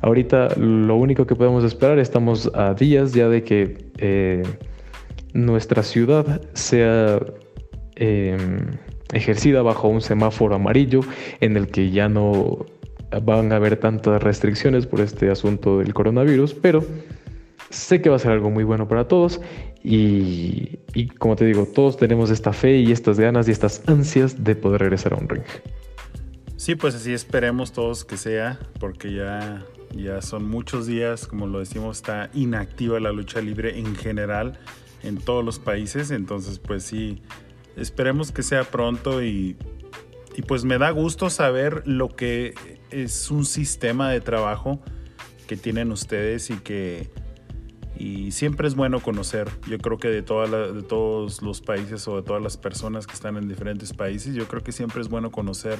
ahorita 0.00 0.48
lo 0.56 0.96
único 0.96 1.26
que 1.26 1.34
podemos 1.34 1.64
esperar, 1.64 1.98
estamos 1.98 2.50
a 2.54 2.74
días 2.74 3.12
ya 3.12 3.28
de 3.28 3.42
que 3.42 3.78
eh, 3.98 4.42
nuestra 5.32 5.82
ciudad 5.82 6.40
sea 6.54 7.20
em, 7.96 8.58
ejercida 9.12 9.62
bajo 9.62 9.88
un 9.88 10.00
semáforo 10.00 10.54
amarillo 10.54 11.00
en 11.40 11.56
el 11.56 11.68
que 11.68 11.90
ya 11.90 12.08
no 12.08 12.66
van 13.22 13.52
a 13.52 13.56
haber 13.56 13.76
tantas 13.76 14.22
restricciones 14.22 14.86
por 14.86 15.00
este 15.00 15.30
asunto 15.30 15.78
del 15.78 15.92
coronavirus, 15.92 16.54
pero 16.54 16.84
sé 17.72 18.00
que 18.00 18.10
va 18.10 18.16
a 18.16 18.18
ser 18.18 18.32
algo 18.32 18.50
muy 18.50 18.64
bueno 18.64 18.88
para 18.88 19.08
todos 19.08 19.40
y, 19.82 20.78
y 20.94 21.08
como 21.08 21.36
te 21.36 21.44
digo, 21.44 21.66
todos 21.66 21.96
tenemos 21.96 22.30
esta 22.30 22.52
fe 22.52 22.78
y 22.78 22.92
estas 22.92 23.18
ganas 23.18 23.48
y 23.48 23.50
estas 23.50 23.82
ansias 23.88 24.44
de 24.44 24.54
poder 24.54 24.80
regresar 24.82 25.14
a 25.14 25.16
un 25.16 25.28
ring. 25.28 25.44
Sí, 26.56 26.76
pues 26.76 26.94
así 26.94 27.12
esperemos 27.12 27.72
todos 27.72 28.04
que 28.04 28.16
sea, 28.16 28.60
porque 28.78 29.12
ya, 29.12 29.64
ya 29.96 30.22
son 30.22 30.48
muchos 30.48 30.86
días, 30.86 31.26
como 31.26 31.48
lo 31.48 31.58
decimos, 31.58 31.96
está 31.96 32.30
inactiva 32.34 33.00
la 33.00 33.10
lucha 33.10 33.40
libre 33.40 33.78
en 33.78 33.96
general 33.96 34.60
en 35.02 35.16
todos 35.16 35.44
los 35.44 35.58
países, 35.58 36.12
entonces 36.12 36.60
pues 36.60 36.84
sí, 36.84 37.20
esperemos 37.76 38.30
que 38.30 38.44
sea 38.44 38.62
pronto 38.62 39.24
y, 39.24 39.56
y 40.36 40.42
pues 40.42 40.64
me 40.64 40.78
da 40.78 40.90
gusto 40.90 41.30
saber 41.30 41.82
lo 41.84 42.14
que 42.14 42.54
es 42.90 43.30
un 43.32 43.44
sistema 43.44 44.10
de 44.10 44.20
trabajo 44.20 44.80
que 45.48 45.56
tienen 45.56 45.90
ustedes 45.90 46.50
y 46.50 46.58
que 46.58 47.10
y 47.98 48.32
siempre 48.32 48.68
es 48.68 48.74
bueno 48.74 49.00
conocer. 49.00 49.48
Yo 49.68 49.78
creo 49.78 49.98
que 49.98 50.08
de, 50.08 50.22
toda 50.22 50.72
de 50.72 50.82
todos 50.82 51.42
los 51.42 51.60
países 51.60 52.06
o 52.08 52.16
de 52.16 52.22
todas 52.22 52.42
las 52.42 52.56
personas 52.56 53.06
que 53.06 53.14
están 53.14 53.36
en 53.36 53.48
diferentes 53.48 53.92
países, 53.92 54.34
yo 54.34 54.46
creo 54.48 54.62
que 54.62 54.72
siempre 54.72 55.00
es 55.00 55.08
bueno 55.08 55.30
conocer 55.30 55.78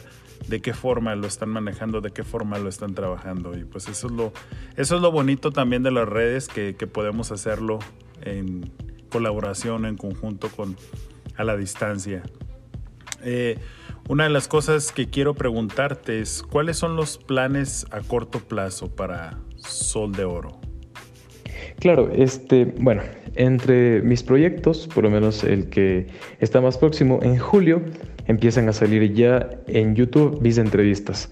de 0.49 0.61
qué 0.61 0.75
forma 0.75 1.15
lo 1.15 1.27
están 1.27 1.49
manejando, 1.49 2.01
de 2.01 2.11
qué 2.11 2.25
forma 2.25 2.59
lo 2.59 2.69
están 2.69 2.95
trabajando. 2.95 3.57
Y 3.57 3.65
pues 3.65 3.89
eso 3.89 4.07
es 4.07 4.13
lo, 4.13 4.33
eso 4.77 4.97
es 4.97 5.03
lo 5.03 5.11
bonito 5.11 5.51
también 5.51 5.83
de 5.83 5.91
las 5.91 6.09
redes, 6.09 6.49
que, 6.49 6.77
que 6.77 6.87
podemos 6.87 7.33
hacerlo 7.33 7.79
en 8.23 8.71
colaboración, 9.11 9.85
en 9.85 9.97
conjunto 9.97 10.49
con 10.49 10.77
a 11.37 11.45
la 11.45 11.57
distancia. 11.57 12.23
Eh, 13.23 13.59
una 14.09 14.25
de 14.25 14.31
las 14.31 14.49
cosas 14.49 14.93
que 14.93 15.09
quiero 15.09 15.35
preguntarte 15.35 16.21
es, 16.21 16.43
¿cuáles 16.43 16.77
son 16.77 16.97
los 16.97 17.19
planes 17.19 17.87
a 17.91 18.01
corto 18.01 18.41
plazo 18.41 18.89
para 18.95 19.39
Sol 19.57 20.13
de 20.13 20.25
Oro? 20.25 20.62
Claro, 21.79 22.11
este, 22.15 22.65
bueno, 22.65 23.03
entre 23.35 24.03
mis 24.03 24.23
proyectos, 24.23 24.89
por 24.95 25.05
lo 25.05 25.11
menos 25.11 25.45
el 25.45 25.69
que 25.69 26.07
está 26.41 26.61
más 26.61 26.79
próximo, 26.79 27.21
en 27.23 27.39
julio 27.39 27.83
empiezan 28.27 28.69
a 28.69 28.73
salir 28.73 29.13
ya 29.15 29.51
en 29.67 29.95
YouTube 29.95 30.41
mis 30.41 30.59
entrevistas. 30.59 31.31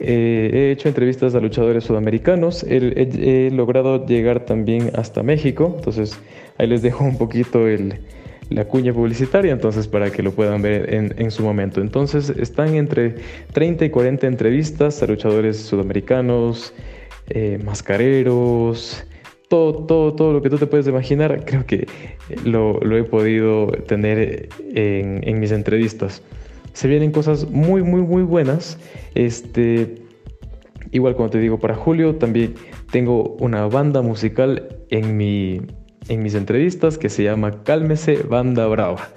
Eh, 0.00 0.50
he 0.52 0.70
hecho 0.70 0.88
entrevistas 0.88 1.34
a 1.34 1.40
luchadores 1.40 1.84
sudamericanos, 1.84 2.64
he, 2.68 3.50
logrado 3.52 4.06
llegar 4.06 4.44
también 4.44 4.92
hasta 4.94 5.22
México, 5.22 5.74
entonces 5.76 6.18
ahí 6.56 6.68
les 6.68 6.82
dejo 6.82 7.04
un 7.04 7.18
poquito 7.18 7.66
la 8.50 8.64
cuña 8.66 8.92
publicitaria, 8.92 9.52
entonces 9.52 9.88
para 9.88 10.10
que 10.10 10.22
lo 10.22 10.32
puedan 10.32 10.62
ver 10.62 10.94
en, 10.94 11.30
su 11.32 11.42
momento. 11.42 11.80
Entonces 11.80 12.30
están 12.30 12.74
entre 12.76 13.16
30 13.52 13.86
y 13.86 13.90
40 13.90 14.26
entrevistas 14.28 15.02
a 15.02 15.06
luchadores 15.06 15.56
sudamericanos, 15.56 16.72
eh, 17.28 17.58
mascareros, 17.64 19.04
todo, 19.48 19.86
todo, 19.86 20.14
todo 20.14 20.32
lo 20.32 20.42
que 20.42 20.50
tú 20.50 20.58
te 20.58 20.66
puedes 20.66 20.86
imaginar, 20.86 21.44
creo 21.44 21.64
que 21.66 21.88
lo, 22.44 22.80
he 22.96 23.04
podido 23.04 23.68
tener 23.86 24.48
en, 24.74 25.40
mis 25.40 25.52
entrevistas. 25.52 26.22
Se 26.74 26.86
vienen 26.86 27.10
cosas 27.10 27.50
muy, 27.50 27.82
muy, 27.82 28.02
muy 28.02 28.22
buenas. 28.22 28.78
Este, 29.14 29.96
igual 30.92 31.16
como 31.16 31.30
te 31.30 31.38
digo, 31.38 31.58
para 31.58 31.74
julio 31.74 32.16
también 32.16 32.54
tengo 32.90 33.36
una 33.40 33.66
banda 33.66 34.02
musical 34.02 34.78
en, 34.90 35.16
mi, 35.16 35.60
en 36.08 36.22
mis 36.22 36.34
entrevistas 36.34 36.98
que 36.98 37.08
se 37.08 37.24
llama 37.24 37.62
Cálmese 37.64 38.22
Banda 38.22 38.66
Brava. 38.66 39.08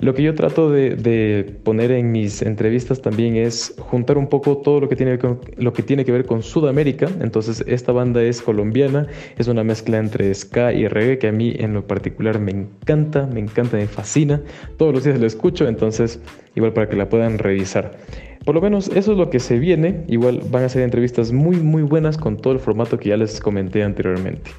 Lo 0.00 0.14
que 0.14 0.22
yo 0.22 0.32
trato 0.36 0.70
de, 0.70 1.56
poner 1.64 1.90
en 1.90 2.12
mis 2.12 2.42
entrevistas 2.42 3.02
también 3.02 3.34
es 3.34 3.74
juntar 3.80 4.16
un 4.16 4.28
poco 4.28 4.58
todo 4.58 4.78
lo 4.80 4.88
que, 4.88 4.94
tiene 4.94 5.18
lo 5.56 5.72
que 5.72 5.82
tiene 5.82 6.04
que 6.04 6.12
ver 6.12 6.24
con 6.24 6.44
Sudamérica. 6.44 7.08
Entonces, 7.20 7.64
esta 7.66 7.90
banda 7.90 8.22
es 8.22 8.40
colombiana, 8.40 9.08
es 9.38 9.48
una 9.48 9.64
mezcla 9.64 9.98
entre 9.98 10.32
ska 10.34 10.72
y 10.72 10.86
reggae 10.86 11.18
que 11.18 11.26
a 11.26 11.32
mí 11.32 11.52
en 11.58 11.74
lo 11.74 11.84
particular 11.84 12.38
me 12.38 12.52
encanta, 12.52 13.26
me 13.26 13.40
encanta, 13.40 13.76
me 13.76 13.88
fascina. 13.88 14.40
Todos 14.76 14.94
los 14.94 15.02
días 15.02 15.18
lo 15.18 15.26
escucho, 15.26 15.66
entonces, 15.66 16.20
igual 16.54 16.72
para 16.72 16.88
que 16.88 16.94
la 16.94 17.08
puedan 17.08 17.38
revisar. 17.38 17.98
Por 18.44 18.54
lo 18.54 18.60
menos 18.60 18.88
eso 18.94 19.12
es 19.12 19.18
lo 19.18 19.30
que 19.30 19.40
se 19.40 19.58
viene. 19.58 20.04
Igual 20.06 20.42
van 20.48 20.62
a 20.62 20.68
ser 20.68 20.82
entrevistas 20.82 21.32
muy, 21.32 21.56
muy 21.56 21.82
buenas 21.82 22.16
con 22.16 22.36
todo 22.36 22.52
el 22.52 22.60
formato 22.60 22.98
que 22.98 23.08
ya 23.08 23.16
les 23.16 23.40
comenté 23.40 23.82
anteriormente. 23.82 24.52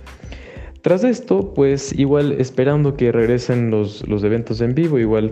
Tras 0.81 1.03
esto, 1.03 1.53
pues 1.53 1.97
igual 1.97 2.33
esperando 2.39 2.95
que 2.95 3.11
regresen 3.11 3.69
los, 3.69 4.03
eventos 4.23 4.61
en 4.61 4.75
vivo, 4.75 4.97
igual 4.97 5.31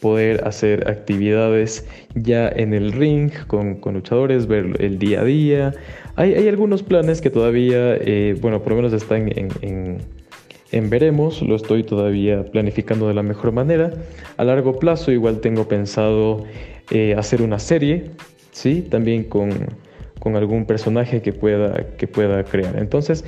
poder 0.00 0.46
hacer 0.46 0.86
actividades 0.88 1.86
ya 2.14 2.48
en 2.48 2.74
el 2.74 2.92
ring 2.92 3.30
con, 3.46 3.80
luchadores, 3.82 4.46
ver 4.46 4.76
el 4.80 4.98
día 4.98 5.22
a 5.22 5.24
día. 5.24 5.74
Hay, 6.16 6.46
algunos 6.46 6.82
planes 6.82 7.22
que 7.22 7.30
todavía, 7.30 7.96
eh, 7.96 8.36
bueno, 8.40 8.62
por 8.62 8.72
lo 8.72 8.76
menos 8.76 8.92
están 8.92 9.32
en, 9.34 9.98
en, 10.72 10.90
veremos, 10.90 11.40
lo 11.40 11.56
estoy 11.56 11.82
todavía 11.82 12.44
planificando 12.44 13.08
de 13.08 13.14
la 13.14 13.22
mejor 13.22 13.52
manera. 13.52 13.94
A 14.36 14.44
largo 14.44 14.78
plazo 14.78 15.10
igual 15.10 15.40
tengo 15.40 15.68
pensado 15.68 16.44
eh, 16.90 17.14
hacer 17.16 17.40
una 17.40 17.58
serie, 17.58 18.10
¿sí? 18.52 18.82
También 18.82 19.24
con, 19.24 19.50
con 20.20 20.36
algún 20.36 20.66
personaje 20.66 21.22
que 21.22 21.32
pueda, 21.32 21.96
que 21.96 22.06
pueda 22.06 22.44
crear. 22.44 22.76
Entonces, 22.78 23.24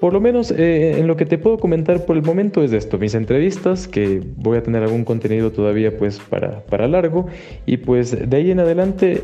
por 0.00 0.14
lo 0.14 0.20
menos 0.20 0.50
eh, 0.50 0.98
en 0.98 1.06
lo 1.06 1.16
que 1.16 1.26
te 1.26 1.36
puedo 1.36 1.58
comentar 1.58 2.06
por 2.06 2.16
el 2.16 2.22
momento 2.22 2.64
es 2.64 2.72
esto, 2.72 2.98
mis 2.98 3.14
entrevistas, 3.14 3.86
que 3.86 4.22
voy 4.36 4.56
a 4.56 4.62
tener 4.62 4.82
algún 4.82 5.04
contenido 5.04 5.52
todavía 5.52 5.96
pues 5.96 6.18
para, 6.18 6.64
para 6.64 6.88
largo. 6.88 7.26
Y 7.66 7.76
pues 7.76 8.28
de 8.28 8.36
ahí 8.36 8.50
en 8.50 8.60
adelante 8.60 9.22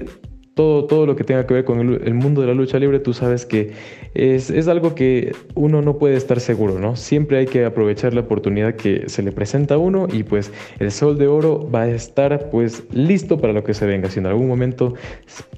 todo, 0.56 0.86
todo 0.86 1.04
lo 1.04 1.16
que 1.16 1.22
tenga 1.22 1.46
que 1.46 1.52
ver 1.52 1.64
con 1.66 1.80
el, 1.80 2.14
mundo 2.14 2.40
de 2.40 2.46
la 2.46 2.54
lucha 2.54 2.78
libre, 2.78 2.98
tú 2.98 3.12
sabes 3.12 3.44
que 3.44 3.74
es, 4.14 4.48
es, 4.48 4.68
algo 4.68 4.94
que 4.94 5.36
uno 5.54 5.82
no 5.82 5.98
puede 5.98 6.16
estar 6.16 6.40
seguro, 6.40 6.78
¿no? 6.78 6.96
Siempre 6.96 7.36
hay 7.36 7.44
que 7.44 7.66
aprovechar 7.66 8.14
la 8.14 8.22
oportunidad 8.22 8.74
que 8.74 9.06
se 9.10 9.22
le 9.22 9.32
presenta 9.32 9.74
a 9.74 9.78
uno 9.78 10.06
y 10.10 10.22
pues 10.22 10.50
el 10.78 10.92
sol 10.92 11.18
de 11.18 11.26
oro 11.26 11.70
va 11.70 11.82
a 11.82 11.88
estar 11.90 12.48
pues 12.48 12.84
listo 12.90 13.38
para 13.38 13.52
lo 13.52 13.64
que 13.64 13.74
se 13.74 13.84
venga. 13.84 14.08
Si 14.08 14.18
en 14.18 14.24
algún 14.24 14.48
momento 14.48 14.94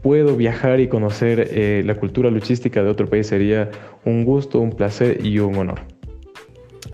puedo 0.03 0.37
viajar 0.37 0.81
y 0.81 0.89
conocer 0.89 1.49
eh, 1.53 1.85
la 1.87 1.95
cultura 1.95 2.29
luchística 2.29 2.83
de 2.83 2.91
otro 2.91 3.07
país 3.07 3.29
sería 3.29 3.71
un 4.05 4.25
gusto, 4.25 4.59
un 4.59 4.73
placer 4.73 5.25
y 5.25 5.39
un 5.39 5.55
honor. 5.55 5.79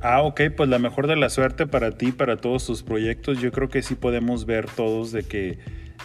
Ah, 0.03 0.21
ok, 0.21 0.43
pues 0.55 0.69
la 0.69 0.79
mejor 0.79 1.07
de 1.07 1.17
la 1.17 1.31
suerte 1.31 1.67
para 1.67 1.93
ti, 1.93 2.13
para 2.13 2.37
todos 2.37 2.67
tus 2.67 2.83
proyectos. 2.83 3.41
Yo 3.41 3.51
creo 3.51 3.71
que 3.71 3.81
sí 3.81 3.95
podemos 3.95 4.45
ver 4.45 4.67
todos 4.67 5.11
de 5.11 5.23
que 5.23 5.57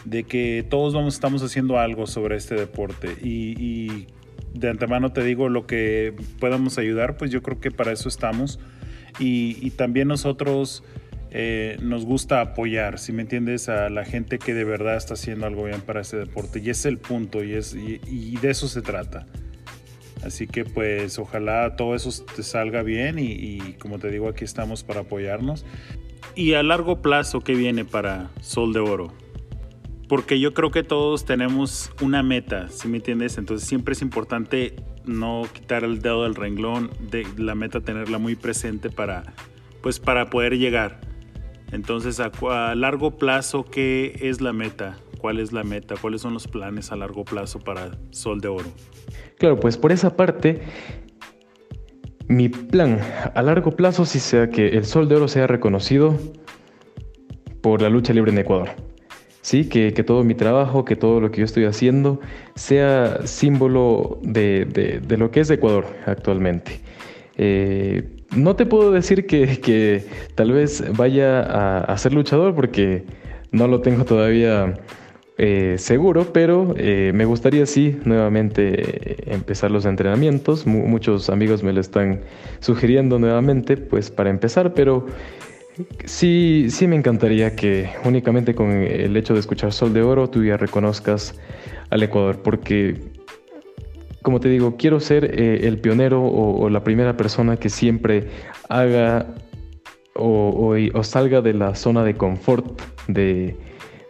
de 0.05 0.23
que 0.23 0.65
todos 0.69 0.95
estamos 1.13 1.43
haciendo 1.43 1.79
algo 1.79 2.07
sobre 2.07 2.35
este 2.35 2.55
deporte 2.55 3.17
y, 3.21 4.07
de 4.53 4.67
antemano 4.67 5.11
te 5.11 5.23
digo 5.23 5.47
lo 5.47 5.67
que 5.67 6.15
podamos 6.39 6.79
ayudar, 6.79 7.17
pues 7.17 7.29
yo 7.29 7.43
creo 7.43 7.59
que 7.59 7.69
para 7.69 7.91
eso 7.91 8.09
estamos 8.09 8.59
y, 9.19 9.69
también 9.71 10.07
nosotros 10.07 10.83
eh, 11.31 11.77
nos 11.81 12.05
gusta 12.05 12.41
apoyar, 12.41 12.97
si 12.99 13.11
me 13.11 13.21
entiendes, 13.21 13.69
a 13.69 13.89
la 13.89 14.05
gente 14.05 14.39
que 14.39 14.53
de 14.53 14.63
verdad 14.63 14.95
está 14.95 15.13
haciendo 15.13 15.45
algo 15.45 15.65
bien 15.65 15.81
para 15.81 16.01
este 16.01 16.17
deporte 16.17 16.59
y 16.59 16.69
es 16.69 16.85
el 16.85 16.97
punto 16.97 17.43
y, 17.43 17.53
es, 17.53 17.75
y, 17.75 18.35
de 18.37 18.49
eso 18.49 18.67
se 18.67 18.81
trata. 18.81 19.27
Así 20.23 20.47
que 20.47 20.65
pues 20.65 21.17
ojalá 21.17 21.77
todo 21.77 21.95
eso 21.95 22.11
te 22.35 22.43
salga 22.43 22.81
bien 22.81 23.19
y, 23.19 23.31
y, 23.31 23.75
como 23.79 23.99
te 23.99 24.09
digo 24.09 24.27
aquí 24.27 24.43
estamos 24.43 24.83
para 24.83 25.01
apoyarnos. 25.01 25.65
Y 26.35 26.53
a 26.53 26.63
largo 26.63 27.01
plazo, 27.01 27.41
¿qué 27.41 27.53
viene 27.53 27.85
para 27.85 28.29
Sol 28.41 28.73
de 28.73 28.79
Oro? 28.79 29.13
Porque 30.09 30.39
yo 30.39 30.55
creo 30.55 30.71
que 30.71 30.81
todos 30.81 31.23
tenemos 31.23 31.91
una 32.01 32.23
meta, 32.23 32.67
¿sí 32.69 32.87
me 32.87 32.97
entiendes? 32.97 33.37
Entonces 33.37 33.67
siempre 33.67 33.93
es 33.93 34.01
importante 34.01 34.75
no 35.05 35.43
quitar 35.53 35.83
el 35.83 36.01
dedo 36.01 36.23
del 36.23 36.33
renglón 36.33 36.89
de 37.11 37.27
la 37.37 37.53
meta, 37.53 37.79
tenerla 37.79 38.17
muy 38.17 38.35
presente 38.35 38.89
para, 38.89 39.35
pues, 39.81 39.99
para 39.99 40.31
poder 40.31 40.57
llegar. 40.57 40.99
Entonces, 41.71 42.19
a, 42.19 42.31
a, 42.49 42.73
largo 42.73 43.17
plazo, 43.17 43.63
¿qué 43.65 44.17
es 44.21 44.41
la 44.41 44.51
meta? 44.51 44.97
¿Cuál 45.19 45.39
es 45.39 45.53
la 45.53 45.63
meta? 45.63 45.93
¿Cuáles 46.01 46.21
son 46.21 46.33
los 46.33 46.47
planes 46.47 46.91
a 46.91 46.95
largo 46.95 47.23
plazo 47.23 47.59
para 47.59 47.91
Sol 48.09 48.41
de 48.41 48.47
Oro? 48.47 48.71
Claro, 49.37 49.59
pues 49.59 49.77
por 49.77 49.91
esa 49.91 50.15
parte, 50.15 50.63
mi 52.27 52.49
plan 52.49 52.99
a 53.35 53.41
largo 53.43 53.75
plazo 53.75 54.05
sí 54.05 54.19
sea 54.19 54.49
que 54.49 54.69
el 54.69 54.85
Sol 54.85 55.07
de 55.07 55.17
Oro 55.17 55.27
sea 55.27 55.45
reconocido 55.45 56.17
por 57.61 57.83
la 57.83 57.89
lucha 57.89 58.11
libre 58.11 58.31
en 58.31 58.39
Ecuador. 58.39 58.88
Sí, 59.49 59.65
que, 59.67 59.91
todo 60.03 60.23
mi 60.23 60.35
trabajo, 60.35 60.85
que 60.85 60.95
todo 60.95 61.19
lo 61.19 61.31
que 61.31 61.39
yo 61.39 61.45
estoy 61.45 61.65
haciendo 61.65 62.19
sea 62.53 63.25
símbolo 63.25 64.19
de, 64.21 65.01
lo 65.17 65.31
que 65.31 65.39
es 65.39 65.49
Ecuador 65.49 65.87
actualmente. 66.05 66.79
Eh, 67.35 68.03
no 68.35 68.55
te 68.55 68.67
puedo 68.67 68.91
decir 68.91 69.25
que, 69.25 70.05
tal 70.35 70.51
vez 70.51 70.83
vaya 70.95 71.39
a, 71.81 71.97
ser 71.97 72.13
luchador 72.13 72.53
porque 72.53 73.05
no 73.51 73.67
lo 73.67 73.81
tengo 73.81 74.05
todavía 74.05 74.75
eh, 75.39 75.77
seguro, 75.79 76.31
pero 76.31 76.75
eh, 76.77 77.11
me 77.15 77.25
gustaría 77.25 77.65
sí 77.65 77.97
nuevamente 78.05 79.33
empezar 79.33 79.71
los 79.71 79.85
entrenamientos. 79.85 80.67
muchos 80.67 81.27
amigos 81.31 81.63
me 81.63 81.73
lo 81.73 81.81
están 81.81 82.21
sugiriendo 82.59 83.17
nuevamente, 83.17 83.77
pues 83.77 84.11
para 84.11 84.29
empezar, 84.29 84.75
pero 84.75 85.07
Sí, 86.05 86.67
sí 86.69 86.87
me 86.87 86.95
encantaría 86.95 87.55
que 87.55 87.89
únicamente 88.03 88.55
con 88.55 88.71
el 88.71 89.15
hecho 89.15 89.33
de 89.33 89.39
escuchar 89.39 89.71
Sol 89.71 89.93
de 89.93 90.01
Oro 90.01 90.29
tú 90.29 90.43
ya 90.43 90.57
reconozcas 90.57 91.39
al 91.89 92.03
Ecuador, 92.03 92.41
porque, 92.41 93.11
como 94.21 94.39
te 94.39 94.49
digo, 94.49 94.75
quiero 94.77 94.99
ser 94.99 95.25
eh, 95.25 95.67
el 95.67 95.79
pionero 95.79 96.23
o, 96.23 96.69
la 96.69 96.83
primera 96.83 97.15
persona 97.15 97.57
que 97.57 97.69
siempre 97.69 98.27
haga 98.67 99.35
o, 100.15 100.75
salga 101.03 101.41
de 101.41 101.53
la 101.53 101.75
zona 101.75 102.03
de 102.03 102.15
confort 102.15 102.81
de, 103.07 103.55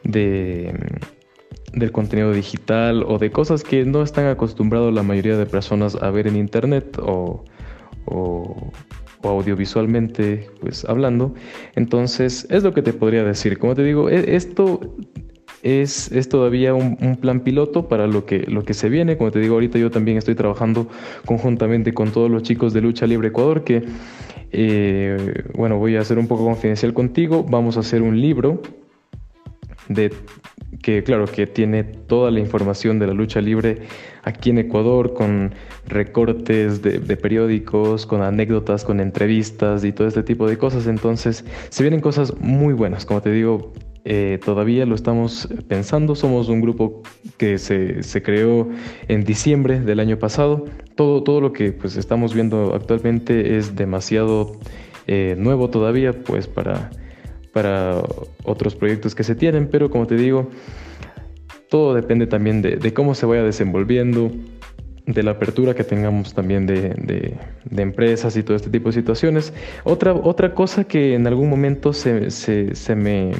del 0.03 1.91
contenido 1.91 2.33
digital 2.33 3.03
o 3.03 3.19
de 3.19 3.31
cosas 3.31 3.63
que 3.63 3.85
no 3.85 4.01
están 4.01 4.25
acostumbrados 4.25 4.93
la 4.93 5.03
mayoría 5.03 5.37
de 5.37 5.45
personas 5.45 5.95
a 5.95 6.09
ver 6.09 6.27
en 6.27 6.35
internet 6.35 6.97
o, 6.99 7.43
audiovisualmente 9.23 10.49
pues 10.61 10.85
hablando 10.85 11.33
entonces 11.75 12.47
es 12.49 12.63
lo 12.63 12.73
que 12.73 12.81
te 12.81 12.93
podría 12.93 13.23
decir 13.23 13.57
como 13.57 13.75
te 13.75 13.83
digo 13.83 14.09
e, 14.09 14.35
esto 14.35 14.79
es, 15.63 16.11
es 16.11 16.29
todavía 16.29 16.73
un, 16.73 17.17
plan 17.19 17.41
piloto 17.41 17.87
para 17.87 18.07
lo 18.07 18.25
que, 18.25 18.39
lo 18.39 18.63
que 18.63 18.73
se 18.73 18.89
viene. 18.89 19.17
Como 19.17 19.31
te 19.31 19.39
digo, 19.39 19.55
ahorita 19.55 19.77
yo 19.77 19.91
también 19.91 20.17
estoy 20.17 20.35
trabajando 20.35 20.87
conjuntamente 21.25 21.93
con 21.93 22.11
todos 22.11 22.29
los 22.29 22.43
chicos 22.43 22.73
de 22.73 22.81
Lucha 22.81 23.05
Libre 23.07 23.29
Ecuador, 23.29 23.63
que, 23.63 23.83
eh, 24.51 25.43
bueno, 25.55 25.77
voy 25.77 25.95
a 25.97 26.01
hacer 26.01 26.17
un 26.17 26.27
poco 26.27 26.45
confidencial 26.45 26.93
contigo. 26.93 27.43
Vamos 27.43 27.77
a 27.77 27.81
hacer 27.81 28.01
un 28.01 28.19
libro 28.21 28.61
de 29.89 30.13
que 30.81 31.03
claro 31.03 31.25
que 31.25 31.47
tiene 31.47 31.83
toda 31.83 32.31
la 32.31 32.39
información 32.39 32.99
de 32.99 33.07
la 33.07 33.13
lucha 33.13 33.41
libre 33.41 33.79
aquí 34.23 34.51
en 34.51 34.59
Ecuador 34.59 35.13
con 35.13 35.53
recortes 35.87 36.81
de, 36.81 37.17
periódicos, 37.17 38.05
con 38.05 38.21
anécdotas, 38.21 38.85
con 38.85 38.99
entrevistas 38.99 39.83
y 39.83 39.91
todo 39.91 40.07
este 40.07 40.23
tipo 40.23 40.47
de 40.47 40.57
cosas. 40.57 40.87
Entonces 40.87 41.45
se 41.69 41.83
vienen 41.83 42.01
cosas 42.01 42.33
muy 42.39 42.73
buenas, 42.73 43.05
como 43.05 43.21
te 43.21 43.31
digo, 43.31 43.73
eh, 44.05 44.39
todavía 44.43 44.85
lo 44.85 44.95
estamos 44.95 45.47
pensando. 45.67 46.15
Somos 46.15 46.49
un 46.49 46.61
grupo 46.61 47.01
que 47.37 47.57
se, 47.57 48.23
creó 48.23 48.69
en 49.07 49.23
diciembre 49.23 49.81
del 49.81 49.99
año 49.99 50.17
pasado. 50.17 50.65
Todo, 50.95 51.23
todo 51.23 51.41
lo 51.41 51.53
que 51.53 51.71
pues, 51.73 51.97
estamos 51.97 52.33
viendo 52.33 52.73
actualmente 52.73 53.57
es 53.57 53.75
demasiado 53.75 54.53
eh, 55.07 55.35
nuevo 55.37 55.69
todavía 55.69 56.13
pues, 56.13 56.47
para, 56.47 56.91
para 57.53 58.01
otros 58.43 58.75
proyectos 58.75 59.15
que 59.15 59.23
se 59.23 59.35
tienen, 59.35 59.67
pero 59.69 59.89
como 59.89 60.07
te 60.07 60.15
digo, 60.15 60.49
todo 61.69 61.93
depende 61.93 62.27
también 62.27 62.61
de, 62.61 62.93
cómo 62.93 63.15
se 63.15 63.25
vaya 63.25 63.43
desenvolviendo, 63.43 64.31
de 65.05 65.23
la 65.23 65.31
apertura 65.31 65.73
que 65.73 65.83
tengamos 65.83 66.33
también 66.33 66.67
de, 66.67 67.37
empresas 67.75 68.35
y 68.37 68.43
todo 68.43 68.55
este 68.55 68.69
tipo 68.69 68.89
de 68.89 68.93
situaciones. 68.93 69.53
Otra, 69.83 70.13
otra 70.13 70.53
cosa 70.53 70.83
que 70.83 71.15
en 71.15 71.27
algún 71.27 71.49
momento 71.49 71.93
se, 71.93 72.29
se 72.31 72.95
me 72.95 73.31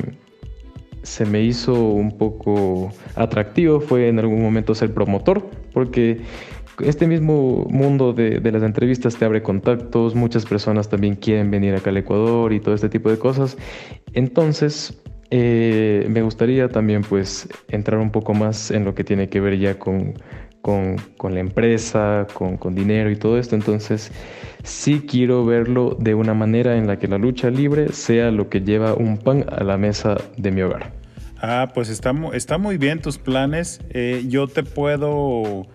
se 1.03 1.25
me 1.25 1.41
hizo 1.41 1.73
un 1.73 2.17
poco 2.17 2.91
atractivo 3.15 3.79
fue 3.79 4.09
en 4.09 4.19
algún 4.19 4.41
momento 4.41 4.75
ser 4.75 4.93
promotor, 4.93 5.49
porque 5.73 6.21
este 6.83 7.07
mismo 7.07 7.65
mundo 7.69 8.13
de, 8.13 8.39
las 8.51 8.63
entrevistas 8.63 9.15
te 9.15 9.25
abre 9.25 9.41
contactos, 9.41 10.15
muchas 10.15 10.45
personas 10.45 10.89
también 10.89 11.15
quieren 11.15 11.51
venir 11.51 11.75
acá 11.75 11.89
al 11.89 11.97
Ecuador 11.97 12.53
y 12.53 12.59
todo 12.59 12.75
este 12.75 12.89
tipo 12.89 13.09
de 13.09 13.17
cosas. 13.17 13.57
Entonces, 14.13 15.01
eh, 15.31 16.07
me 16.09 16.21
gustaría 16.21 16.69
también 16.69 17.01
pues 17.01 17.47
entrar 17.67 17.99
un 17.99 18.11
poco 18.11 18.33
más 18.33 18.71
en 18.71 18.85
lo 18.85 18.95
que 18.95 19.03
tiene 19.03 19.29
que 19.29 19.39
ver 19.39 19.59
ya 19.59 19.77
con, 19.77 20.13
con, 20.61 20.97
la 21.33 21.39
empresa, 21.39 22.27
con, 22.33 22.57
con, 22.57 22.75
dinero 22.75 23.09
y 23.11 23.15
todo 23.15 23.37
esto. 23.37 23.55
Entonces, 23.55 24.11
sí 24.63 25.05
quiero 25.07 25.45
verlo 25.45 25.95
de 25.99 26.15
una 26.15 26.33
manera 26.33 26.77
en 26.77 26.87
la 26.87 26.97
que 26.99 27.07
la 27.07 27.17
lucha 27.17 27.49
libre 27.49 27.93
sea 27.93 28.31
lo 28.31 28.49
que 28.49 28.61
lleva 28.61 28.93
un 28.93 29.17
pan 29.17 29.45
a 29.49 29.63
la 29.63 29.77
mesa 29.77 30.17
de 30.37 30.51
mi 30.51 30.61
hogar. 30.61 30.99
Ah, 31.41 31.71
pues 31.73 31.89
está, 31.89 32.13
está 32.33 32.57
muy 32.57 32.77
bien 32.77 32.99
tus 32.99 33.17
planes. 33.17 33.79
Eh, 33.91 34.25
yo 34.27 34.47
te 34.47 34.63
puedo, 34.63 35.67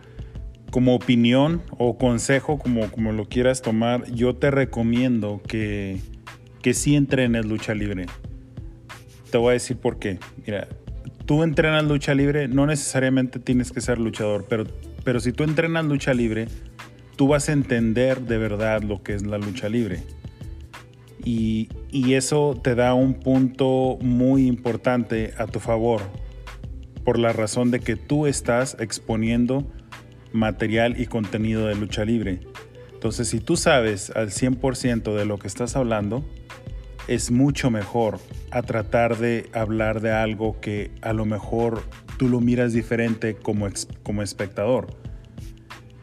como 0.75 0.97
opinión 0.97 1.63
o 1.79 1.97
consejo, 1.99 2.59
como, 2.59 2.91
como 2.91 3.13
lo 3.13 3.29
quieras 3.29 3.63
tomar, 3.63 4.11
yo 4.11 4.35
te 4.35 4.51
recomiendo 4.51 5.41
que, 5.47 6.01
que 6.63 6.75
sí 6.75 6.97
entrenes 6.97 7.47
lucha 7.47 7.75
libre. 7.75 8.07
Te 9.31 9.39
voy 9.39 9.51
a 9.51 9.53
decir 9.53 9.77
por 9.77 10.01
qué. 10.01 10.19
Mira, 10.45 10.67
tú 11.27 11.45
entrenas 11.45 11.85
lucha 11.85 12.13
libre, 12.13 12.49
no 12.49 12.67
necesariamente 12.67 13.39
tienes 13.39 13.71
que 13.71 13.81
ser 13.81 14.01
luchador, 14.01 14.47
pero, 14.49 14.65
pero 15.05 15.21
si 15.21 15.31
tú 15.31 15.45
entrenas 15.45 15.85
lucha 15.85 16.13
libre, 16.13 16.49
tú 17.15 17.29
vas 17.29 17.49
a 17.49 17.53
entender 17.53 18.23
de 18.23 18.39
verdad 18.39 18.83
lo 18.83 19.01
que 19.05 19.15
es 19.15 19.25
la 19.25 19.39
lucha 19.39 19.69
libre. 19.69 20.03
Y, 21.23 21.69
y, 21.93 22.15
eso 22.15 22.61
te 22.61 22.75
da 22.75 22.95
un 22.95 23.15
punto 23.15 23.97
muy 24.01 24.49
importante 24.49 25.35
a 25.39 25.47
tu 25.47 25.61
favor, 25.61 26.03
por 27.05 27.17
la 27.17 27.33
razón 27.33 27.71
de 27.71 27.79
que 27.79 27.95
tú 27.95 28.27
estás 28.27 28.77
exponiendo 28.81 29.65
material 30.35 31.01
y 31.01 31.07
contenido 31.07 31.67
de 31.67 31.77
lucha 31.77 32.05
libre. 32.05 32.41
Entonces, 32.93 33.29
si 33.29 33.41
tú 33.41 33.57
sabes 33.57 34.11
al 34.11 34.31
100% 34.31 35.15
de 35.15 35.25
lo 35.25 35.39
que 35.39 35.47
estás 35.47 35.77
hablando, 35.77 36.25
es 37.09 37.31
mucho 37.31 37.71
mejor 37.71 38.19
a 38.51 38.63
tratar 38.63 39.19
de 39.19 39.49
hablar 39.53 40.01
de 40.01 40.13
algo 40.13 40.61
que 40.61 40.91
a 41.03 41.13
lo 41.13 41.25
mejor 41.25 41.83
tú 42.19 42.29
lo 42.29 42.41
miras 42.41 42.73
diferente 42.73 43.37
como, 43.37 43.69
como 44.03 44.23
espectador. 44.23 44.97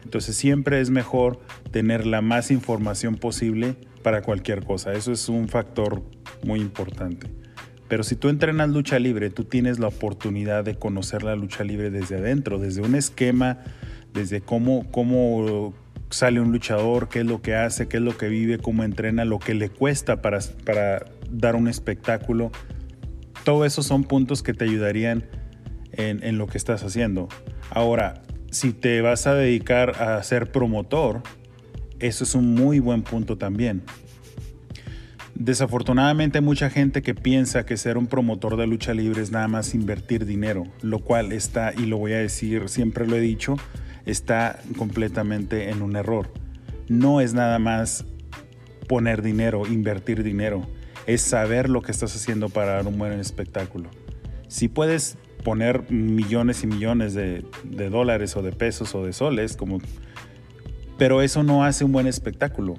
Entonces 0.04 0.36
siempre 0.36 0.80
es 0.80 0.90
mejor 0.90 1.40
tener 1.70 2.06
la 2.06 2.20
más 2.20 2.50
información 2.50 3.16
posible 3.16 3.76
para 4.02 4.22
cualquier 4.22 4.64
cosa. 4.64 4.92
Eso 4.92 5.12
es 5.12 5.28
un 5.28 5.48
factor 5.48 6.02
muy 6.44 6.60
importante. 6.60 7.28
Pero 7.88 8.04
si 8.04 8.16
tú 8.16 8.28
entrenas 8.28 8.70
lucha 8.70 8.98
libre, 8.98 9.30
tú 9.30 9.44
tienes 9.44 9.78
la 9.78 9.88
oportunidad 9.88 10.64
de 10.64 10.76
conocer 10.76 11.22
la 11.22 11.36
lucha 11.36 11.64
libre 11.64 11.90
desde 11.90 12.16
adentro, 12.16 12.58
desde 12.58 12.80
un 12.80 12.94
esquema, 12.94 13.58
desde 14.12 14.40
cómo, 14.40 14.90
cómo 14.90 15.74
sale 16.10 16.40
un 16.40 16.52
luchador, 16.52 17.08
qué 17.08 17.20
es 17.20 17.26
lo 17.26 17.40
que 17.40 17.54
hace, 17.54 17.88
qué 17.88 17.96
es 17.96 18.02
lo 18.02 18.16
que 18.16 18.28
vive, 18.28 18.58
cómo 18.58 18.84
entrena, 18.84 19.24
lo 19.24 19.38
que 19.38 19.54
le 19.54 19.70
cuesta 19.70 20.20
para, 20.22 20.38
para 20.64 21.06
dar 21.30 21.56
un 21.56 21.68
espectáculo. 21.68 22.50
Todo 23.44 23.64
eso 23.64 23.82
son 23.82 24.04
puntos 24.04 24.42
que 24.42 24.54
te 24.54 24.64
ayudarían 24.64 25.24
en, 25.92 26.22
en 26.22 26.38
lo 26.38 26.46
que 26.46 26.58
estás 26.58 26.84
haciendo. 26.84 27.28
Ahora, 27.70 28.22
si 28.50 28.72
te 28.72 29.00
vas 29.00 29.26
a 29.26 29.34
dedicar 29.34 30.02
a 30.02 30.22
ser 30.22 30.52
promotor, 30.52 31.22
eso 31.98 32.24
es 32.24 32.34
un 32.34 32.54
muy 32.54 32.78
buen 32.78 33.02
punto 33.02 33.38
también. 33.38 33.82
Desafortunadamente 35.34 36.40
mucha 36.40 36.68
gente 36.68 37.00
que 37.02 37.14
piensa 37.14 37.64
que 37.64 37.76
ser 37.76 37.96
un 37.96 38.06
promotor 38.06 38.56
de 38.56 38.66
lucha 38.66 38.92
libre 38.92 39.22
es 39.22 39.30
nada 39.30 39.48
más 39.48 39.74
invertir 39.74 40.26
dinero, 40.26 40.66
lo 40.82 40.98
cual 40.98 41.32
está, 41.32 41.72
y 41.76 41.86
lo 41.86 41.96
voy 41.96 42.12
a 42.12 42.18
decir, 42.18 42.68
siempre 42.68 43.06
lo 43.06 43.16
he 43.16 43.20
dicho, 43.20 43.56
está 44.06 44.60
completamente 44.76 45.70
en 45.70 45.82
un 45.82 45.96
error. 45.96 46.30
No 46.88 47.20
es 47.20 47.34
nada 47.34 47.58
más 47.58 48.04
poner 48.88 49.22
dinero, 49.22 49.66
invertir 49.66 50.22
dinero, 50.22 50.66
es 51.06 51.22
saber 51.22 51.68
lo 51.68 51.82
que 51.82 51.92
estás 51.92 52.14
haciendo 52.14 52.48
para 52.48 52.72
dar 52.74 52.86
un 52.86 52.98
buen 52.98 53.18
espectáculo. 53.18 53.90
Si 54.48 54.68
puedes 54.68 55.16
poner 55.42 55.90
millones 55.90 56.62
y 56.62 56.66
millones 56.66 57.14
de, 57.14 57.44
dólares 57.64 58.36
o 58.36 58.42
de 58.42 58.52
pesos 58.52 58.94
o 58.94 59.04
de 59.04 59.12
soles, 59.12 59.56
como, 59.56 59.78
pero 60.98 61.22
eso 61.22 61.42
no 61.42 61.64
hace 61.64 61.84
un 61.84 61.92
buen 61.92 62.06
espectáculo. 62.06 62.74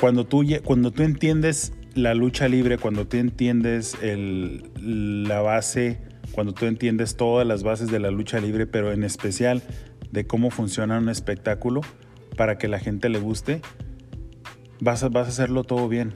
Cuando 0.00 0.26
tú, 0.26 0.44
cuando 0.64 0.90
tú 0.92 1.02
entiendes 1.02 1.72
la 1.94 2.14
lucha 2.14 2.48
libre, 2.48 2.78
cuando 2.78 3.06
tú 3.06 3.16
entiendes 3.18 3.96
la 4.00 5.40
base 5.40 5.98
cuando 6.32 6.52
tú 6.52 6.66
entiendes 6.66 7.16
todas 7.16 7.46
las 7.46 7.62
bases 7.62 7.90
de 7.90 7.98
la 7.98 8.10
lucha 8.10 8.40
libre, 8.40 8.66
pero 8.66 8.92
en 8.92 9.04
especial 9.04 9.62
de 10.10 10.26
cómo 10.26 10.50
funciona 10.50 10.98
un 10.98 11.08
espectáculo 11.08 11.82
para 12.36 12.58
que 12.58 12.68
la 12.68 12.78
gente 12.78 13.08
le 13.08 13.18
guste, 13.18 13.60
vas 14.80 15.02
a, 15.02 15.06
hacerlo 15.06 15.64
todo 15.64 15.88
bien. 15.88 16.14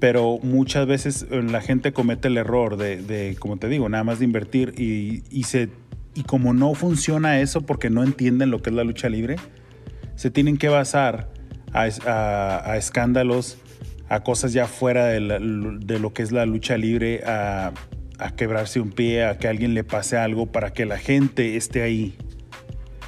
Pero 0.00 0.38
muchas 0.42 0.86
veces 0.86 1.26
eh, 1.30 1.42
la 1.42 1.60
gente 1.60 1.92
comete 1.92 2.28
el 2.28 2.36
error 2.36 2.76
de, 2.76 3.36
como 3.38 3.56
te 3.56 3.68
digo, 3.68 3.88
nada 3.88 4.04
más 4.04 4.18
de 4.18 4.24
invertir 4.24 4.74
y, 4.76 5.22
como 6.26 6.52
no 6.52 6.74
funciona 6.74 7.40
eso 7.40 7.62
porque 7.62 7.90
no 7.90 8.02
entienden 8.02 8.50
lo 8.50 8.60
que 8.60 8.70
es 8.70 8.76
la 8.76 8.84
lucha 8.84 9.08
libre, 9.08 9.36
se 10.16 10.30
tienen 10.30 10.56
que 10.56 10.68
basar 10.68 11.30
a, 11.72 11.84
a, 11.84 12.76
escándalos, 12.76 13.58
a 14.08 14.24
cosas 14.24 14.52
ya 14.52 14.66
fuera 14.66 15.06
de, 15.06 15.20
de, 15.20 15.98
lo 16.00 16.12
que 16.12 16.22
es 16.22 16.32
la 16.32 16.44
lucha 16.44 16.76
libre, 16.76 17.22
a, 17.24 17.72
a 18.18 18.34
quebrarse 18.34 18.80
un 18.80 18.90
pie, 18.90 19.24
a 19.24 19.38
que 19.38 19.48
alguien 19.48 19.74
le 19.74 19.84
pase 19.84 20.16
algo 20.16 20.46
para 20.46 20.72
que 20.72 20.84
la 20.84 20.98
gente 20.98 21.56
esté 21.56 21.82
ahí. 21.82 22.16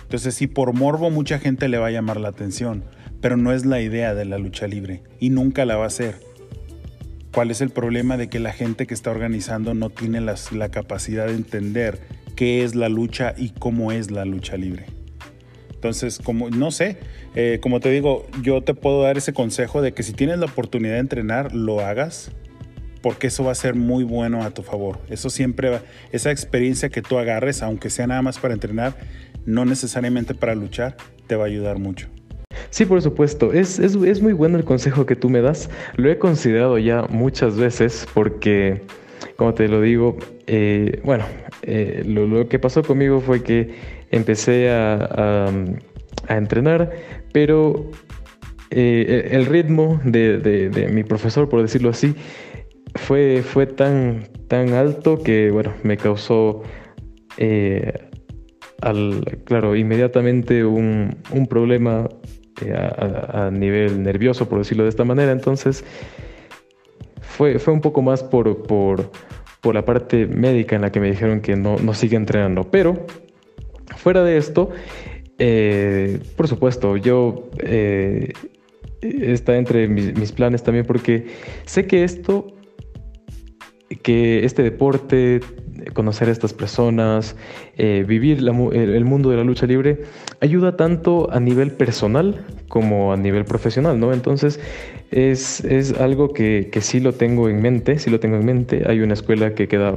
Entonces, 0.02 0.34
si 0.34 0.46
por 0.46 0.72
morbo 0.72 1.10
mucha 1.10 1.38
gente 1.38 1.68
le 1.68 1.78
va 1.78 1.88
a 1.88 1.90
llamar 1.90 2.20
la 2.20 2.28
atención, 2.28 2.84
pero 3.20 3.36
no 3.36 3.52
es 3.52 3.66
la 3.66 3.80
idea 3.80 4.14
de 4.14 4.24
la 4.24 4.38
lucha 4.38 4.66
libre 4.66 5.02
y 5.18 5.30
nunca 5.30 5.64
la 5.64 5.76
va 5.76 5.84
a 5.84 5.88
hacer. 5.88 6.16
¿Cuál 7.32 7.50
es 7.50 7.60
el 7.60 7.70
problema 7.70 8.16
de 8.16 8.28
que 8.28 8.40
la 8.40 8.52
gente 8.52 8.86
que 8.86 8.94
está 8.94 9.10
organizando 9.10 9.74
no 9.74 9.90
tiene 9.90 10.20
la 10.20 10.68
capacidad 10.70 11.26
de 11.26 11.34
entender 11.34 12.00
qué 12.34 12.64
es 12.64 12.74
la 12.74 12.88
lucha 12.88 13.34
y 13.36 13.50
cómo 13.50 13.92
es 13.92 14.10
la 14.10 14.24
lucha 14.24 14.56
libre? 14.56 14.86
Entonces, 15.80 16.18
como 16.18 16.50
no 16.50 16.72
sé, 16.72 16.98
eh, 17.34 17.58
como 17.62 17.80
te 17.80 17.90
digo, 17.90 18.26
yo 18.42 18.62
te 18.62 18.74
puedo 18.74 19.02
dar 19.02 19.16
ese 19.16 19.32
consejo 19.32 19.80
de 19.80 19.94
que 19.94 20.02
si 20.02 20.12
tienes 20.12 20.38
la 20.38 20.46
oportunidad 20.46 20.94
de 20.94 21.00
entrenar, 21.00 21.54
lo 21.54 21.80
hagas 21.80 22.32
porque 23.02 23.28
eso 23.28 23.44
va 23.44 23.52
a 23.52 23.54
ser 23.54 23.74
muy 23.74 24.04
bueno 24.04 24.42
a 24.42 24.50
tu 24.50 24.62
favor. 24.62 24.98
Eso 25.08 25.30
siempre 25.30 25.70
va, 25.70 25.82
esa 26.12 26.30
experiencia 26.30 26.88
que 26.88 27.02
tú 27.02 27.18
agarres, 27.18 27.62
aunque 27.62 27.90
sea 27.90 28.06
nada 28.06 28.22
más 28.22 28.38
para 28.38 28.54
entrenar, 28.54 28.94
no 29.46 29.64
necesariamente 29.64 30.34
para 30.34 30.54
luchar, 30.54 30.96
te 31.26 31.36
va 31.36 31.44
a 31.44 31.46
ayudar 31.46 31.78
mucho. 31.78 32.08
Sí, 32.70 32.84
por 32.84 33.02
supuesto. 33.02 33.52
Es, 33.52 33.78
es, 33.78 33.94
es, 33.96 34.22
muy 34.22 34.32
bueno 34.32 34.58
el 34.58 34.64
consejo 34.64 35.06
que 35.06 35.16
tú 35.16 35.28
me 35.28 35.40
das. 35.40 35.70
Lo 35.96 36.10
he 36.10 36.18
considerado 36.18 36.78
ya 36.78 37.02
muchas 37.08 37.56
veces 37.56 38.06
porque, 38.14 38.82
como 39.36 39.54
te 39.54 39.68
lo 39.68 39.80
digo, 39.80 40.16
eh, 40.46 41.00
bueno, 41.04 41.24
eh, 41.62 42.02
lo, 42.06 42.48
que 42.48 42.58
pasó 42.58 42.82
conmigo 42.82 43.20
fue 43.20 43.42
que 43.42 43.74
empecé 44.10 44.70
a, 44.70 45.48
a, 46.28 46.36
entrenar, 46.36 46.92
pero 47.32 47.90
eh, 48.70 49.30
el 49.32 49.46
ritmo 49.46 50.00
de, 50.04 50.38
de, 50.38 50.88
mi 50.88 51.02
profesor, 51.02 51.48
por 51.48 51.62
decirlo 51.62 51.90
así, 51.90 52.14
fue, 52.94 53.42
fue 53.42 53.66
tan, 53.66 54.28
tan 54.48 54.72
alto 54.74 55.22
que, 55.22 55.50
bueno, 55.50 55.72
me 55.82 55.96
causó, 55.96 56.62
eh, 57.36 57.92
al, 58.80 59.40
claro, 59.44 59.76
inmediatamente 59.76 60.64
un, 60.64 61.16
un 61.30 61.46
problema 61.46 62.08
eh, 62.64 62.72
a, 62.72 63.46
a, 63.46 63.50
nivel 63.50 64.02
nervioso, 64.02 64.48
por 64.48 64.58
decirlo 64.58 64.84
de 64.84 64.90
esta 64.90 65.04
manera. 65.04 65.32
Entonces, 65.32 65.84
fue, 67.20 67.58
fue 67.58 67.72
un 67.72 67.80
poco 67.80 68.02
más 68.02 68.22
por, 68.22 68.62
por, 68.64 69.10
por 69.60 69.74
la 69.74 69.84
parte 69.84 70.26
médica 70.26 70.76
en 70.76 70.82
la 70.82 70.92
que 70.92 71.00
me 71.00 71.10
dijeron 71.10 71.40
que 71.40 71.56
no, 71.56 71.76
no 71.76 71.94
sigue 71.94 72.16
entrenando. 72.16 72.70
Pero, 72.70 73.06
fuera 73.96 74.22
de 74.24 74.36
esto, 74.36 74.70
eh, 75.38 76.20
por 76.36 76.48
supuesto, 76.48 76.96
yo 76.96 77.48
eh, 77.60 78.32
está 79.00 79.56
entre 79.56 79.88
mis, 79.88 80.14
mis, 80.18 80.32
planes 80.32 80.62
también 80.62 80.84
porque 80.84 81.28
sé 81.64 81.86
que 81.86 82.04
esto, 82.04 82.52
que 84.02 84.44
este 84.44 84.62
deporte, 84.62 85.40
conocer 85.92 86.28
a 86.28 86.32
estas 86.32 86.52
personas, 86.52 87.36
eh, 87.76 88.04
vivir 88.06 88.38
el 88.38 89.04
mundo 89.04 89.30
de 89.30 89.36
la 89.36 89.44
lucha 89.44 89.66
libre, 89.66 90.02
ayuda 90.40 90.76
tanto 90.76 91.30
a 91.32 91.40
nivel 91.40 91.72
personal 91.72 92.44
como 92.68 93.12
a 93.12 93.16
nivel 93.16 93.44
profesional, 93.44 93.98
¿no? 93.98 94.12
Entonces 94.12 94.60
es, 95.10 95.64
es 95.64 95.92
algo 95.98 96.32
que, 96.32 96.68
que, 96.72 96.80
sí 96.80 97.00
lo 97.00 97.12
tengo 97.12 97.48
en 97.48 97.60
mente, 97.60 97.98
sí 97.98 98.10
lo 98.10 98.20
tengo 98.20 98.36
en 98.36 98.44
mente. 98.44 98.84
Hay 98.86 99.00
una 99.00 99.14
escuela 99.14 99.54
que 99.54 99.68
queda 99.68 99.96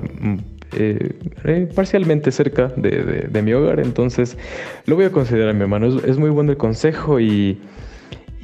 eh, 0.75 1.11
eh, 1.45 1.69
parcialmente 1.73 2.31
cerca 2.31 2.67
de, 2.75 2.89
de, 3.03 3.27
de, 3.29 3.41
mi 3.41 3.53
hogar, 3.53 3.79
entonces 3.79 4.37
lo 4.85 4.95
voy 4.95 5.05
a 5.05 5.11
considerar, 5.11 5.53
mi 5.53 5.61
hermano. 5.61 5.87
Es, 5.87 6.03
es 6.03 6.17
muy 6.17 6.29
bueno 6.29 6.51
el 6.51 6.57
consejo 6.57 7.19
y... 7.19 7.59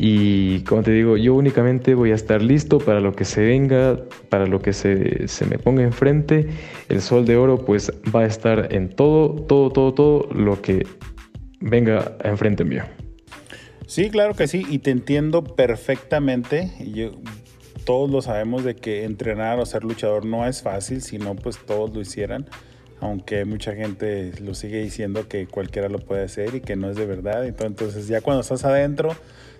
Y 0.01 0.61
como 0.61 0.81
te 0.81 0.91
digo, 0.91 1.17
yo 1.17 1.35
únicamente 1.35 1.93
voy 1.93 2.13
a 2.13 2.15
estar 2.15 2.41
listo 2.41 2.77
para 2.77 3.01
lo 3.01 3.13
que 3.13 3.25
se 3.25 3.41
venga, 3.41 3.99
para 4.29 4.45
lo 4.45 4.61
que 4.61 4.71
se, 4.71 5.27
se, 5.27 5.45
me 5.45 5.59
ponga 5.59 5.83
enfrente. 5.83 6.47
El 6.87 7.01
sol 7.01 7.25
de 7.25 7.35
oro 7.35 7.65
pues 7.65 7.91
va 8.15 8.21
a 8.21 8.25
estar 8.25 8.73
en 8.73 8.87
todo, 8.87 9.31
todo, 9.43 9.69
todo, 9.71 9.93
todo 9.93 10.29
lo 10.33 10.61
que 10.61 10.87
venga 11.59 12.15
enfrente 12.23 12.63
mío. 12.63 12.83
Sí, 13.87 14.09
claro 14.09 14.35
que 14.35 14.47
sí, 14.47 14.65
y 14.69 14.79
te 14.79 14.91
entiendo 14.91 15.43
perfectamente. 15.43 16.71
Yo, 16.79 17.11
todos 17.83 18.09
lo 18.09 18.21
sabemos 18.21 18.63
de 18.63 18.77
que 18.77 19.03
entrenar 19.03 19.59
o 19.59 19.65
ser 19.65 19.83
luchador 19.83 20.25
no 20.25 20.47
es 20.47 20.61
fácil, 20.61 21.01
si 21.01 21.17
no 21.17 21.35
pues 21.35 21.57
todos 21.57 21.93
lo 21.93 21.99
hicieran 21.99 22.45
aunque 23.01 23.45
mucha 23.45 23.73
gente 23.75 24.33
lo 24.41 24.53
sigue 24.53 24.81
diciendo 24.81 25.29
que 25.29 25.47
cualquiera 25.47 25.87
lo 25.87 25.99
puede 25.99 26.23
hacer 26.23 26.55
y 26.55 26.59
que 26.59 26.75
no 26.75 26.89
es 26.89 26.97
de 26.97 27.05
verdad. 27.05 27.45
Entonces 27.45 28.07
ya 28.07 28.19
cuando 28.19 28.41
estás 28.41 28.65
adentro 28.65 29.15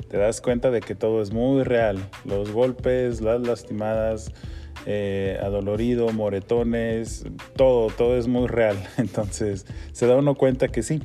te 0.10 0.18
das 0.18 0.42
cuenta 0.42 0.72
de 0.72 0.82
que 0.82 0.96
todo 0.96 1.22
es 1.22 1.32
muy 1.32 1.64
real. 1.64 1.98
Los 2.26 2.52
golpes, 2.52 3.22
las 3.22 3.42
lastimadas, 3.42 4.32
eh, 4.86 5.40
adolorido, 5.42 6.10
moretones, 6.10 7.26
todo, 7.56 7.90
todo 7.92 8.18
es 8.18 8.28
muy 8.28 8.48
real. 8.48 8.76
Entonces 8.98 9.66
se 9.92 10.08
da 10.08 10.18
uno 10.18 10.36
cuenta 10.36 10.68
que 10.68 10.82
sí. 10.82 11.02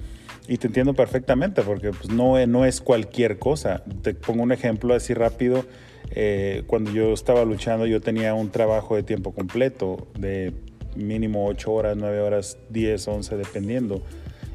Y 0.48 0.56
te 0.56 0.66
entiendo 0.66 0.94
perfectamente 0.94 1.62
porque 1.62 1.90
pues, 1.90 2.10
no, 2.10 2.44
no 2.46 2.64
es 2.64 2.80
cualquier 2.80 3.38
cosa. 3.38 3.82
Te 4.02 4.14
pongo 4.14 4.42
un 4.42 4.52
ejemplo 4.52 4.94
así 4.94 5.12
rápido. 5.12 5.64
Eh, 6.10 6.64
cuando 6.66 6.90
yo 6.90 7.12
estaba 7.12 7.44
luchando 7.44 7.86
yo 7.86 8.00
tenía 8.00 8.34
un 8.34 8.50
trabajo 8.50 8.94
de 8.94 9.02
tiempo 9.02 9.32
completo 9.32 10.06
de 10.18 10.52
mínimo 10.96 11.46
8 11.46 11.72
horas, 11.72 11.96
9 11.96 12.20
horas, 12.20 12.58
10, 12.70 13.08
11, 13.08 13.36
dependiendo. 13.36 14.02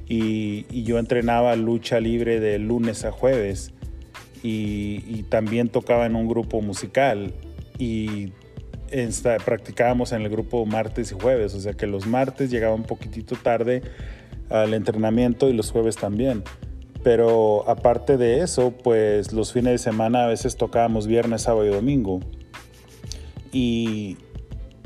Y, 0.08 0.66
y 0.72 0.84
yo 0.84 0.98
entrenaba 0.98 1.56
lucha 1.56 2.00
libre 2.00 2.40
de 2.40 2.58
lunes 2.58 3.06
a 3.06 3.12
jueves 3.12 3.74
y, 4.44 5.24
también 5.30 5.70
tocaba 5.70 6.06
en 6.06 6.16
un 6.16 6.28
grupo 6.28 6.62
musical 6.62 7.34
y 7.78 8.32
esta, 8.90 9.38
practicábamos 9.38 10.12
en 10.12 10.24
el 10.24 10.30
grupo 10.30 10.66
martes 10.66 11.12
y 11.12 11.16
jueves, 11.20 11.54
o 11.54 11.60
sea 11.60 11.74
que 11.74 11.88
los 11.88 12.08
martes 12.08 12.50
llegaba 12.50 12.74
un 12.74 12.84
poquitito 12.84 13.36
tarde 13.36 13.84
al 14.50 14.74
entrenamiento 14.74 15.50
y 15.50 15.54
los 15.54 15.72
jueves 15.72 15.96
también. 15.96 16.44
Pero 17.04 17.70
aparte 17.70 18.18
de 18.18 18.40
eso, 18.42 18.72
pues 18.72 19.32
los 19.32 19.54
fines 19.54 19.72
de 19.72 19.78
semana 19.78 20.26
a 20.26 20.28
veces 20.28 20.58
tocábamos 20.58 21.08
viernes, 21.08 21.44
sábado 21.44 21.66
y 21.66 21.70
domingo. 21.70 22.20
Y, 23.54 24.18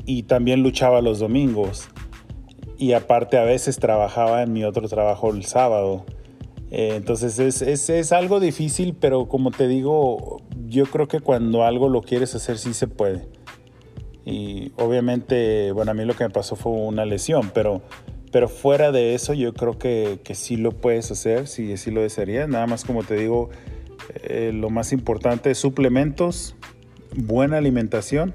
y 0.06 0.22
también 0.24 0.62
luchaba 0.62 1.00
los 1.00 1.18
domingos. 1.18 1.88
Y 2.78 2.92
aparte 2.92 3.36
a 3.36 3.44
veces 3.44 3.78
trabajaba 3.78 4.42
en 4.42 4.52
mi 4.52 4.64
otro 4.64 4.88
trabajo 4.88 5.30
el 5.30 5.44
sábado. 5.44 6.04
Eh, 6.76 6.96
entonces 6.96 7.38
es, 7.38 7.62
es, 7.62 7.88
es, 7.88 8.10
algo 8.10 8.40
difícil, 8.40 8.96
pero 8.98 9.28
como 9.28 9.52
te 9.52 9.68
digo, 9.68 10.42
yo 10.66 10.86
creo 10.86 11.06
que 11.06 11.20
cuando 11.20 11.62
algo 11.62 11.88
lo 11.88 12.02
quieres 12.02 12.34
hacer 12.34 12.58
sí 12.58 12.74
se 12.74 12.88
puede. 12.88 13.28
Y 14.24 14.72
obviamente, 14.74 15.70
bueno, 15.70 15.92
a 15.92 15.94
mí 15.94 16.04
lo 16.04 16.16
que 16.16 16.24
me 16.24 16.30
pasó 16.30 16.56
fue 16.56 16.72
una 16.72 17.04
lesión, 17.04 17.52
pero, 17.54 17.82
pero 18.32 18.48
fuera 18.48 18.90
de 18.90 19.14
eso 19.14 19.34
yo 19.34 19.54
creo 19.54 19.78
que, 19.78 20.18
que 20.24 20.34
sí 20.34 20.56
lo 20.56 20.72
puedes 20.72 21.12
hacer, 21.12 21.46
si 21.46 21.76
sí, 21.76 21.92
lo 21.92 22.02
desearías. 22.02 22.48
Nada 22.48 22.66
más 22.66 22.84
como 22.84 23.04
te 23.04 23.14
digo, 23.14 23.50
eh, 24.24 24.50
lo 24.52 24.68
más 24.68 24.92
importante 24.92 25.52
es 25.52 25.58
suplementos, 25.58 26.56
buena 27.14 27.56
alimentación 27.56 28.34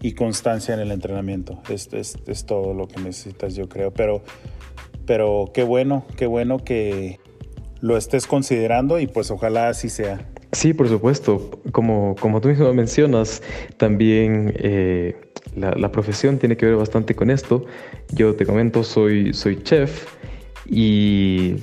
y 0.00 0.12
constancia 0.12 0.72
en 0.72 0.78
el 0.78 0.92
entrenamiento. 0.92 1.60
Es, 1.68 1.92
es, 1.92 2.16
es, 2.28 2.46
todo 2.46 2.74
lo 2.74 2.86
que 2.86 3.00
necesitas, 3.00 3.56
yo 3.56 3.68
creo. 3.68 3.92
Pero, 3.92 4.22
pero 5.04 5.50
qué 5.52 5.64
bueno, 5.64 6.06
qué 6.16 6.26
bueno 6.26 6.58
que 6.58 7.18
lo 7.82 7.96
estés 7.96 8.26
considerando 8.26 8.98
y 8.98 9.08
pues 9.08 9.30
ojalá 9.30 9.68
así 9.68 9.90
sea. 9.90 10.26
Sí, 10.52 10.72
por 10.72 10.88
supuesto. 10.88 11.50
Como, 11.72 12.14
como 12.20 12.40
tú 12.40 12.48
mismo 12.48 12.72
mencionas, 12.72 13.42
también 13.76 14.54
eh, 14.56 15.16
la, 15.56 15.90
profesión 15.90 16.38
tiene 16.38 16.56
que 16.56 16.64
ver 16.64 16.76
bastante 16.76 17.14
con 17.14 17.30
esto. 17.30 17.66
Yo 18.12 18.36
te 18.36 18.46
comento, 18.46 18.84
soy, 18.84 19.34
soy 19.34 19.62
chef 19.62 20.06
y 20.64 21.56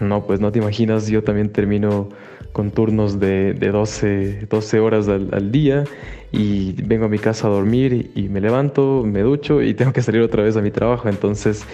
no, 0.00 0.26
pues 0.26 0.40
no 0.40 0.52
te 0.52 0.60
imaginas, 0.60 1.08
yo 1.08 1.24
también 1.24 1.50
termino 1.50 2.08
con 2.52 2.70
turnos 2.70 3.18
de, 3.18 3.52
de 3.54 3.70
12, 3.70 4.46
12 4.48 4.78
horas 4.78 5.08
al, 5.08 5.30
al, 5.32 5.50
día 5.50 5.82
y 6.30 6.72
vengo 6.82 7.06
a 7.06 7.08
mi 7.08 7.18
casa 7.18 7.48
a 7.48 7.50
dormir 7.50 8.12
y 8.14 8.28
me 8.28 8.40
levanto, 8.40 9.02
me 9.04 9.22
ducho 9.22 9.60
y 9.60 9.74
tengo 9.74 9.92
que 9.92 10.02
salir 10.02 10.20
otra 10.20 10.44
vez 10.44 10.56
a 10.56 10.62
mi 10.62 10.70
trabajo. 10.70 11.08
Entonces, 11.08 11.66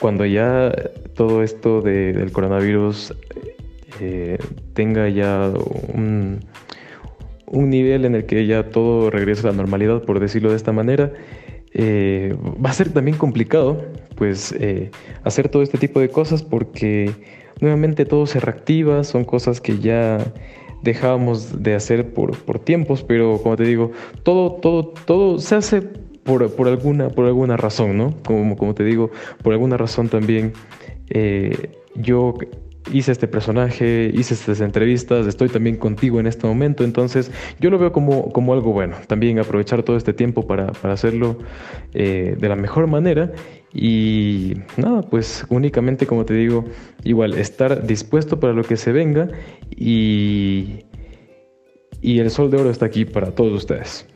cuando 0.00 0.24
ya 0.26 0.72
todo 1.14 1.42
esto 1.42 1.80
de, 1.80 2.12
del 2.12 2.32
coronavirus 2.32 3.14
eh, 4.00 4.38
tenga 4.74 5.08
ya 5.08 5.52
un, 5.92 6.40
nivel 7.50 8.04
en 8.04 8.14
el 8.14 8.26
que 8.26 8.46
ya 8.46 8.70
todo 8.70 9.10
regrese 9.10 9.46
a 9.46 9.50
la 9.50 9.56
normalidad, 9.56 10.02
por 10.02 10.20
decirlo 10.20 10.50
de 10.50 10.56
esta 10.56 10.72
manera, 10.72 11.12
eh, 11.74 12.34
va 12.64 12.70
a 12.70 12.72
ser 12.72 12.90
también 12.90 13.16
complicado 13.16 13.84
pues 14.16 14.52
eh, 14.58 14.90
hacer 15.24 15.48
todo 15.48 15.62
este 15.62 15.78
tipo 15.78 16.00
de 16.00 16.08
cosas 16.08 16.42
porque 16.42 17.10
nuevamente 17.60 18.04
todo 18.04 18.26
se 18.26 18.40
reactiva, 18.40 19.04
son 19.04 19.24
cosas 19.24 19.60
que 19.60 19.78
ya 19.78 20.18
dejábamos 20.82 21.62
de 21.62 21.74
hacer 21.74 22.12
por, 22.12 22.36
por 22.38 22.58
tiempos, 22.58 23.02
pero 23.02 23.40
como 23.42 23.56
te 23.56 23.64
digo, 23.64 23.92
todo, 24.22 24.52
todo, 24.52 24.92
todo 25.06 25.38
se 25.38 25.56
hace 25.56 25.82
por, 26.28 26.54
por, 26.54 26.68
alguna, 26.68 27.08
por 27.08 27.24
alguna 27.24 27.56
razón, 27.56 27.96
¿no? 27.96 28.14
Como, 28.22 28.54
como 28.58 28.74
te 28.74 28.84
digo, 28.84 29.10
por 29.42 29.54
alguna 29.54 29.78
razón 29.78 30.10
también 30.10 30.52
eh, 31.08 31.70
yo 31.94 32.34
hice 32.92 33.12
este 33.12 33.28
personaje, 33.28 34.10
hice 34.12 34.34
estas 34.34 34.60
entrevistas, 34.60 35.26
estoy 35.26 35.48
también 35.48 35.76
contigo 35.76 36.20
en 36.20 36.26
este 36.26 36.46
momento, 36.46 36.84
entonces 36.84 37.30
yo 37.60 37.70
lo 37.70 37.78
veo 37.78 37.92
como, 37.92 38.30
como 38.30 38.52
algo 38.52 38.74
bueno, 38.74 38.96
también 39.06 39.38
aprovechar 39.38 39.82
todo 39.82 39.96
este 39.96 40.12
tiempo 40.12 40.46
para, 40.46 40.66
para 40.66 40.92
hacerlo 40.92 41.38
eh, 41.94 42.36
de 42.38 42.48
la 42.50 42.56
mejor 42.56 42.88
manera 42.88 43.32
y 43.72 44.52
nada, 44.76 45.00
pues 45.00 45.46
únicamente 45.48 46.06
como 46.06 46.26
te 46.26 46.34
digo, 46.34 46.66
igual 47.04 47.32
estar 47.38 47.86
dispuesto 47.86 48.38
para 48.38 48.52
lo 48.52 48.64
que 48.64 48.76
se 48.76 48.92
venga 48.92 49.30
y, 49.70 50.84
y 52.02 52.18
el 52.18 52.30
sol 52.30 52.50
de 52.50 52.58
oro 52.58 52.68
está 52.68 52.84
aquí 52.84 53.06
para 53.06 53.30
todos 53.30 53.54
ustedes. 53.54 54.06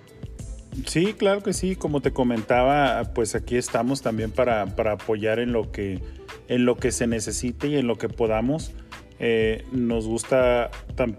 Sí, 0.87 1.13
claro 1.13 1.43
que 1.43 1.53
sí, 1.53 1.77
como 1.77 2.01
te 2.01 2.13
comentaba, 2.13 3.03
pues 3.15 3.35
aquí 3.35 3.57
estamos 3.57 4.01
también 4.01 4.31
para, 4.31 4.75
para 4.75 4.93
apoyar 4.93 5.39
en 5.39 5.53
lo 5.53 5.71
que 5.71 6.01
en 6.49 6.65
lo 6.65 6.77
que 6.77 6.93
se 6.93 7.07
necesite 7.07 7.69
y 7.69 7.77
en 7.77 7.87
lo 7.87 7.97
que 7.97 8.09
podamos. 8.09 8.73
Eh, 9.19 9.65
nos 9.71 10.07
gusta, 10.07 10.71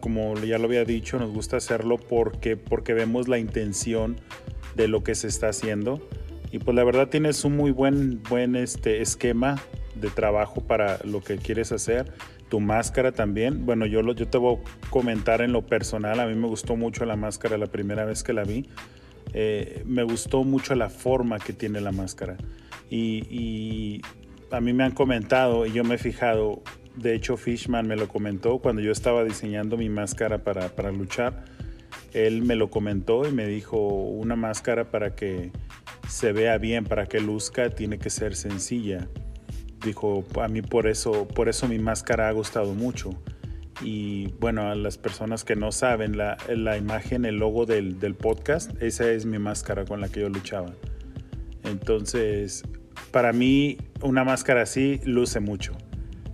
como 0.02 0.36
ya 0.40 0.58
lo 0.58 0.66
había 0.66 0.84
dicho, 0.84 1.18
nos 1.18 1.32
gusta 1.32 1.58
hacerlo 1.58 1.98
porque, 1.98 2.58
porque 2.58 2.94
vemos 2.94 3.28
la 3.28 3.40
intención 3.40 4.18
de 4.76 4.88
lo 4.88 5.04
que 5.04 5.16
se 5.16 5.28
está 5.28 5.50
haciendo. 5.50 6.08
Y 6.52 6.60
pues 6.60 6.76
la 6.76 6.84
verdad 6.84 7.08
tienes 7.08 7.46
un 7.46 7.56
muy 7.56 7.72
buen, 7.72 8.22
buen 8.24 8.56
este, 8.56 9.02
esquema 9.02 9.60
de 9.96 10.10
trabajo 10.10 10.62
para 10.62 11.00
lo 11.04 11.22
que 11.22 11.38
quieres 11.38 11.72
hacer. 11.72 12.12
Tu 12.50 12.60
máscara 12.60 13.12
también. 13.12 13.66
Bueno, 13.66 13.86
yo, 13.86 14.04
lo, 14.04 14.14
yo 14.14 14.28
te 14.28 14.38
voy 14.38 14.58
a 14.58 14.90
comentar 14.90 15.42
en 15.42 15.52
lo 15.52 15.66
personal. 15.66 16.20
A 16.20 16.28
mí 16.28 16.36
me 16.36 16.48
gustó 16.48 16.76
mucho 16.76 17.06
la 17.06 17.16
máscara 17.16 17.58
la 17.58 17.68
primera 17.68 18.06
vez 18.06 18.22
que 18.22 18.34
la 18.34 18.44
vi. 18.44 18.68
Eh, 19.34 19.84
me 19.86 20.04
gustó 20.04 20.44
mucho 20.44 20.76
la 20.76 20.90
forma 20.90 21.40
que 21.40 21.54
tiene 21.54 21.82
la 21.82 21.92
máscara. 21.92 22.38
Y, 22.90 23.26
y, 23.30 24.02
a 24.52 24.62
mí 24.62 24.72
me 24.72 24.84
han 24.84 24.92
comentado 24.92 25.66
y 25.66 25.72
yo 25.72 25.84
me 25.84 25.96
he 25.96 25.98
fijado, 25.98 26.62
de 26.96 27.16
hecho 27.16 27.38
Fishman 27.38 27.88
me 27.88 27.96
lo 27.96 28.08
comentó 28.08 28.60
cuando 28.60 28.84
yo 28.84 28.92
estaba 28.92 29.24
diseñando 29.24 29.78
mi 29.78 29.90
máscara 29.90 30.44
para, 30.44 30.70
para 30.70 30.92
luchar. 30.92 31.46
Él 32.14 32.44
me 32.44 32.56
lo 32.56 32.70
comentó 32.70 33.28
y 33.28 33.32
me 33.32 33.48
dijo, 33.48 33.78
una 33.80 34.36
máscara 34.36 34.92
para 34.92 35.16
que 35.16 35.52
se 36.08 36.32
vea 36.32 36.60
bien, 36.60 36.84
para 36.84 37.08
que 37.08 37.20
luzca, 37.20 37.72
tiene 37.72 37.98
que 37.98 38.12
ser 38.12 38.36
sencilla. 38.36 39.08
Dijo, 39.84 40.24
a 40.40 40.48
mí 40.48 40.62
por 40.62 40.88
eso, 40.88 41.28
por 41.28 41.50
eso 41.50 41.68
mi 41.68 41.80
máscara 41.80 42.30
ha 42.30 42.32
gustado 42.32 42.76
mucho. 42.76 43.10
Y 43.84 44.28
bueno, 44.40 44.70
a 44.70 44.76
las 44.76 44.98
personas 44.98 45.44
que 45.44 45.56
no 45.56 45.72
saben, 45.72 46.18
la, 46.18 46.38
la 46.48 46.78
imagen, 46.78 47.26
el 47.26 47.36
logo 47.36 47.66
del, 47.66 48.00
del, 48.00 48.16
podcast, 48.16 48.72
esa 48.82 49.12
es 49.12 49.26
mi 49.26 49.40
máscara 49.40 49.84
con 49.84 50.00
la 50.00 50.08
que 50.08 50.22
yo 50.22 50.30
luchaba. 50.30 50.74
Entonces, 51.64 52.64
para 53.12 53.34
mí, 53.34 53.78
una 54.02 54.24
máscara 54.24 54.62
así 54.62 55.02
luce 55.04 55.40
mucho. 55.40 55.74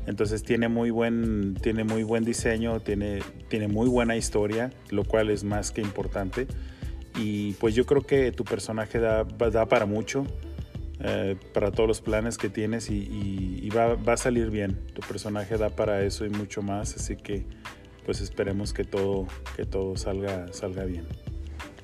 Entonces 0.06 0.44
tiene 0.44 0.70
muy 0.70 0.90
buen, 0.90 1.56
tiene 1.62 1.84
muy 1.84 2.04
buen 2.04 2.24
diseño, 2.24 2.80
tiene, 2.80 3.20
tiene 3.48 3.68
muy 3.68 3.88
buena 3.88 4.16
historia, 4.16 4.72
lo 4.90 5.04
cual 5.04 5.30
es 5.30 5.44
más 5.44 5.72
que 5.72 5.82
importante. 5.82 6.48
Y 7.16 7.54
pues 7.54 7.76
yo 7.76 7.86
creo 7.86 8.02
que 8.02 8.32
tu 8.32 8.44
personaje 8.44 9.00
da, 9.00 9.24
da 9.24 9.68
para 9.68 9.86
mucho, 9.86 10.26
eh, 11.02 11.38
para 11.54 11.72
todos 11.72 11.88
los 11.88 12.02
planes 12.02 12.38
que 12.38 12.50
tienes 12.50 12.90
y, 12.90 13.70
va, 13.76 13.98
a 14.14 14.18
salir 14.18 14.50
bien. 14.50 14.78
Tu 14.94 15.02
personaje 15.02 15.58
da 15.58 15.70
para 15.70 16.04
eso 16.04 16.26
y 16.26 16.30
mucho 16.30 16.62
más, 16.62 16.96
así 16.96 17.16
que 17.16 17.46
pues 18.06 18.20
esperemos 18.22 18.74
que 18.74 18.84
todo, 18.84 19.28
que 19.56 19.66
todo 19.66 19.96
salga, 19.96 20.52
salga 20.52 20.84
bien. 20.84 21.06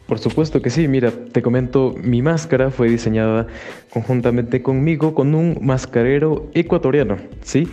Por 0.08 0.20
supuesto 0.20 0.62
que 0.62 0.70
sí, 0.70 0.88
mira, 0.88 1.12
te 1.12 1.42
comento, 1.42 1.96
mi 1.98 2.22
máscara 2.22 2.72
fue 2.72 2.90
diseñada 2.90 3.48
conjuntamente 3.90 4.62
conmigo 4.62 5.16
con 5.16 5.34
un 5.34 5.60
mascarero 5.62 6.50
ecuatoriano, 6.54 7.18
¿sí? 7.42 7.68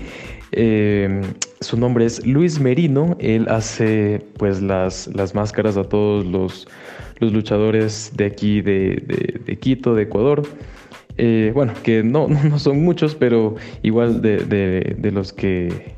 Eh, 0.52 1.22
su 1.60 1.76
nombre 1.76 2.04
es 2.04 2.24
Luis 2.26 2.60
Merino, 2.60 3.16
él 3.20 3.48
hace 3.48 4.24
pues 4.38 4.62
las, 4.62 5.08
las 5.08 5.34
máscaras 5.34 5.76
a 5.76 5.84
todos 5.84 6.24
los, 6.24 6.68
los 7.18 7.32
luchadores 7.32 8.12
de 8.14 8.26
aquí, 8.26 8.60
de, 8.60 9.40
de 9.44 9.58
Quito, 9.58 9.94
de 9.94 10.04
Ecuador. 10.04 10.42
Eh, 11.18 11.52
bueno, 11.54 11.74
que 11.82 12.02
no, 12.02 12.28
no, 12.50 12.58
son 12.58 12.82
muchos, 12.82 13.14
pero 13.14 13.56
igual 13.82 14.22
de, 14.22 14.38
de, 14.38 15.10
los 15.10 15.32
que 15.32 15.94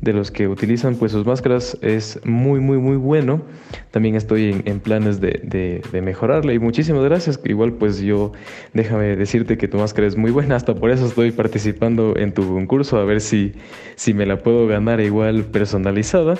de 0.00 0.12
los 0.12 0.30
que 0.30 0.46
utilizan 0.46 0.94
pues 0.94 1.10
sus 1.10 1.26
máscaras 1.26 1.76
es 1.82 2.20
muy 2.24 2.60
muy 2.60 2.78
muy 2.78 2.96
bueno. 2.96 3.42
También 3.90 4.14
estoy 4.14 4.52
en, 4.52 4.62
en 4.66 4.80
planes 4.80 5.20
de, 5.20 5.40
de, 5.42 5.82
de, 5.90 6.02
mejorarla 6.02 6.52
y 6.52 6.58
muchísimas 6.58 7.02
gracias. 7.02 7.40
Igual 7.44 7.72
pues 7.72 8.00
yo 8.00 8.32
déjame 8.74 9.16
decirte 9.16 9.58
que 9.58 9.66
tu 9.66 9.78
máscara 9.78 10.06
es 10.06 10.16
muy 10.16 10.30
buena 10.30 10.56
hasta 10.56 10.74
por 10.74 10.90
eso 10.90 11.06
estoy 11.06 11.32
participando 11.32 12.16
en 12.16 12.32
tu 12.32 12.46
concurso 12.46 12.98
a 12.98 13.04
ver 13.04 13.20
si 13.20 13.54
si 13.96 14.14
me 14.14 14.26
la 14.26 14.38
puedo 14.38 14.66
ganar 14.66 15.00
igual 15.00 15.44
personalizada. 15.44 16.34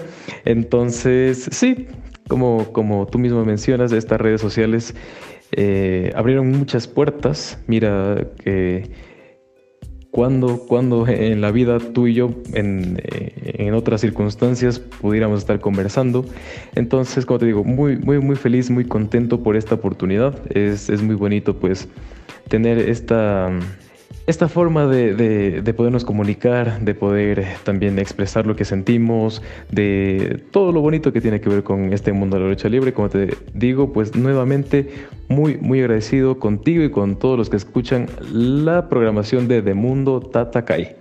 Entonces 0.45 1.49
sí 1.51 1.89
como 2.29 2.73
como 2.73 3.07
tú 3.07 3.19
mismo 3.19 3.45
mencionas 3.45 3.91
estas 3.91 4.21
redes 4.21 4.41
sociales 4.41 4.95
eh, 5.53 6.13
abrieron 6.15 6.51
muchas 6.51 6.87
puertas 6.87 7.59
mira 7.67 8.27
que 8.43 8.91
cuando, 10.11 10.59
cuando 10.67 11.07
en 11.07 11.41
la 11.41 11.51
vida 11.51 11.79
tú 11.79 12.07
y 12.07 12.15
yo 12.15 12.31
en, 12.55 13.01
eh, 13.05 13.33
en, 13.59 13.75
otras 13.75 14.01
circunstancias 14.01 14.79
pudiéramos 14.79 15.41
estar 15.41 15.61
conversando. 15.61 16.25
Entonces, 16.75 17.27
como 17.27 17.39
te 17.39 17.47
digo, 17.47 17.63
muy, 17.63 17.97
muy, 17.99 18.19
muy 18.19 18.37
feliz, 18.37 18.71
muy 18.71 18.85
contento 18.85 19.43
por 19.43 19.55
esta 19.55 19.75
oportunidad. 19.75 20.35
Es, 20.57 20.89
es 20.89 21.03
muy 21.03 21.15
bonito 21.15 21.57
pues 21.59 21.89
tener 22.49 22.79
esta 22.79 23.51
esta 24.29 24.47
forma 24.47 24.87
de, 24.87 25.15
de, 25.15 25.63
de, 25.63 25.75
podernos 25.75 26.05
comunicar, 26.05 26.81
de 26.83 26.95
poder 26.95 27.47
también 27.65 27.99
expresar 27.99 28.47
lo 28.47 28.57
que 28.57 28.67
sentimos, 28.67 29.41
de 29.73 30.45
todo 30.51 30.71
lo 30.71 30.83
bonito 30.83 31.15
que 31.15 31.23
tiene 31.23 31.41
que 31.41 31.49
ver 31.49 31.63
con 31.63 31.95
este 31.95 32.13
mundo 32.13 32.37
de 32.37 32.43
la 32.43 32.51
lucha 32.51 32.69
libre, 32.69 32.93
como 32.93 33.09
te 33.09 33.35
digo, 33.55 33.91
pues 33.91 34.15
nuevamente 34.15 35.07
muy, 35.29 35.57
muy 35.57 35.81
agradecido 35.81 36.39
contigo 36.39 36.85
y 36.85 36.91
con 36.91 37.19
todos 37.19 37.39
los 37.39 37.49
que 37.49 37.57
escuchan 37.57 38.07
la 38.31 38.91
programación 38.91 39.49
de 39.49 39.63
The 39.63 39.73
Mundo 39.73 40.21
Tatakai. 40.21 40.97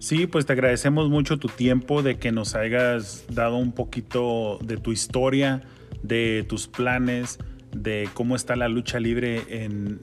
Sí, 0.00 0.26
pues 0.26 0.44
te 0.44 0.52
agradecemos 0.52 1.08
mucho 1.08 1.38
tu 1.38 1.46
tiempo, 1.46 2.02
de 2.02 2.16
que 2.16 2.32
nos 2.32 2.56
hayas 2.56 3.24
dado 3.32 3.56
un 3.56 3.70
poquito 3.70 4.58
de 4.64 4.78
tu 4.78 4.90
historia, 4.90 5.62
de 6.02 6.44
tus 6.48 6.66
planes, 6.66 7.38
de 7.70 8.08
cómo 8.14 8.34
está 8.34 8.56
la 8.56 8.66
lucha 8.66 8.98
libre 8.98 9.42
en, 9.48 10.00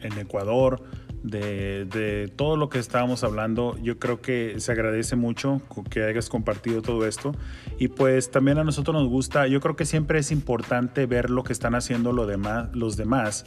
en 0.00 0.18
Ecuador 0.18 0.82
de, 1.24 1.86
de, 1.86 2.28
todo 2.28 2.56
lo 2.56 2.68
que 2.68 2.78
estábamos 2.78 3.24
hablando. 3.24 3.76
Yo 3.82 3.98
creo 3.98 4.20
que 4.20 4.60
se 4.60 4.72
agradece 4.72 5.16
mucho 5.16 5.62
que 5.90 6.04
hayas 6.04 6.28
compartido 6.28 6.82
todo 6.82 7.06
esto. 7.06 7.32
Y 7.78 7.88
pues 7.88 8.30
también 8.30 8.58
a 8.58 8.64
nosotros 8.64 8.94
nos 8.94 9.08
gusta, 9.08 9.46
yo 9.46 9.60
creo 9.60 9.74
que 9.74 9.86
siempre 9.86 10.18
es 10.18 10.30
importante 10.30 11.06
ver 11.06 11.30
lo 11.30 11.42
que 11.42 11.54
están 11.54 11.74
haciendo 11.74 12.12
lo 12.12 12.26
demás, 12.26 12.68
los 12.74 12.96
demás, 12.98 13.46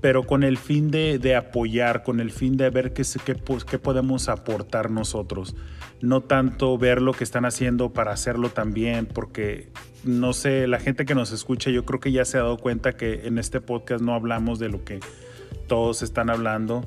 pero 0.00 0.24
con 0.24 0.42
el 0.42 0.58
fin 0.58 0.90
de, 0.90 1.20
de 1.20 1.36
apoyar, 1.36 2.02
con 2.02 2.18
el 2.18 2.32
fin 2.32 2.56
de 2.56 2.68
ver 2.70 2.92
qué, 2.92 3.04
qué, 3.24 3.36
qué 3.70 3.78
podemos 3.78 4.28
aportar 4.28 4.90
nosotros. 4.90 5.54
No 6.00 6.22
tanto 6.22 6.76
ver 6.76 7.00
lo 7.00 7.12
que 7.12 7.22
están 7.22 7.44
haciendo 7.44 7.92
para 7.92 8.10
hacerlo 8.10 8.48
también, 8.48 9.06
porque 9.06 9.70
no 10.02 10.32
sé, 10.32 10.66
la 10.66 10.80
gente 10.80 11.04
que 11.04 11.14
nos 11.14 11.30
escucha, 11.30 11.70
yo 11.70 11.84
creo 11.84 12.00
que 12.00 12.10
ya 12.10 12.24
se 12.24 12.36
ha 12.36 12.40
dado 12.42 12.56
cuenta 12.56 12.96
que 12.96 13.28
en 13.28 13.38
este 13.38 13.60
podcast 13.60 14.02
no 14.02 14.12
hablamos 14.12 14.58
de 14.58 14.68
lo 14.68 14.84
que 14.84 14.98
todos 15.68 16.02
están 16.02 16.30
hablando. 16.30 16.82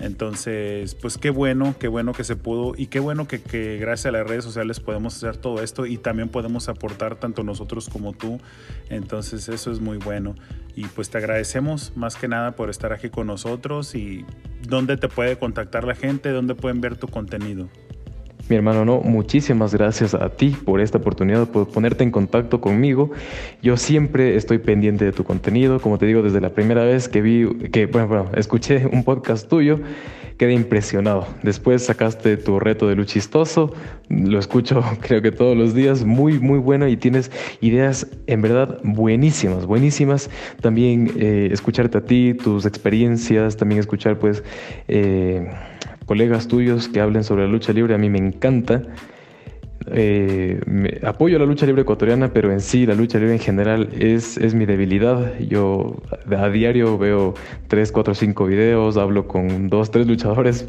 Entonces, 0.00 0.94
pues 0.94 1.18
qué 1.18 1.28
bueno, 1.28 1.74
qué 1.78 1.86
bueno 1.86 2.14
que 2.14 2.24
se 2.24 2.34
pudo 2.34 2.72
y 2.76 2.86
qué 2.86 3.00
bueno 3.00 3.28
que, 3.28 3.38
gracias 3.78 4.06
a 4.06 4.12
las 4.12 4.26
redes 4.26 4.44
sociales 4.44 4.80
podemos 4.80 5.14
hacer 5.14 5.36
todo 5.36 5.62
esto 5.62 5.84
y 5.84 5.98
también 5.98 6.30
podemos 6.30 6.68
aportar 6.70 7.16
tanto 7.16 7.42
nosotros 7.42 7.90
como 7.90 8.14
tú. 8.14 8.40
Entonces, 8.88 9.48
eso 9.48 9.70
es 9.70 9.80
muy 9.80 9.98
bueno. 9.98 10.34
Y 10.74 10.86
pues 10.86 11.10
te 11.10 11.18
agradecemos 11.18 11.92
más 11.96 12.16
que 12.16 12.28
nada 12.28 12.56
por 12.56 12.70
estar 12.70 12.92
aquí 12.92 13.10
con 13.10 13.26
nosotros 13.26 13.94
y 13.94 14.24
dónde 14.66 14.96
te 14.96 15.08
puede 15.08 15.38
contactar 15.38 15.84
la 15.84 15.94
gente, 15.94 16.30
dónde 16.30 16.54
pueden 16.54 16.80
ver 16.80 16.96
tu 16.96 17.06
contenido. 17.06 17.68
Mi 18.50 18.56
hermano, 18.56 18.84
no, 18.84 19.00
muchísimas 19.00 19.72
gracias 19.72 20.12
a 20.12 20.28
ti 20.28 20.56
por 20.64 20.80
esta 20.80 20.98
oportunidad, 20.98 21.46
por 21.46 21.68
ponerte 21.68 22.02
en 22.02 22.10
contacto 22.10 22.60
conmigo. 22.60 23.12
Yo 23.62 23.76
siempre 23.76 24.34
estoy 24.34 24.58
pendiente 24.58 25.04
de 25.04 25.12
tu 25.12 25.22
contenido, 25.22 25.78
como 25.80 25.98
te 25.98 26.06
digo, 26.06 26.20
desde 26.20 26.40
la 26.40 26.50
primera 26.50 26.82
vez 26.82 27.08
que 27.08 27.22
vi, 27.22 27.46
que, 27.70 27.86
bueno, 27.86 28.08
bueno 28.08 28.30
escuché 28.34 28.86
un 28.92 29.04
podcast 29.04 29.48
tuyo, 29.48 29.78
quedé 30.36 30.54
impresionado. 30.54 31.28
Después 31.44 31.84
sacaste 31.84 32.36
tu 32.38 32.58
reto 32.58 32.88
de 32.88 32.96
luchistoso, 32.96 33.72
lo 34.08 34.40
escucho 34.40 34.82
creo 35.00 35.22
que 35.22 35.30
todos 35.30 35.56
los 35.56 35.72
días, 35.72 36.04
muy, 36.04 36.40
muy 36.40 36.58
bueno 36.58 36.88
y 36.88 36.96
tienes 36.96 37.30
ideas 37.60 38.08
en 38.26 38.42
verdad 38.42 38.80
buenísimas, 38.82 39.64
buenísimas. 39.64 40.28
También 40.60 41.12
eh, 41.20 41.50
escucharte 41.52 41.98
a 41.98 42.00
ti, 42.00 42.34
tus 42.34 42.66
experiencias, 42.66 43.56
también 43.56 43.78
escuchar 43.78 44.18
pues... 44.18 44.42
Eh, 44.88 45.48
colegas 46.10 46.48
tuyos 46.48 46.88
que 46.88 47.00
hablen 47.00 47.22
sobre 47.22 47.44
la 47.44 47.48
lucha 47.52 47.72
libre, 47.72 47.94
a 47.94 47.98
mí 47.98 48.10
me 48.10 48.18
encanta. 48.18 48.82
Eh, 49.92 50.60
me, 50.66 50.98
apoyo 51.06 51.38
la 51.38 51.46
lucha 51.46 51.66
libre 51.66 51.82
ecuatoriana, 51.82 52.32
pero 52.32 52.50
en 52.50 52.60
sí 52.60 52.84
la 52.84 52.96
lucha 52.96 53.20
libre 53.20 53.34
en 53.34 53.38
general 53.38 53.90
es, 53.96 54.36
es 54.36 54.52
mi 54.52 54.66
debilidad. 54.66 55.38
Yo 55.38 56.02
a 56.36 56.48
diario 56.48 56.98
veo 56.98 57.34
3, 57.68 57.92
4, 57.92 58.14
5 58.16 58.44
videos, 58.46 58.96
hablo 58.96 59.28
con 59.28 59.68
2, 59.68 59.90
3 59.92 60.08
luchadores 60.08 60.66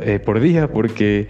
eh, 0.00 0.20
por 0.20 0.38
día, 0.38 0.68
porque 0.68 1.26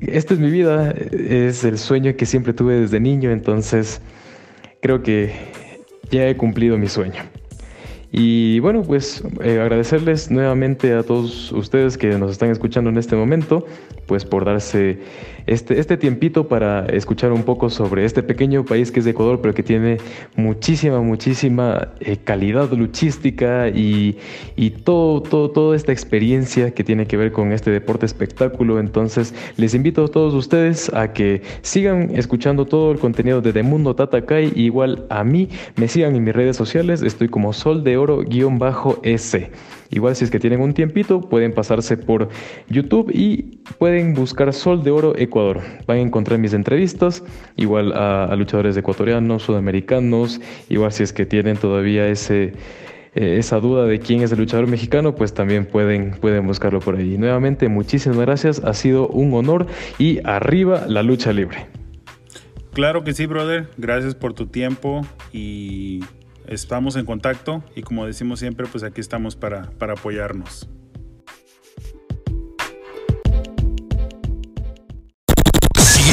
esta 0.00 0.34
es 0.34 0.38
mi 0.38 0.52
vida, 0.52 0.92
es 0.92 1.64
el 1.64 1.78
sueño 1.78 2.14
que 2.14 2.26
siempre 2.26 2.52
tuve 2.52 2.78
desde 2.78 3.00
niño, 3.00 3.32
entonces 3.32 4.00
creo 4.80 5.02
que 5.02 5.32
ya 6.12 6.28
he 6.28 6.36
cumplido 6.36 6.78
mi 6.78 6.86
sueño. 6.86 7.24
Y 8.16 8.60
bueno, 8.60 8.82
pues 8.82 9.24
eh, 9.42 9.58
agradecerles 9.58 10.30
nuevamente 10.30 10.92
a 10.92 11.02
todos 11.02 11.50
ustedes 11.50 11.98
que 11.98 12.16
nos 12.16 12.30
están 12.30 12.48
escuchando 12.48 12.88
en 12.88 12.96
este 12.96 13.16
momento, 13.16 13.66
pues 14.06 14.24
por 14.24 14.44
darse 14.44 15.00
este, 15.46 15.78
este 15.78 15.96
tiempito 15.96 16.48
para 16.48 16.86
escuchar 16.86 17.32
un 17.32 17.42
poco 17.42 17.70
sobre 17.70 18.04
este 18.04 18.22
pequeño 18.22 18.64
país 18.64 18.90
que 18.90 19.00
es 19.00 19.06
Ecuador, 19.06 19.40
pero 19.40 19.54
que 19.54 19.62
tiene 19.62 19.98
muchísima, 20.36 21.00
muchísima 21.00 21.88
eh, 22.00 22.16
calidad 22.16 22.72
luchística 22.72 23.68
y, 23.68 24.18
y 24.56 24.70
todo, 24.70 25.22
todo, 25.22 25.50
toda 25.50 25.76
esta 25.76 25.92
experiencia 25.92 26.72
que 26.72 26.84
tiene 26.84 27.06
que 27.06 27.16
ver 27.16 27.32
con 27.32 27.52
este 27.52 27.70
deporte 27.70 28.06
espectáculo. 28.06 28.78
Entonces, 28.78 29.34
les 29.56 29.74
invito 29.74 30.04
a 30.04 30.08
todos 30.08 30.34
ustedes 30.34 30.92
a 30.94 31.12
que 31.12 31.42
sigan 31.62 32.10
escuchando 32.14 32.66
todo 32.66 32.92
el 32.92 32.98
contenido 32.98 33.40
de 33.40 33.52
The 33.52 33.62
Mundo 33.62 33.94
Tatakai, 33.94 34.52
igual 34.54 35.04
a 35.10 35.24
mí, 35.24 35.48
me 35.76 35.88
sigan 35.88 36.16
en 36.16 36.24
mis 36.24 36.34
redes 36.34 36.56
sociales, 36.56 37.02
estoy 37.02 37.28
como 37.28 37.52
Sol 37.52 37.84
de 37.84 37.96
Oro 37.96 38.22
oro-s. 38.44 39.50
Igual 39.90 40.16
si 40.16 40.24
es 40.24 40.30
que 40.30 40.38
tienen 40.38 40.60
un 40.60 40.74
tiempito, 40.74 41.20
pueden 41.20 41.52
pasarse 41.52 41.96
por 41.96 42.28
YouTube 42.68 43.10
y 43.12 43.60
pueden 43.78 44.14
buscar 44.14 44.52
Sol 44.52 44.82
de 44.82 44.90
Oro 44.90 45.14
Ecuador. 45.16 45.60
Van 45.86 45.98
a 45.98 46.00
encontrar 46.00 46.38
mis 46.38 46.52
entrevistas, 46.52 47.22
igual 47.56 47.92
a, 47.92 48.34
luchadores 48.36 48.76
ecuatorianos, 48.76 49.42
sudamericanos, 49.42 50.40
igual 50.68 50.92
si 50.92 51.02
es 51.02 51.12
que 51.12 51.26
tienen 51.26 51.56
todavía 51.56 52.08
ese 52.08 52.52
eh, 53.16 53.36
esa 53.38 53.60
duda 53.60 53.86
de 53.86 54.00
quién 54.00 54.22
es 54.22 54.32
el 54.32 54.38
luchador 54.38 54.66
mexicano, 54.66 55.14
pues 55.14 55.34
también 55.34 55.66
pueden, 55.66 56.12
pueden 56.20 56.46
buscarlo 56.46 56.80
por 56.80 56.96
ahí. 56.96 57.16
Nuevamente, 57.16 57.68
muchísimas 57.68 58.18
gracias, 58.18 58.60
ha 58.64 58.74
sido 58.74 59.06
un 59.06 59.32
honor 59.34 59.66
y 59.98 60.18
arriba 60.24 60.86
la 60.88 61.04
lucha 61.04 61.32
libre. 61.32 61.68
Claro 62.74 63.04
que 63.04 63.14
sí, 63.14 63.26
brother. 63.26 63.68
Gracias 63.76 64.16
por 64.16 64.34
tu 64.34 64.46
tiempo 64.46 65.06
y 65.32 66.00
estamos 66.46 66.96
en 66.96 67.04
contacto 67.04 67.62
y 67.74 67.82
como 67.82 68.06
decimos 68.06 68.40
siempre, 68.40 68.66
pues 68.66 68.84
aquí 68.84 69.00
estamos 69.00 69.36
para, 69.36 69.70
para 69.78 69.94
apoyarnos. 69.94 70.68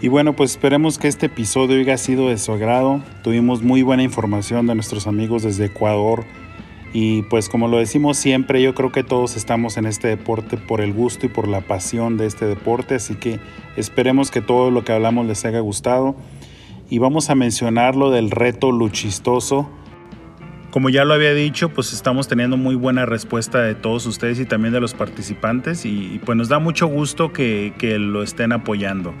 Y 0.00 0.06
bueno, 0.06 0.34
pues 0.34 0.52
esperemos 0.52 0.96
que 0.96 1.08
este 1.08 1.26
episodio 1.26 1.80
haya 1.80 1.98
sido 1.98 2.28
de 2.28 2.38
su 2.38 2.52
agrado. 2.52 3.02
Tuvimos 3.24 3.62
muy 3.62 3.82
buena 3.82 4.04
información 4.04 4.68
de 4.68 4.76
nuestros 4.76 5.08
amigos 5.08 5.42
desde 5.42 5.64
Ecuador. 5.64 6.24
Y 6.92 7.22
pues 7.22 7.48
como 7.48 7.66
lo 7.66 7.78
decimos 7.78 8.16
siempre, 8.16 8.62
yo 8.62 8.76
creo 8.76 8.92
que 8.92 9.02
todos 9.02 9.36
estamos 9.36 9.76
en 9.76 9.86
este 9.86 10.06
deporte 10.06 10.56
por 10.56 10.80
el 10.80 10.92
gusto 10.92 11.26
y 11.26 11.28
por 11.28 11.48
la 11.48 11.62
pasión 11.62 12.16
de 12.16 12.26
este 12.26 12.46
deporte. 12.46 12.94
Así 12.94 13.16
que 13.16 13.40
esperemos 13.76 14.30
que 14.30 14.40
todo 14.40 14.70
lo 14.70 14.84
que 14.84 14.92
hablamos 14.92 15.26
les 15.26 15.44
haya 15.44 15.58
gustado. 15.58 16.14
Y 16.88 16.98
vamos 16.98 17.28
a 17.28 17.34
mencionar 17.34 17.96
lo 17.96 18.12
del 18.12 18.30
reto 18.30 18.70
luchistoso. 18.70 19.68
Como 20.70 20.90
ya 20.90 21.04
lo 21.04 21.14
había 21.14 21.34
dicho, 21.34 21.70
pues 21.70 21.92
estamos 21.92 22.28
teniendo 22.28 22.56
muy 22.56 22.76
buena 22.76 23.04
respuesta 23.04 23.62
de 23.62 23.74
todos 23.74 24.06
ustedes 24.06 24.38
y 24.38 24.44
también 24.44 24.72
de 24.72 24.80
los 24.80 24.94
participantes. 24.94 25.84
Y, 25.84 26.14
y 26.14 26.20
pues 26.24 26.38
nos 26.38 26.48
da 26.48 26.60
mucho 26.60 26.86
gusto 26.86 27.32
que, 27.32 27.74
que 27.78 27.98
lo 27.98 28.22
estén 28.22 28.52
apoyando. 28.52 29.12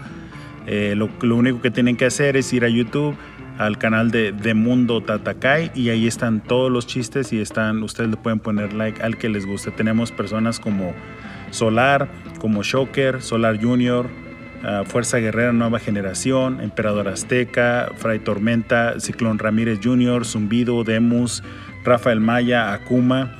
Eh, 0.70 0.94
lo, 0.94 1.08
único 1.34 1.62
que 1.62 1.70
tienen 1.70 1.96
que 1.96 2.04
hacer 2.04 2.36
es 2.36 2.52
ir 2.52 2.62
a 2.62 2.68
YouTube, 2.68 3.16
al 3.56 3.78
canal 3.78 4.10
de, 4.10 4.32
de, 4.32 4.52
Mundo 4.52 5.00
Tatakai 5.00 5.72
y 5.74 5.88
ahí 5.88 6.06
están 6.06 6.40
todos 6.40 6.70
los 6.70 6.86
chistes 6.86 7.32
y 7.32 7.40
están, 7.40 7.82
ustedes 7.82 8.10
le 8.10 8.16
pueden 8.18 8.38
poner 8.38 8.74
like 8.74 9.02
al 9.02 9.16
que 9.16 9.30
les 9.30 9.46
guste. 9.46 9.70
Tenemos 9.70 10.12
personas 10.12 10.60
como 10.60 10.92
Solar, 11.52 12.08
como 12.38 12.62
Shocker, 12.62 13.22
Solar 13.22 13.58
Junior, 13.58 14.10
uh, 14.62 14.84
Fuerza 14.84 15.16
Guerrera 15.16 15.54
Nueva 15.54 15.78
Generación, 15.78 16.60
Emperador 16.60 17.08
Azteca, 17.08 17.90
Fray 17.96 18.18
Tormenta, 18.18 19.00
Ciclón 19.00 19.38
Ramírez 19.38 19.80
Junior, 19.82 20.26
Zumbido, 20.26 20.84
Demus, 20.84 21.42
Rafael 21.82 22.20
Maya, 22.20 22.74
Akuma. 22.74 23.34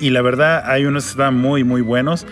Y 0.00 0.10
la 0.10 0.20
verdad 0.20 0.64
hay 0.66 0.84
unos 0.84 1.04
que 1.04 1.10
están 1.10 1.38
muy 1.38 1.62
muy 1.62 1.80
buenos. 1.80 2.26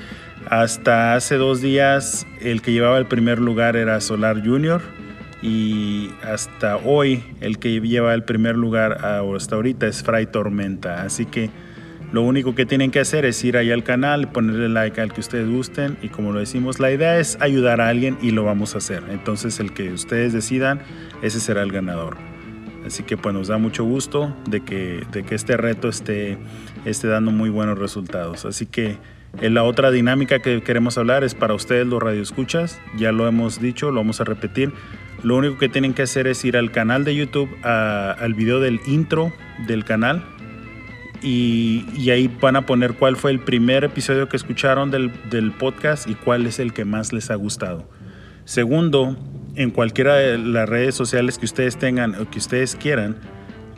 Hasta 0.53 1.15
hace 1.15 1.37
dos 1.37 1.63
días 1.63 2.27
el 2.43 2.61
que 2.61 2.73
llevaba 2.73 2.99
el 2.99 3.07
primer 3.07 3.39
lugar 3.39 3.75
era 3.75 3.99
Solar 4.03 4.47
Junior 4.47 4.83
y 5.41 6.11
hasta 6.23 6.77
hoy 6.77 7.25
el 7.41 7.59
que 7.59 7.81
lleva 7.81 8.13
el 8.13 8.23
primer 8.23 8.59
lugar 8.59 9.03
hasta 9.03 9.57
ahorita 9.57 9.87
es 9.87 10.03
Fray 10.03 10.27
Tormenta. 10.27 11.05
Así 11.05 11.25
que 11.25 11.49
lo 12.13 12.21
único 12.21 12.55
que 12.55 12.67
tienen 12.67 12.91
que 12.91 13.01
hacer 13.01 13.25
es 13.25 13.43
ir 13.45 13.57
ahí 13.57 13.71
al 13.71 13.83
canal, 13.83 14.29
ponerle 14.29 14.69
like 14.69 15.01
al 15.01 15.15
que 15.15 15.21
ustedes 15.21 15.49
gusten 15.49 15.97
y 16.03 16.11
como 16.11 16.33
lo 16.33 16.41
decimos, 16.41 16.81
la 16.81 16.93
idea 16.93 17.19
es 17.19 17.39
ayudar 17.41 17.81
a 17.81 17.89
alguien 17.89 18.19
y 18.21 18.33
lo 18.33 18.45
vamos 18.45 18.75
a 18.75 18.79
hacer. 18.79 19.05
Entonces 19.09 19.59
el 19.59 19.73
que 19.73 19.91
ustedes 19.91 20.35
decidan, 20.35 20.83
ese 21.23 21.41
será 21.41 21.63
el 21.63 21.73
ganador. 21.73 22.19
Así 22.85 23.05
que 23.05 23.17
pues 23.17 23.35
nos 23.35 23.49
da 23.49 23.57
mucho 23.57 23.85
gusto 23.85 24.37
de 24.51 24.61
que, 24.61 25.07
de 25.13 25.23
que 25.23 25.35
este 25.35 25.57
reto 25.57 25.89
esté, 25.89 26.37
esté 26.85 27.09
dando 27.09 27.31
muy 27.31 27.49
buenos 27.49 27.79
resultados. 27.79 28.45
Así 28.45 28.67
que 28.67 28.99
la 29.41 29.65
otra 29.65 29.91
dinámica 29.91 30.41
que 30.41 30.63
queremos 30.63 30.99
hablar 30.99 31.25
es 31.25 31.35
para 31.35 31.55
ustedes 31.55 31.87
los 31.87 32.03
radioescuchas, 32.03 32.81
ya 32.97 33.13
lo 33.13 33.27
hemos 33.27 33.61
dicho, 33.61 33.91
lo 33.91 34.01
vamos 34.01 34.21
a 34.21 34.25
repetir. 34.25 34.73
Lo 35.23 35.37
único 35.37 35.59
que 35.59 35.69
tienen 35.69 35.95
que 35.95 36.03
hacer 36.03 36.27
es 36.27 36.45
ir 36.45 36.57
al 36.57 36.71
canal 36.71 37.05
de 37.05 37.15
YouTube, 37.15 37.49
al 37.63 38.35
video 38.35 38.61
del 38.61 38.81
intro 38.87 39.33
del 39.67 39.85
canal 39.85 40.25
y, 41.23 42.11
ahí 42.11 42.29
van 42.41 42.57
a 42.57 42.67
poner 42.67 42.95
cuál 42.95 43.17
fue 43.17 43.31
el 43.31 43.39
primer 43.39 43.85
episodio 43.85 44.29
que 44.29 44.37
escucharon 44.37 44.91
del 44.91 45.53
podcast 45.53 46.09
y 46.09 46.15
cuál 46.15 46.47
es 46.47 46.59
el 46.59 46.73
que 46.73 46.85
más 46.85 47.13
les 47.13 47.31
ha 47.31 47.37
gustado. 47.37 47.89
Segundo, 48.45 49.17
en 49.55 49.71
cualquiera 49.71 50.17
de 50.17 50.39
las 50.39 50.69
redes 50.69 50.95
sociales 50.95 51.39
que 51.39 51.45
ustedes 51.45 51.77
tengan 51.77 52.17
o 52.21 52.29
que 52.29 52.39
ustedes 52.39 52.75
quieran, 52.75 53.17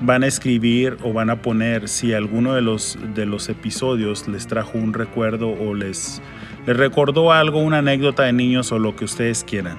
van 0.00 0.22
a 0.22 0.26
escribir 0.26 0.96
o 1.02 1.12
van 1.12 1.30
a 1.30 1.42
poner 1.42 1.88
si 1.88 2.12
alguno 2.12 2.54
de 2.54 2.62
los, 2.62 2.98
de 3.14 3.26
los 3.26 3.48
episodios 3.48 4.28
les 4.28 4.46
trajo 4.46 4.78
un 4.78 4.92
recuerdo 4.92 5.50
o 5.50 5.74
les, 5.74 6.20
les 6.66 6.76
recordó 6.76 7.32
algo, 7.32 7.60
una 7.60 7.78
anécdota 7.78 8.24
de 8.24 8.32
niños 8.32 8.72
o 8.72 8.78
lo 8.78 8.96
que 8.96 9.04
ustedes 9.04 9.44
quieran. 9.44 9.78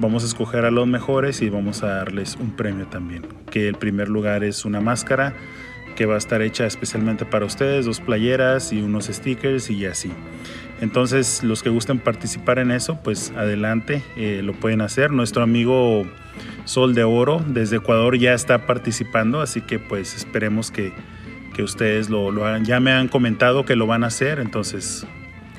Vamos 0.00 0.24
a 0.24 0.26
escoger 0.26 0.64
a 0.64 0.70
los 0.70 0.86
mejores 0.86 1.40
y 1.40 1.50
vamos 1.50 1.82
a 1.82 1.88
darles 1.88 2.36
un 2.36 2.50
premio 2.50 2.86
también. 2.86 3.26
Que 3.50 3.68
el 3.68 3.76
primer 3.76 4.08
lugar 4.08 4.42
es 4.42 4.64
una 4.64 4.80
máscara 4.80 5.34
que 5.94 6.06
va 6.06 6.16
a 6.16 6.18
estar 6.18 6.42
hecha 6.42 6.66
especialmente 6.66 7.24
para 7.24 7.46
ustedes, 7.46 7.86
dos 7.86 8.00
playeras 8.00 8.72
y 8.72 8.82
unos 8.82 9.06
stickers 9.06 9.70
y 9.70 9.86
así. 9.86 10.10
Entonces, 10.80 11.44
los 11.44 11.62
que 11.62 11.70
gusten 11.70 12.00
participar 12.00 12.58
en 12.58 12.72
eso, 12.72 12.98
pues 13.04 13.32
adelante, 13.36 14.02
eh, 14.16 14.40
lo 14.42 14.52
pueden 14.54 14.80
hacer. 14.80 15.12
Nuestro 15.12 15.42
amigo 15.44 16.04
Sol 16.64 16.94
de 16.94 17.04
Oro 17.04 17.42
desde 17.46 17.76
Ecuador 17.76 18.16
ya 18.18 18.34
está 18.34 18.66
participando, 18.66 19.40
así 19.40 19.60
que 19.60 19.78
pues 19.78 20.14
esperemos 20.14 20.70
que, 20.70 20.92
que 21.54 21.62
ustedes 21.62 22.10
lo, 22.10 22.30
lo 22.30 22.46
hagan. 22.46 22.64
Ya 22.64 22.80
me 22.80 22.92
han 22.92 23.08
comentado 23.08 23.64
que 23.64 23.76
lo 23.76 23.86
van 23.86 24.04
a 24.04 24.08
hacer, 24.08 24.38
entonces 24.40 25.06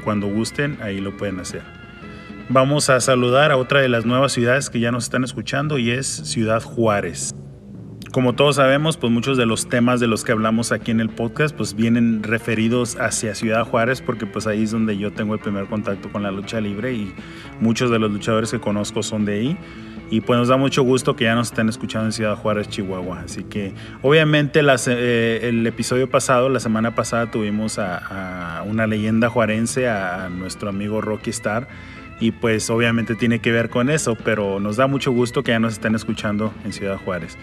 cuando 0.03 0.27
gusten, 0.27 0.77
ahí 0.81 1.01
lo 1.01 1.17
pueden 1.17 1.39
hacer. 1.39 1.63
Vamos 2.47 2.91
a 2.91 2.99
saludar 2.99 3.51
a 3.51 3.57
otra 3.57 3.81
de 3.81 3.89
las 3.89 4.05
nuevas 4.05 4.31
ciudades 4.31 4.69
que 4.69 4.79
ya 4.79 4.91
nos 4.91 5.05
están 5.05 5.23
escuchando 5.23 5.79
y 5.79 5.89
es 5.89 6.05
Ciudad 6.05 6.61
Juárez. 6.61 7.33
Como 8.11 8.33
todos 8.33 8.57
sabemos, 8.57 8.97
pues 8.97 9.11
muchos 9.11 9.35
de 9.35 9.47
los 9.47 9.67
temas 9.67 9.99
de 9.99 10.07
los 10.07 10.23
que 10.23 10.31
hablamos 10.31 10.71
aquí 10.71 10.91
en 10.91 11.01
el 11.01 11.09
podcast 11.09 11.55
pues 11.55 11.75
vienen 11.75 12.21
referidos 12.23 12.97
hacia 12.97 13.33
Ciudad 13.33 13.65
Juárez 13.65 14.01
porque 14.01 14.27
pues 14.27 14.45
ahí 14.45 14.63
es 14.63 14.71
donde 14.71 14.95
yo 14.95 15.11
tengo 15.11 15.33
el 15.33 15.39
primer 15.39 15.65
contacto 15.65 16.09
con 16.11 16.21
la 16.21 16.31
lucha 16.31 16.61
libre 16.61 16.93
y 16.93 17.13
muchos 17.59 17.89
de 17.89 17.97
los 17.97 18.11
luchadores 18.11 18.51
que 18.51 18.59
conozco 18.59 19.01
son 19.01 19.25
de 19.25 19.33
ahí. 19.33 19.57
Y 20.09 20.21
pues 20.21 20.37
nos 20.37 20.47
da 20.47 20.57
mucho 20.57 20.83
gusto 20.83 21.15
que 21.15 21.23
ya 21.23 21.35
nos 21.35 21.47
estén 21.47 21.67
escuchando 21.67 22.07
en 22.07 22.11
Ciudad 22.11 22.35
Juárez, 22.35 22.69
Chihuahua. 22.69 23.21
Así 23.25 23.43
que 23.43 23.73
obviamente 24.01 24.61
las, 24.61 24.87
eh, 24.87 25.47
el 25.47 25.65
episodio 25.65 26.09
pasado, 26.09 26.49
la 26.49 26.59
semana 26.59 26.93
pasada, 26.93 27.31
tuvimos 27.31 27.79
a, 27.79 28.59
a 28.59 28.63
una 28.63 28.87
leyenda 28.87 29.29
juarense, 29.29 29.89
a 29.89 30.29
nuestro 30.29 30.69
amigo 30.69 31.01
Rocky 31.01 31.31
Star 31.31 31.67
y 32.19 32.31
pues 32.31 32.69
obviamente 32.69 33.15
tiene 33.15 33.39
que 33.39 33.51
ver 33.51 33.69
con 33.69 33.89
eso, 33.89 34.15
pero 34.15 34.59
nos 34.59 34.77
da 34.77 34.87
mucho 34.87 35.11
gusto 35.11 35.43
que 35.43 35.51
ya 35.51 35.59
nos 35.59 35.73
estén 35.73 35.95
escuchando 35.95 36.53
en 36.63 36.71
Ciudad 36.71 36.97
Juárez. 36.97 37.37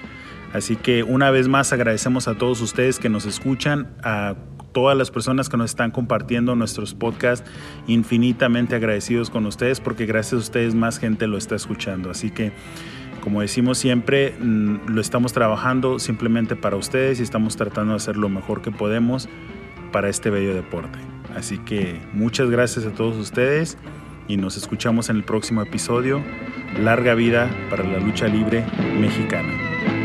Así 0.53 0.77
que 0.77 1.03
una 1.03 1.31
vez 1.31 1.49
más 1.49 1.73
agradecemos 1.73 2.29
a 2.29 2.35
todos 2.35 2.61
ustedes 2.61 2.99
que 2.99 3.09
nos 3.09 3.25
escuchan, 3.25 3.89
a 4.03 4.35
todas 4.73 4.97
las 4.97 5.11
personas 5.11 5.49
que 5.49 5.57
nos 5.57 5.71
están 5.71 5.91
compartiendo 5.91 6.57
nuestros 6.57 6.95
podcasts, 6.95 7.49
infinitamente 7.87 8.75
agradecidos 8.77 9.31
con 9.31 9.47
ustedes 9.47 9.81
porque 9.81 10.07
gracias 10.07 10.35
a 10.35 10.43
ustedes 10.45 10.75
más 10.75 10.99
gente 10.99 11.27
lo 11.27 11.37
está 11.37 11.55
escuchando. 11.55 12.11
Así 12.11 12.31
que 12.31 12.53
Como 13.23 13.41
decimos 13.41 13.79
siempre, 13.79 14.35
mm, 14.41 14.89
lo 14.89 15.01
estamos 15.01 15.33
trabajando 15.33 16.01
simplemente 16.01 16.57
para 16.57 16.75
ustedes 16.75 17.21
y 17.21 17.23
estamos 17.23 17.55
tratando 17.55 17.93
de 17.93 17.99
hacer 17.99 18.17
lo 18.17 18.29
mejor 18.29 18.63
que 18.63 18.73
podemos 18.73 19.29
para 19.93 20.09
este 20.09 20.29
bello 20.29 20.55
deporte. 20.55 20.99
Así 21.37 21.59
que 21.59 22.01
muchas 22.13 22.51
gracias 22.51 22.85
a 22.85 22.91
todos 22.91 23.17
ustedes 23.17 23.79
y 24.27 24.39
nos 24.39 24.57
escuchamos 24.57 25.09
en 25.09 25.17
el 25.17 25.25
próximo 25.25 25.63
episodio. 25.63 26.21
Larga 26.81 27.15
vida 27.15 27.49
para 27.71 27.85
la 27.85 28.01
lucha 28.01 28.27
libre 28.27 28.65
mexicana. 28.99 30.02